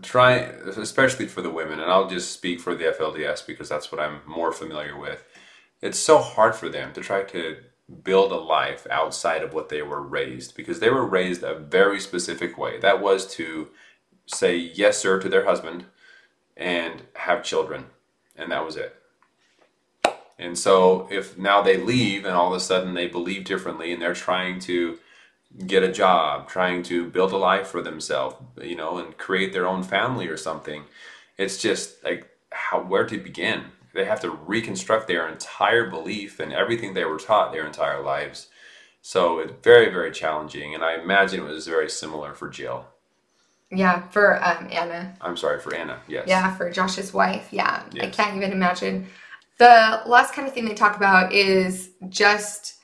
try 0.01 0.33
especially 0.35 1.27
for 1.27 1.41
the 1.41 1.49
women, 1.49 1.79
and 1.79 1.91
I'll 1.91 2.09
just 2.09 2.31
speak 2.31 2.59
for 2.59 2.75
the 2.75 2.85
FLDS 2.85 3.45
because 3.45 3.69
that's 3.69 3.91
what 3.91 4.01
I'm 4.01 4.21
more 4.27 4.51
familiar 4.51 4.97
with. 4.97 5.23
It's 5.81 5.99
so 5.99 6.19
hard 6.19 6.55
for 6.55 6.69
them 6.69 6.93
to 6.93 7.01
try 7.01 7.23
to 7.23 7.57
build 8.03 8.31
a 8.31 8.35
life 8.35 8.85
outside 8.91 9.41
of 9.41 9.53
what 9.53 9.69
they 9.69 9.81
were 9.81 10.01
raised 10.01 10.55
because 10.55 10.79
they 10.79 10.89
were 10.89 11.05
raised 11.05 11.43
a 11.43 11.55
very 11.57 11.99
specific 11.99 12.57
way. 12.57 12.79
That 12.79 13.01
was 13.01 13.27
to 13.35 13.69
say 14.33 14.55
yes 14.55 14.97
sir 14.97 15.19
to 15.19 15.29
their 15.29 15.45
husband 15.45 15.85
and 16.55 17.03
have 17.15 17.43
children, 17.43 17.85
and 18.35 18.51
that 18.51 18.65
was 18.65 18.75
it. 18.75 18.95
And 20.37 20.57
so 20.57 21.07
if 21.11 21.37
now 21.37 21.61
they 21.61 21.77
leave 21.77 22.23
and 22.23 22.33
all 22.33 22.47
of 22.47 22.57
a 22.57 22.61
sudden 22.61 22.93
they 22.93 23.07
believe 23.07 23.43
differently 23.43 23.91
and 23.91 24.01
they're 24.01 24.13
trying 24.13 24.59
to 24.61 24.97
get 25.65 25.83
a 25.83 25.91
job, 25.91 26.47
trying 26.47 26.83
to 26.83 27.09
build 27.09 27.33
a 27.33 27.37
life 27.37 27.67
for 27.67 27.81
themselves, 27.81 28.35
you 28.61 28.75
know, 28.75 28.97
and 28.97 29.17
create 29.17 29.51
their 29.51 29.67
own 29.67 29.83
family 29.83 30.27
or 30.27 30.37
something. 30.37 30.83
It's 31.37 31.61
just 31.61 32.03
like 32.03 32.29
how 32.51 32.81
where 32.81 33.05
to 33.05 33.17
begin. 33.17 33.65
They 33.93 34.05
have 34.05 34.21
to 34.21 34.29
reconstruct 34.29 35.07
their 35.07 35.27
entire 35.27 35.89
belief 35.89 36.39
and 36.39 36.53
everything 36.53 36.93
they 36.93 37.05
were 37.05 37.17
taught 37.17 37.51
their 37.51 37.65
entire 37.65 38.01
lives. 38.01 38.47
So 39.01 39.39
it's 39.39 39.53
very, 39.63 39.89
very 39.89 40.11
challenging, 40.11 40.75
and 40.75 40.83
I 40.83 40.95
imagine 40.95 41.41
it 41.41 41.49
was 41.49 41.67
very 41.67 41.89
similar 41.89 42.33
for 42.33 42.49
Jill. 42.49 42.85
Yeah 43.71 44.01
for 44.09 44.43
um, 44.43 44.67
anna 44.71 45.15
I'm 45.21 45.37
sorry 45.37 45.59
for 45.59 45.73
Anna. 45.75 45.99
Yes. 46.07 46.25
yeah 46.27 46.55
for 46.55 46.71
josh's 46.71 47.13
wife 47.13 47.49
yeah 47.51 47.83
i 48.01 48.07
can't 48.07 48.35
even 48.35 48.51
imagine 48.51 49.07
the 49.59 50.01
last 50.05 50.33
kind 50.33 50.47
of 50.47 50.53
thing 50.53 50.65
they 50.65 50.73
talk 50.73 50.95
about 50.95 51.33
is 51.33 51.91
just 52.07 52.75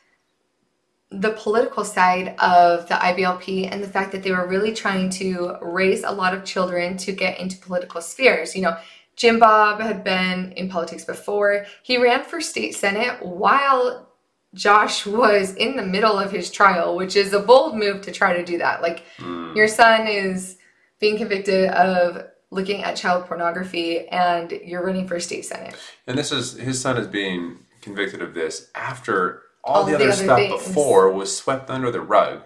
the 1.12 1.32
political 1.32 1.86
side 1.86 2.36
of 2.40 2.88
the 2.90 2.96
IBLP 2.96 3.72
and 3.72 3.82
the 3.82 3.88
fact 3.88 4.12
that 4.12 4.24
they 4.24 4.32
were 4.32 4.48
really 4.48 4.74
trying 4.74 5.10
to 5.12 5.56
raise 5.62 6.04
a 6.04 6.12
lot 6.12 6.34
of 6.34 6.44
children 6.44 6.98
to 6.98 7.14
get 7.14 7.40
into 7.40 7.58
political 7.58 8.02
spheres. 8.02 8.56
You 8.56 8.64
know, 8.64 8.78
Jim 9.16 9.40
Bob 9.40 9.80
had 9.80 10.04
been 10.04 10.52
in 10.54 10.68
politics 10.68 11.06
before. 11.06 11.66
He 11.84 11.98
ran 11.98 12.24
for 12.26 12.42
state 12.42 12.76
senate 12.76 13.26
while 13.26 14.10
Josh 14.54 15.06
was 15.06 15.54
in 15.56 15.78
the 15.78 15.84
middle 15.86 16.18
of 16.20 16.32
his 16.32 16.52
trial, 16.52 16.98
which 16.98 17.16
is 17.16 17.32
a 17.32 17.40
bold 17.40 17.78
move 17.78 18.02
to 18.02 18.12
try 18.12 18.36
to 18.36 18.44
do 18.44 18.58
that. 18.58 18.82
Like, 18.82 19.04
Mm, 19.20 19.56
your 19.56 19.68
son 19.70 20.08
is 20.08 20.55
being 21.00 21.18
convicted 21.18 21.70
of 21.70 22.26
looking 22.52 22.84
at 22.84 22.96
child 22.96 23.26
pornography 23.26 24.08
and 24.08 24.52
you're 24.64 24.86
running 24.86 25.08
for 25.08 25.20
state 25.20 25.46
senate. 25.46 25.76
And 26.08 26.18
this 26.18 26.32
is 26.32 26.54
his 26.54 26.80
son 26.80 26.98
is 26.98 27.08
being 27.08 27.58
convicted 27.82 28.22
of 28.22 28.34
this 28.34 28.70
after 28.76 29.42
all, 29.64 29.78
All 29.78 29.84
the 29.86 29.92
the 29.92 29.96
other 29.98 30.06
other 30.06 30.24
stuff 30.24 30.38
things. 30.38 30.68
before 30.68 31.12
was 31.12 31.36
swept 31.36 31.70
under 31.70 31.92
the 31.92 32.02
rug. 32.02 32.44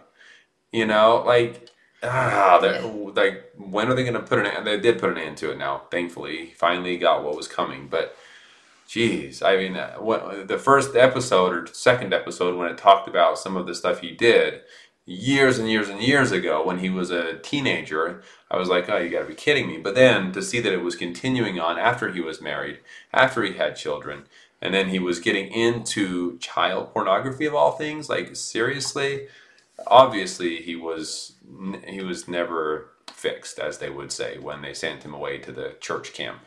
You 0.71 0.85
know, 0.85 1.23
like 1.25 1.69
ah, 2.03 2.59
like 3.15 3.51
when 3.57 3.89
are 3.89 3.93
they 3.95 4.03
going 4.03 4.13
to 4.13 4.21
put 4.21 4.39
an? 4.39 4.45
end- 4.45 4.65
They 4.67 4.79
did 4.79 4.99
put 4.99 5.09
an 5.11 5.17
end 5.17 5.37
to 5.37 5.51
it 5.51 5.57
now. 5.57 5.83
Thankfully, 5.91 6.53
finally 6.57 6.97
got 6.97 7.23
what 7.23 7.35
was 7.35 7.47
coming. 7.47 7.87
But, 7.89 8.15
geez, 8.87 9.41
I 9.41 9.57
mean, 9.57 9.75
uh, 9.75 9.95
what, 9.95 10.47
the 10.47 10.57
first 10.57 10.95
episode 10.95 11.53
or 11.53 11.67
second 11.67 12.13
episode 12.13 12.55
when 12.55 12.69
it 12.71 12.77
talked 12.77 13.07
about 13.07 13.37
some 13.37 13.57
of 13.57 13.67
the 13.67 13.75
stuff 13.75 13.99
he 14.01 14.11
did 14.11 14.61
years 15.09 15.57
and 15.57 15.67
years 15.67 15.89
and 15.89 15.99
years 15.99 16.31
ago 16.31 16.63
when 16.63 16.77
he 16.77 16.89
was 16.89 17.09
a 17.09 17.39
teenager, 17.39 18.21
I 18.51 18.57
was 18.57 18.69
like, 18.69 18.87
oh, 18.89 18.97
you 18.97 19.09
got 19.09 19.21
to 19.21 19.25
be 19.25 19.33
kidding 19.33 19.67
me. 19.67 19.77
But 19.79 19.95
then 19.95 20.31
to 20.33 20.41
see 20.41 20.59
that 20.59 20.71
it 20.71 20.83
was 20.83 20.95
continuing 20.95 21.59
on 21.59 21.79
after 21.79 22.11
he 22.11 22.21
was 22.21 22.41
married, 22.41 22.79
after 23.11 23.41
he 23.41 23.53
had 23.53 23.75
children, 23.75 24.25
and 24.61 24.71
then 24.71 24.89
he 24.89 24.99
was 24.99 25.19
getting 25.19 25.51
into 25.51 26.37
child 26.37 26.93
pornography 26.93 27.47
of 27.47 27.55
all 27.55 27.71
things, 27.71 28.07
like 28.07 28.35
seriously, 28.35 29.27
obviously 29.87 30.57
he 30.57 30.75
was 30.75 31.33
he 31.87 32.01
was 32.01 32.27
never 32.27 32.91
fixed, 33.07 33.57
as 33.57 33.79
they 33.79 33.89
would 33.89 34.11
say 34.11 34.37
when 34.37 34.61
they 34.61 34.75
sent 34.75 35.01
him 35.01 35.15
away 35.15 35.39
to 35.39 35.51
the 35.51 35.75
church 35.79 36.13
camp. 36.13 36.41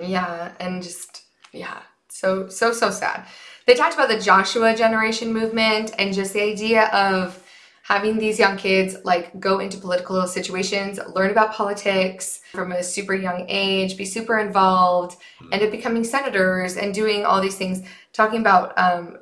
Yeah, 0.00 0.52
and 0.58 0.82
just 0.82 1.24
yeah, 1.52 1.82
so 2.08 2.48
so 2.48 2.72
so 2.72 2.90
sad. 2.90 3.26
They 3.66 3.74
talked 3.74 3.94
about 3.94 4.08
the 4.08 4.20
Joshua 4.20 4.74
generation 4.74 5.34
movement 5.34 5.92
and 5.98 6.14
just 6.14 6.32
the 6.32 6.42
idea 6.42 6.86
of 6.86 7.42
having 7.86 8.18
these 8.18 8.36
young 8.36 8.56
kids 8.56 8.96
like 9.04 9.38
go 9.38 9.60
into 9.60 9.78
political 9.78 10.26
situations, 10.26 10.98
learn 11.14 11.30
about 11.30 11.52
politics 11.52 12.40
from 12.50 12.72
a 12.72 12.82
super 12.82 13.14
young 13.14 13.46
age, 13.48 13.96
be 13.96 14.04
super 14.04 14.40
involved, 14.40 15.16
end 15.52 15.62
up 15.62 15.70
becoming 15.70 16.02
senators 16.02 16.76
and 16.76 16.92
doing 16.92 17.24
all 17.24 17.40
these 17.40 17.56
things. 17.56 17.86
Talking 18.12 18.40
about 18.40 18.76
um, 18.76 19.18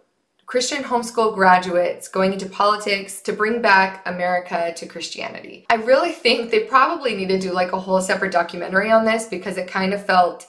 Christian 0.47 0.83
homeschool 0.83 1.35
graduates 1.35 2.09
going 2.09 2.33
into 2.33 2.47
politics 2.47 3.21
to 3.21 3.35
bring 3.35 3.61
back 3.61 4.03
America 4.09 4.73
to 4.75 4.87
Christianity. 4.87 5.67
I 5.69 5.75
really 5.75 6.13
think 6.13 6.51
they 6.51 6.61
probably 6.61 7.15
need 7.15 7.29
to 7.29 7.39
do 7.39 7.53
like 7.53 7.73
a 7.73 7.81
whole 7.81 8.01
separate 8.01 8.33
documentary 8.33 8.91
on 8.91 9.05
this 9.05 9.27
because 9.27 9.59
it 9.59 9.69
kind 9.69 9.93
of 9.93 10.07
felt 10.07 10.47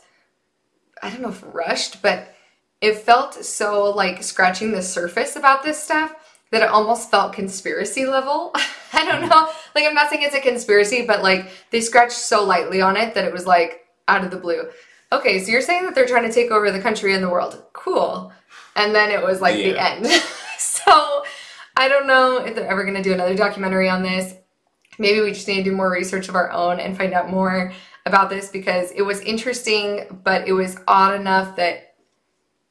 I 1.03 1.09
don't 1.09 1.22
know 1.22 1.30
if 1.30 1.43
rushed, 1.53 2.01
but 2.01 2.34
it 2.80 2.95
felt 2.95 3.34
so 3.43 3.89
like 3.89 4.24
scratching 4.24 4.72
the 4.72 4.82
surface 4.82 5.36
about 5.36 5.63
this 5.63 5.84
stuff 5.84 6.16
that 6.52 6.62
it 6.62 6.70
almost 6.70 7.12
felt 7.12 7.34
conspiracy 7.34 8.06
level. 8.06 8.54
I 8.93 9.06
don't 9.06 9.30
know. 9.30 9.50
Like, 9.74 9.86
I'm 9.86 9.93
not 9.93 10.10
saying 10.10 10.24
it's 10.24 10.36
a 10.36 10.39
conspiracy, 10.39 11.06
but 11.06 11.22
like 11.24 11.50
they 11.72 11.82
scratched 11.82 12.14
so 12.14 12.43
lightly 12.43 12.82
on 12.82 12.98
it 12.98 13.14
that 13.14 13.26
it 13.26 13.34
was 13.34 13.46
like 13.46 13.86
out 14.08 14.24
of 14.24 14.32
the 14.32 14.38
blue. 14.38 14.70
Okay, 15.12 15.39
so 15.39 15.52
you're 15.52 15.62
saying 15.62 15.86
that 15.86 15.96
they're 15.96 16.08
trying 16.08 16.28
to 16.28 16.34
take 16.34 16.52
over 16.52 16.72
the 16.72 16.80
country 16.80 17.14
and 17.14 17.24
the 17.24 17.30
world. 17.30 17.64
Cool. 17.74 18.32
And 18.76 18.93
then 18.93 19.12
it 19.12 19.22
was 19.22 19.41
like 19.41 19.56
the 19.56 19.78
end. 19.78 20.06
so 20.58 21.24
I 21.78 21.88
don't 21.88 22.08
know 22.08 22.38
if 22.38 22.56
they're 22.56 22.68
ever 22.68 22.84
going 22.84 22.96
to 22.96 23.04
do 23.04 23.14
another 23.14 23.36
documentary 23.36 23.89
on 23.89 24.04
this. 24.04 24.34
Maybe 24.98 25.22
we 25.22 25.32
just 25.32 25.48
need 25.48 25.58
to 25.58 25.64
do 25.64 25.76
more 25.76 25.91
research 25.91 26.30
of 26.30 26.36
our 26.36 26.52
own 26.52 26.80
and 26.80 26.98
find 26.98 27.14
out 27.14 27.30
more 27.30 27.74
about 28.06 28.30
this 28.30 28.50
because 28.50 28.91
it 28.91 29.02
was 29.02 29.20
interesting, 29.22 30.22
but 30.24 30.48
it 30.48 30.54
was 30.54 30.78
odd 30.88 31.20
enough 31.20 31.56
that 31.58 31.95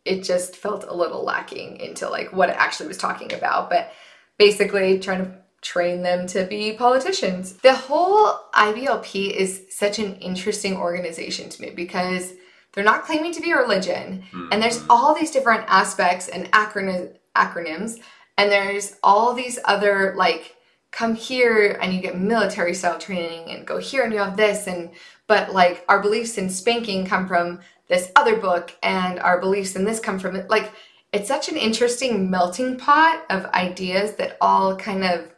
it 0.04 0.22
just 0.22 0.56
felt 0.56 0.84
a 0.84 0.94
little 0.94 1.24
lacking 1.24 1.78
into 1.78 2.08
like 2.08 2.32
what 2.32 2.50
it 2.50 2.56
actually 2.56 2.88
was 2.88 2.98
talking 2.98 3.32
about. 3.32 3.70
But 3.70 3.92
basically, 4.38 4.98
trying 4.98 5.24
to 5.24 5.38
train 5.64 6.02
them 6.02 6.26
to 6.26 6.44
be 6.44 6.72
politicians. 6.72 7.54
The 7.54 7.74
whole 7.74 8.38
IBLP 8.52 9.32
is 9.32 9.62
such 9.70 9.98
an 9.98 10.16
interesting 10.16 10.76
organization 10.76 11.48
to 11.48 11.62
me 11.62 11.70
because 11.70 12.34
they're 12.72 12.84
not 12.84 13.04
claiming 13.04 13.32
to 13.32 13.40
be 13.40 13.52
a 13.52 13.56
religion, 13.56 14.24
and 14.52 14.62
there's 14.62 14.78
mm-hmm. 14.78 14.90
all 14.90 15.14
these 15.14 15.30
different 15.30 15.64
aspects 15.68 16.28
and 16.28 16.50
acron- 16.52 17.16
acronyms, 17.34 18.00
and 18.36 18.50
there's 18.50 18.96
all 19.02 19.32
these 19.32 19.58
other 19.64 20.14
like 20.16 20.53
come 20.94 21.16
here 21.16 21.76
and 21.82 21.92
you 21.92 22.00
get 22.00 22.16
military 22.16 22.72
style 22.72 22.98
training 22.98 23.50
and 23.50 23.66
go 23.66 23.78
here 23.78 24.04
and 24.04 24.12
you 24.12 24.18
have 24.20 24.36
this 24.36 24.68
and 24.68 24.90
but 25.26 25.52
like 25.52 25.84
our 25.88 26.00
beliefs 26.00 26.38
in 26.38 26.48
spanking 26.48 27.04
come 27.04 27.26
from 27.26 27.58
this 27.88 28.12
other 28.14 28.36
book 28.36 28.72
and 28.80 29.18
our 29.18 29.40
beliefs 29.40 29.74
in 29.74 29.84
this 29.84 29.98
come 29.98 30.20
from 30.20 30.36
it. 30.36 30.48
Like 30.48 30.70
it's 31.12 31.26
such 31.26 31.48
an 31.48 31.56
interesting 31.56 32.30
melting 32.30 32.76
pot 32.78 33.24
of 33.28 33.46
ideas 33.46 34.14
that 34.16 34.36
all 34.40 34.76
kind 34.76 35.02
of 35.02 35.32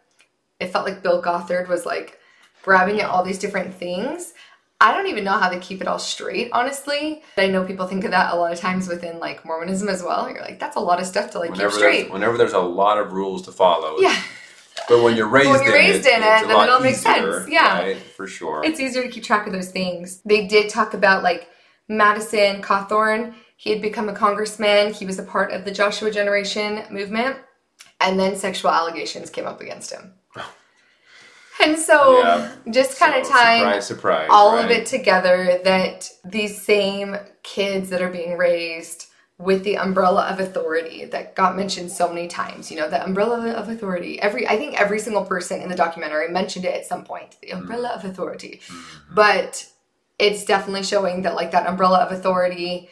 it 0.60 0.68
felt 0.68 0.84
like 0.84 1.02
bill 1.02 1.22
gothard 1.22 1.68
was 1.68 1.86
like 1.86 2.20
grabbing 2.62 3.00
at 3.00 3.08
all 3.08 3.24
these 3.24 3.38
different 3.38 3.72
things. 3.74 4.34
I 4.78 4.92
don't 4.92 5.06
even 5.06 5.24
know 5.24 5.38
how 5.38 5.48
they 5.48 5.58
keep 5.58 5.80
it 5.80 5.88
all 5.88 5.98
straight 5.98 6.50
honestly. 6.52 7.22
I 7.38 7.46
know 7.46 7.64
people 7.64 7.86
think 7.86 8.04
of 8.04 8.10
that 8.10 8.34
a 8.34 8.36
lot 8.36 8.52
of 8.52 8.58
times 8.58 8.88
within 8.88 9.18
like 9.20 9.46
mormonism 9.46 9.88
as 9.88 10.02
well. 10.02 10.28
You're 10.28 10.42
like 10.42 10.58
that's 10.58 10.76
a 10.76 10.80
lot 10.80 11.00
of 11.00 11.06
stuff 11.06 11.30
to 11.30 11.38
like 11.38 11.54
keep 11.54 11.70
straight. 11.70 12.12
whenever 12.12 12.36
there's 12.36 12.52
a 12.52 12.58
lot 12.58 12.98
of 12.98 13.14
rules 13.14 13.40
to 13.46 13.52
follow. 13.52 13.96
yeah 14.00 14.20
But 14.88 15.02
when 15.02 15.16
you're 15.16 15.28
raised 15.28 15.50
when 15.50 15.62
you're 15.64 15.76
in 15.76 15.90
raised 15.92 16.06
it, 16.06 16.12
in 16.18 16.22
it, 16.22 16.46
then 16.46 16.50
it 16.50 16.70
all 16.70 16.80
makes 16.80 17.00
easier, 17.04 17.40
sense. 17.40 17.50
Yeah. 17.50 17.78
Right? 17.82 17.96
For 17.96 18.26
sure. 18.26 18.62
it's 18.64 18.78
easier 18.80 19.02
to 19.02 19.08
keep 19.08 19.24
track 19.24 19.46
of 19.46 19.52
those 19.52 19.70
things. 19.70 20.20
They 20.24 20.46
did 20.46 20.68
talk 20.68 20.94
about 20.94 21.22
like 21.22 21.48
Madison 21.88 22.62
Cawthorn. 22.62 23.34
He 23.56 23.70
had 23.70 23.80
become 23.82 24.08
a 24.08 24.14
congressman. 24.14 24.92
He 24.92 25.06
was 25.06 25.18
a 25.18 25.22
part 25.22 25.52
of 25.52 25.64
the 25.64 25.70
Joshua 25.72 26.10
Generation 26.10 26.82
movement, 26.90 27.36
and 28.00 28.18
then 28.20 28.36
sexual 28.36 28.70
allegations 28.70 29.30
came 29.30 29.46
up 29.46 29.60
against 29.60 29.92
him. 29.92 30.14
And 31.64 31.78
so, 31.78 32.18
Yeah. 32.18 32.52
just 32.70 32.98
kind 32.98 33.14
of 33.18 33.24
So, 33.26 33.32
tying 33.32 33.60
surprise, 33.62 33.86
surprise. 33.86 34.28
all 34.30 34.56
right? 34.56 34.64
of 34.66 34.70
it 34.70 34.84
together 34.84 35.58
that 35.64 36.10
these 36.22 36.60
same 36.60 37.16
kids 37.42 37.88
that 37.88 38.02
are 38.02 38.10
being 38.10 38.36
raised 38.36 39.05
with 39.38 39.64
the 39.64 39.76
umbrella 39.76 40.22
of 40.28 40.40
authority 40.40 41.04
that 41.04 41.34
got 41.34 41.56
mentioned 41.56 41.90
so 41.90 42.08
many 42.08 42.26
times 42.26 42.70
you 42.70 42.76
know 42.76 42.88
the 42.88 43.04
umbrella 43.04 43.50
of 43.52 43.68
authority. 43.68 44.20
Every 44.20 44.46
i 44.48 44.56
think 44.56 44.80
every 44.80 44.98
single 44.98 45.24
person 45.24 45.60
in 45.60 45.68
the 45.68 45.76
documentary 45.76 46.28
mentioned 46.28 46.64
it 46.64 46.74
at 46.74 46.86
some 46.86 47.04
point 47.04 47.36
the 47.40 47.48
mm. 47.48 47.58
umbrella 47.58 47.90
of 47.90 48.04
authority. 48.04 48.60
Mm-hmm. 48.66 49.14
But 49.14 49.66
it's 50.18 50.44
definitely 50.44 50.84
showing 50.84 51.22
that 51.22 51.34
like 51.34 51.50
that 51.50 51.66
umbrella 51.66 51.98
of 51.98 52.12
authority 52.12 52.88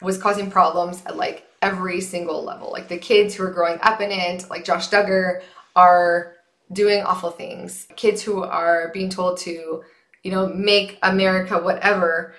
was 0.00 0.18
causing 0.18 0.50
problems 0.50 1.02
at 1.04 1.16
like 1.16 1.46
every 1.60 2.00
single 2.00 2.42
level. 2.42 2.72
Like 2.72 2.88
the 2.88 2.98
kids 2.98 3.34
who 3.34 3.44
are 3.44 3.50
growing 3.50 3.78
up 3.82 4.00
in 4.00 4.10
it 4.10 4.48
like 4.48 4.64
josh 4.64 4.88
duggar 4.88 5.42
are 5.76 6.34
doing 6.72 7.02
awful 7.02 7.30
things. 7.30 7.86
Kids 7.96 8.22
who 8.22 8.42
are 8.42 8.90
being 8.94 9.10
told 9.10 9.38
to 9.38 9.84
you 10.22 10.30
know 10.30 10.46
make 10.48 10.98
america 11.02 11.58
whatever 11.58 12.34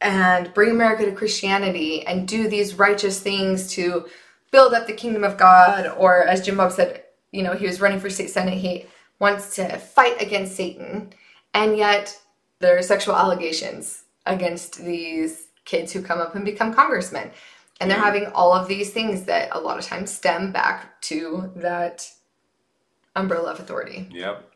and 0.00 0.52
bring 0.54 0.70
america 0.70 1.04
to 1.04 1.12
christianity 1.12 2.06
and 2.06 2.28
do 2.28 2.48
these 2.48 2.74
righteous 2.74 3.20
things 3.20 3.70
to 3.70 4.06
build 4.50 4.74
up 4.74 4.86
the 4.86 4.92
kingdom 4.92 5.24
of 5.24 5.36
god 5.36 5.86
or 5.98 6.22
as 6.24 6.44
jim 6.44 6.56
bob 6.56 6.72
said 6.72 7.02
you 7.32 7.42
know 7.42 7.54
he 7.54 7.66
was 7.66 7.80
running 7.80 8.00
for 8.00 8.10
state 8.10 8.30
senate 8.30 8.58
he 8.58 8.86
wants 9.18 9.54
to 9.54 9.78
fight 9.78 10.20
against 10.20 10.54
satan 10.54 11.10
and 11.54 11.76
yet 11.76 12.18
there 12.58 12.76
are 12.76 12.82
sexual 12.82 13.16
allegations 13.16 14.04
against 14.26 14.76
these 14.76 15.48
kids 15.64 15.92
who 15.92 16.02
come 16.02 16.20
up 16.20 16.34
and 16.34 16.44
become 16.44 16.72
congressmen. 16.72 17.30
And 17.80 17.90
they're 17.90 17.98
having 17.98 18.26
all 18.26 18.52
of 18.52 18.68
these 18.68 18.90
things 18.90 19.24
that 19.24 19.50
a 19.52 19.60
lot 19.60 19.78
of 19.78 19.84
times 19.84 20.10
stem 20.10 20.52
back 20.52 21.00
to 21.02 21.52
that 21.56 22.10
umbrella 23.14 23.52
of 23.52 23.60
authority. 23.60 24.08
Yep. 24.10 24.50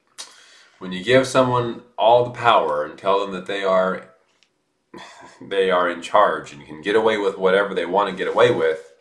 When 0.78 0.92
you 0.92 1.04
give 1.04 1.26
someone 1.26 1.82
all 1.98 2.24
the 2.24 2.30
power 2.30 2.84
and 2.84 2.98
tell 2.98 3.20
them 3.20 3.32
that 3.32 3.44
they 3.44 3.62
are 3.62 4.09
they 5.48 5.70
are 5.70 5.88
in 5.88 6.02
charge 6.02 6.52
and 6.52 6.64
can 6.64 6.82
get 6.82 6.96
away 6.96 7.16
with 7.16 7.38
whatever 7.38 7.74
they 7.74 7.86
want 7.86 8.10
to 8.10 8.16
get 8.16 8.32
away 8.32 8.50
with, 8.50 8.92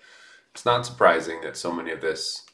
it's 0.53 0.65
not 0.65 0.85
surprising 0.85 1.41
that 1.41 1.57
so 1.57 1.71
many 1.71 1.91
of 1.91 2.01
this 2.01 2.45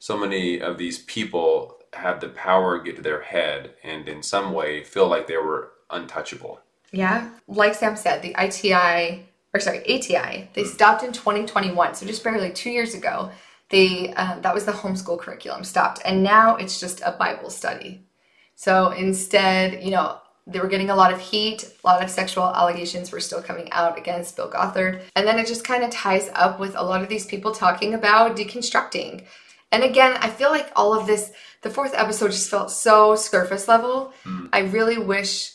so 0.00 0.16
many 0.16 0.60
of 0.60 0.78
these 0.78 1.00
people 1.00 1.78
have 1.92 2.20
the 2.20 2.28
power 2.28 2.78
get 2.78 2.94
to 2.96 3.02
their 3.02 3.22
head 3.22 3.74
and 3.82 4.08
in 4.08 4.22
some 4.22 4.52
way 4.52 4.84
feel 4.84 5.08
like 5.08 5.26
they 5.26 5.36
were 5.36 5.72
untouchable. 5.90 6.60
Yeah, 6.92 7.30
like 7.48 7.74
Sam 7.74 7.96
said, 7.96 8.22
the 8.22 8.34
ITI 8.38 9.26
or 9.52 9.60
sorry 9.60 9.80
ATI 9.80 10.50
they 10.54 10.64
stopped 10.64 11.02
in 11.02 11.12
2021, 11.12 11.94
so 11.94 12.06
just 12.06 12.22
barely 12.22 12.52
two 12.52 12.70
years 12.70 12.94
ago. 12.94 13.30
They 13.70 14.14
uh, 14.14 14.38
that 14.40 14.54
was 14.54 14.64
the 14.64 14.72
homeschool 14.72 15.18
curriculum 15.18 15.64
stopped, 15.64 16.00
and 16.04 16.22
now 16.22 16.56
it's 16.56 16.80
just 16.80 17.02
a 17.04 17.12
Bible 17.12 17.50
study. 17.50 18.06
So 18.54 18.90
instead, 18.92 19.84
you 19.84 19.90
know, 19.90 20.20
they 20.48 20.60
were 20.60 20.68
getting 20.68 20.90
a 20.90 20.96
lot 20.96 21.12
of 21.12 21.20
heat, 21.20 21.64
a 21.84 21.86
lot 21.86 22.02
of 22.02 22.10
sexual 22.10 22.44
allegations 22.44 23.12
were 23.12 23.20
still 23.20 23.42
coming 23.42 23.70
out 23.70 23.98
against 23.98 24.34
Bill 24.34 24.50
Gothard, 24.50 25.02
and 25.14 25.26
then 25.26 25.38
it 25.38 25.46
just 25.46 25.64
kind 25.64 25.84
of 25.84 25.90
ties 25.90 26.30
up 26.34 26.58
with 26.58 26.74
a 26.74 26.82
lot 26.82 27.02
of 27.02 27.08
these 27.08 27.26
people 27.26 27.52
talking 27.52 27.92
about 27.94 28.36
deconstructing. 28.36 29.24
And 29.70 29.82
again, 29.82 30.16
I 30.20 30.30
feel 30.30 30.50
like 30.50 30.72
all 30.74 30.98
of 30.98 31.06
this, 31.06 31.30
the 31.60 31.70
fourth 31.70 31.92
episode 31.94 32.30
just 32.30 32.50
felt 32.50 32.70
so 32.70 33.14
surface 33.14 33.68
level. 33.68 34.14
Hmm. 34.24 34.46
I 34.52 34.60
really 34.60 34.98
wish 34.98 35.52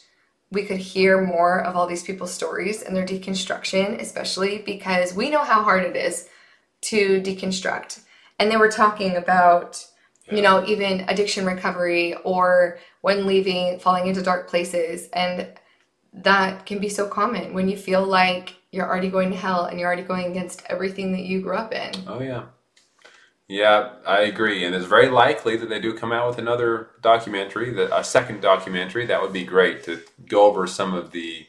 we 0.52 0.64
could 0.64 0.78
hear 0.78 1.20
more 1.20 1.62
of 1.62 1.76
all 1.76 1.88
these 1.88 2.04
people's 2.04 2.32
stories 2.32 2.84
and 2.84 2.96
their 2.96 3.06
deconstruction, 3.06 4.00
especially 4.00 4.60
because 4.60 5.16
we 5.16 5.32
know 5.32 5.44
how 5.44 5.64
hard 5.64 5.84
it 5.84 5.96
is 5.96 6.30
to 6.82 7.20
deconstruct. 7.22 8.02
And 8.38 8.52
they 8.52 8.58
were 8.58 8.70
talking 8.70 9.16
about, 9.16 9.84
you 10.32 10.42
know, 10.42 10.66
even 10.66 11.02
addiction 11.10 11.46
recovery 11.46 12.16
or 12.24 12.80
when 13.02 13.26
leaving, 13.26 13.80
falling 13.80 14.08
into 14.08 14.22
dark 14.22 14.50
places. 14.50 15.10
And 15.14 15.48
that 16.14 16.66
can 16.66 16.80
be 16.80 16.90
so 16.90 17.08
common 17.08 17.54
when 17.54 17.68
you 17.68 17.78
feel 17.78 18.06
like 18.06 18.56
you're 18.72 18.88
already 18.88 19.10
going 19.10 19.32
to 19.32 19.38
hell 19.38 19.66
and 19.66 19.80
you're 19.80 19.88
already 19.88 20.04
going 20.04 20.32
against 20.32 20.64
everything 20.70 21.12
that 21.12 21.24
you 21.24 21.42
grew 21.42 21.56
up 21.56 21.74
in. 21.74 21.92
Oh 22.08 22.22
yeah. 22.22 22.46
Yeah, 23.50 23.90
I 24.08 24.22
agree, 24.22 24.64
and 24.64 24.74
it's 24.74 24.86
very 24.86 25.10
likely 25.10 25.58
that 25.58 25.68
they 25.68 25.80
do 25.80 25.94
come 25.94 26.14
out 26.14 26.28
with 26.28 26.38
another 26.40 26.92
documentary, 27.02 27.72
that 27.74 27.96
a 27.96 28.04
second 28.04 28.42
documentary. 28.42 29.06
That 29.06 29.22
would 29.22 29.34
be 29.34 29.44
great 29.44 29.84
to 29.84 30.02
go 30.28 30.46
over 30.46 30.66
some 30.66 30.94
of 30.94 31.12
the, 31.12 31.46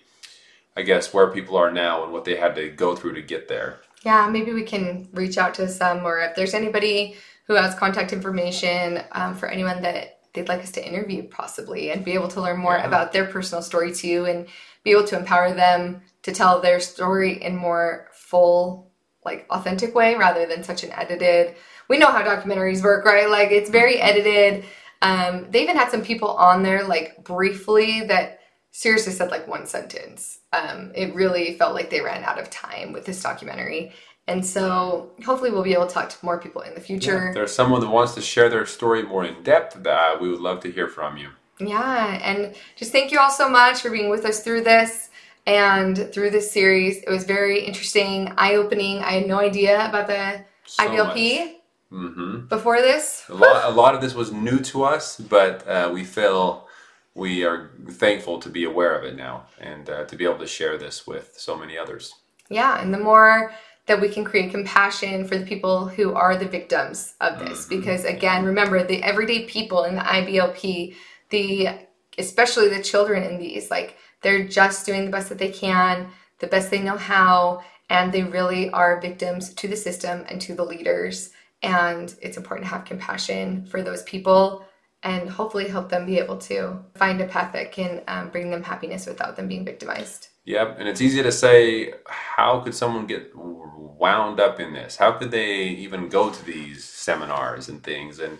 I 0.76 0.82
guess, 0.82 1.14
where 1.14 1.28
people 1.28 1.56
are 1.56 1.70
now 1.70 2.02
and 2.02 2.12
what 2.12 2.24
they 2.24 2.36
had 2.36 2.56
to 2.56 2.68
go 2.68 2.96
through 2.96 3.14
to 3.14 3.22
get 3.22 3.48
there. 3.48 3.78
Yeah, 4.04 4.28
maybe 4.28 4.52
we 4.52 4.64
can 4.64 5.08
reach 5.12 5.38
out 5.38 5.54
to 5.54 5.68
some, 5.68 6.04
or 6.04 6.18
if 6.20 6.34
there's 6.34 6.52
anybody 6.52 7.16
who 7.46 7.54
has 7.54 7.74
contact 7.74 8.12
information 8.12 9.02
um, 9.12 9.34
for 9.34 9.48
anyone 9.48 9.82
that 9.82 10.18
they'd 10.32 10.48
like 10.48 10.62
us 10.62 10.72
to 10.72 10.86
interview, 10.86 11.22
possibly, 11.28 11.90
and 11.90 12.04
be 12.04 12.12
able 12.12 12.28
to 12.28 12.40
learn 12.40 12.58
more 12.58 12.76
Yeah. 12.76 12.86
about 12.86 13.12
their 13.12 13.26
personal 13.26 13.62
story 13.62 13.94
too, 13.94 14.24
and 14.26 14.46
be 14.82 14.90
able 14.90 15.04
to 15.04 15.16
empower 15.16 15.52
them 15.52 16.02
to 16.22 16.32
tell 16.32 16.60
their 16.60 16.80
story 16.80 17.42
in 17.42 17.56
more 17.56 18.08
full, 18.12 18.90
like 19.24 19.46
authentic 19.50 19.94
way 19.94 20.16
rather 20.16 20.46
than 20.46 20.64
such 20.64 20.82
an 20.84 20.92
edited. 20.92 21.54
We 21.88 21.98
know 21.98 22.10
how 22.10 22.22
documentaries 22.22 22.82
work, 22.82 23.04
right? 23.04 23.28
Like 23.28 23.50
it's 23.50 23.70
very 23.70 24.00
edited. 24.00 24.64
Um, 25.02 25.46
they 25.50 25.62
even 25.62 25.76
had 25.76 25.90
some 25.90 26.02
people 26.02 26.30
on 26.30 26.62
there, 26.62 26.84
like 26.84 27.22
briefly, 27.22 28.04
that 28.06 28.40
seriously 28.70 29.12
said 29.12 29.30
like 29.30 29.46
one 29.46 29.66
sentence. 29.66 30.40
Um, 30.52 30.92
it 30.94 31.14
really 31.14 31.56
felt 31.58 31.74
like 31.74 31.90
they 31.90 32.00
ran 32.00 32.24
out 32.24 32.40
of 32.40 32.50
time 32.50 32.92
with 32.92 33.04
this 33.04 33.22
documentary. 33.22 33.92
And 34.26 34.44
so 34.44 35.10
hopefully 35.24 35.50
we'll 35.50 35.62
be 35.62 35.74
able 35.74 35.86
to 35.86 35.92
talk 35.92 36.08
to 36.08 36.24
more 36.24 36.38
people 36.38 36.62
in 36.62 36.74
the 36.74 36.80
future. 36.80 37.28
If 37.28 37.34
there's 37.34 37.54
someone 37.54 37.80
that 37.80 37.88
wants 37.88 38.14
to 38.14 38.22
share 38.22 38.48
their 38.48 38.64
story 38.64 39.02
more 39.02 39.24
in 39.24 39.42
depth, 39.42 39.86
uh, 39.86 40.16
we 40.20 40.30
would 40.30 40.40
love 40.40 40.60
to 40.60 40.70
hear 40.70 40.88
from 40.88 41.18
you. 41.18 41.28
Yeah, 41.60 42.18
and 42.22 42.54
just 42.74 42.90
thank 42.90 43.12
you 43.12 43.18
all 43.20 43.30
so 43.30 43.48
much 43.48 43.82
for 43.82 43.90
being 43.90 44.08
with 44.08 44.24
us 44.24 44.42
through 44.42 44.62
this 44.62 45.10
and 45.46 46.10
through 46.12 46.30
this 46.30 46.50
series. 46.50 47.02
It 47.02 47.10
was 47.10 47.24
very 47.24 47.60
interesting, 47.60 48.32
eye 48.36 48.54
opening. 48.54 49.00
I 49.00 49.12
had 49.12 49.26
no 49.26 49.38
idea 49.38 49.86
about 49.88 50.06
the 50.06 50.44
So 50.66 50.84
IBLP 50.84 51.56
hmm 51.90 52.40
before 52.48 52.80
this. 52.80 53.24
A 53.28 53.34
lot, 53.34 53.64
a 53.64 53.70
lot 53.70 53.94
of 53.94 54.00
this 54.00 54.14
was 54.14 54.32
new 54.32 54.58
to 54.60 54.84
us, 54.84 55.16
but 55.18 55.66
uh, 55.68 55.90
we 55.92 56.02
feel 56.02 56.66
we 57.14 57.44
are 57.44 57.70
thankful 57.88 58.40
to 58.40 58.48
be 58.48 58.64
aware 58.64 58.98
of 58.98 59.04
it 59.04 59.16
now 59.16 59.44
and 59.60 59.88
uh, 59.88 60.04
to 60.06 60.16
be 60.16 60.24
able 60.24 60.38
to 60.38 60.46
share 60.46 60.76
this 60.76 61.06
with 61.06 61.34
so 61.36 61.56
many 61.56 61.78
others. 61.78 62.12
Yeah, 62.50 62.80
and 62.82 62.92
the 62.92 62.98
more 62.98 63.52
that 63.86 64.00
we 64.00 64.08
can 64.08 64.24
create 64.24 64.50
compassion 64.50 65.26
for 65.26 65.36
the 65.36 65.44
people 65.44 65.86
who 65.86 66.14
are 66.14 66.36
the 66.36 66.48
victims 66.48 67.14
of 67.20 67.38
this. 67.38 67.66
Mm-hmm. 67.66 67.80
Because 67.80 68.04
again, 68.04 68.44
remember 68.44 68.82
the 68.82 69.02
everyday 69.02 69.44
people 69.44 69.84
in 69.84 69.94
the 69.94 70.00
IBLP, 70.00 70.94
the 71.30 71.68
especially 72.16 72.68
the 72.68 72.82
children 72.82 73.22
in 73.22 73.38
these, 73.38 73.70
like 73.70 73.96
they're 74.22 74.46
just 74.46 74.86
doing 74.86 75.04
the 75.04 75.10
best 75.10 75.28
that 75.28 75.38
they 75.38 75.50
can, 75.50 76.08
the 76.38 76.46
best 76.46 76.70
they 76.70 76.80
know 76.80 76.96
how, 76.96 77.62
and 77.90 78.12
they 78.12 78.22
really 78.22 78.70
are 78.70 79.00
victims 79.00 79.52
to 79.54 79.68
the 79.68 79.76
system 79.76 80.24
and 80.28 80.40
to 80.40 80.54
the 80.54 80.64
leaders. 80.64 81.32
And 81.62 82.14
it's 82.22 82.36
important 82.36 82.68
to 82.68 82.74
have 82.74 82.84
compassion 82.84 83.66
for 83.66 83.82
those 83.82 84.02
people 84.04 84.64
and 85.02 85.28
hopefully 85.28 85.68
help 85.68 85.90
them 85.90 86.06
be 86.06 86.18
able 86.18 86.38
to 86.38 86.78
find 86.94 87.20
a 87.20 87.26
path 87.26 87.52
that 87.52 87.72
can 87.72 88.02
um, 88.08 88.30
bring 88.30 88.50
them 88.50 88.62
happiness 88.62 89.06
without 89.06 89.36
them 89.36 89.48
being 89.48 89.64
victimized. 89.64 90.28
Yep, 90.46 90.76
and 90.78 90.88
it's 90.88 91.00
easy 91.00 91.22
to 91.22 91.32
say, 91.32 91.94
how 92.06 92.60
could 92.60 92.74
someone 92.74 93.06
get 93.06 93.32
wound 93.34 94.40
up 94.40 94.60
in 94.60 94.74
this? 94.74 94.96
How 94.96 95.12
could 95.12 95.30
they 95.30 95.68
even 95.68 96.10
go 96.10 96.30
to 96.30 96.44
these 96.44 96.84
seminars 96.84 97.68
and 97.68 97.82
things? 97.82 98.18
And, 98.18 98.38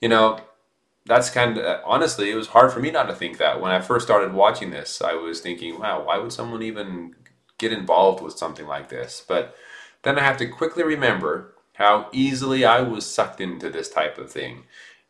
you 0.00 0.10
know, 0.10 0.40
that's 1.06 1.30
kind 1.30 1.56
of, 1.56 1.80
honestly, 1.86 2.30
it 2.30 2.34
was 2.34 2.48
hard 2.48 2.70
for 2.70 2.80
me 2.80 2.90
not 2.90 3.04
to 3.04 3.14
think 3.14 3.38
that. 3.38 3.62
When 3.62 3.72
I 3.72 3.80
first 3.80 4.06
started 4.06 4.34
watching 4.34 4.70
this, 4.70 5.00
I 5.00 5.14
was 5.14 5.40
thinking, 5.40 5.78
wow, 5.78 6.04
why 6.04 6.18
would 6.18 6.32
someone 6.32 6.62
even 6.62 7.14
get 7.56 7.72
involved 7.72 8.22
with 8.22 8.36
something 8.36 8.66
like 8.66 8.90
this? 8.90 9.24
But 9.26 9.56
then 10.02 10.18
I 10.18 10.22
have 10.22 10.36
to 10.38 10.46
quickly 10.46 10.82
remember 10.82 11.54
how 11.72 12.10
easily 12.12 12.66
I 12.66 12.82
was 12.82 13.06
sucked 13.06 13.40
into 13.40 13.70
this 13.70 13.88
type 13.88 14.18
of 14.18 14.30
thing. 14.30 14.64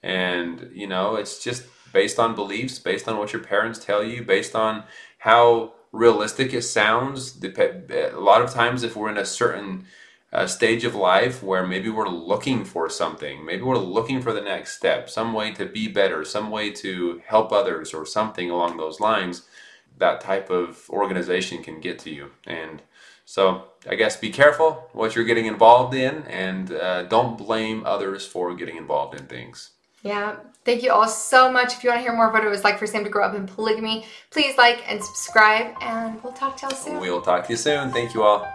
And, 0.04 0.70
you 0.72 0.86
know, 0.86 1.16
it's 1.16 1.42
just 1.42 1.64
based 1.92 2.20
on 2.20 2.36
beliefs, 2.36 2.78
based 2.78 3.08
on 3.08 3.18
what 3.18 3.32
your 3.32 3.42
parents 3.42 3.84
tell 3.84 4.04
you, 4.04 4.22
based 4.22 4.54
on 4.54 4.84
how 5.18 5.72
realistic 5.92 6.52
it 6.54 6.62
sounds. 6.62 7.42
A 7.42 8.12
lot 8.14 8.42
of 8.42 8.52
times, 8.52 8.82
if 8.82 8.96
we're 8.96 9.10
in 9.10 9.18
a 9.18 9.24
certain 9.24 9.84
uh, 10.32 10.46
stage 10.46 10.84
of 10.84 10.94
life 10.94 11.42
where 11.42 11.66
maybe 11.66 11.88
we're 11.88 12.08
looking 12.08 12.64
for 12.64 12.88
something, 12.90 13.44
maybe 13.44 13.62
we're 13.62 13.78
looking 13.78 14.20
for 14.20 14.32
the 14.32 14.40
next 14.40 14.76
step, 14.76 15.08
some 15.08 15.32
way 15.32 15.52
to 15.52 15.64
be 15.64 15.88
better, 15.88 16.24
some 16.24 16.50
way 16.50 16.70
to 16.70 17.22
help 17.26 17.52
others, 17.52 17.94
or 17.94 18.04
something 18.04 18.50
along 18.50 18.76
those 18.76 19.00
lines, 19.00 19.48
that 19.96 20.20
type 20.20 20.50
of 20.50 20.88
organization 20.90 21.62
can 21.62 21.80
get 21.80 21.98
to 22.00 22.10
you. 22.10 22.30
And 22.46 22.82
so, 23.24 23.64
I 23.88 23.94
guess 23.94 24.16
be 24.16 24.30
careful 24.30 24.88
what 24.92 25.14
you're 25.14 25.24
getting 25.24 25.46
involved 25.46 25.94
in 25.94 26.22
and 26.24 26.72
uh, 26.72 27.02
don't 27.04 27.36
blame 27.36 27.84
others 27.84 28.26
for 28.26 28.54
getting 28.54 28.76
involved 28.76 29.18
in 29.18 29.26
things. 29.26 29.70
Yeah. 30.02 30.36
Thank 30.64 30.82
you 30.82 30.92
all 30.92 31.08
so 31.08 31.50
much. 31.50 31.72
If 31.72 31.82
you 31.82 31.88
want 31.88 32.00
to 32.00 32.02
hear 32.02 32.14
more 32.14 32.26
of 32.28 32.34
what 32.34 32.44
it 32.44 32.48
was 32.48 32.62
like 32.62 32.78
for 32.78 32.86
Sam 32.86 33.02
to 33.04 33.10
grow 33.10 33.24
up 33.24 33.34
in 33.34 33.46
polygamy, 33.46 34.04
please 34.30 34.58
like 34.58 34.84
and 34.90 35.02
subscribe, 35.02 35.74
and 35.80 36.22
we'll 36.22 36.34
talk 36.34 36.58
to 36.58 36.66
you 36.66 36.70
all 36.70 36.76
soon. 36.76 37.00
We'll 37.00 37.22
talk 37.22 37.46
to 37.46 37.52
you 37.52 37.56
soon. 37.56 37.90
Thank 37.90 38.12
you 38.12 38.22
all. 38.22 38.46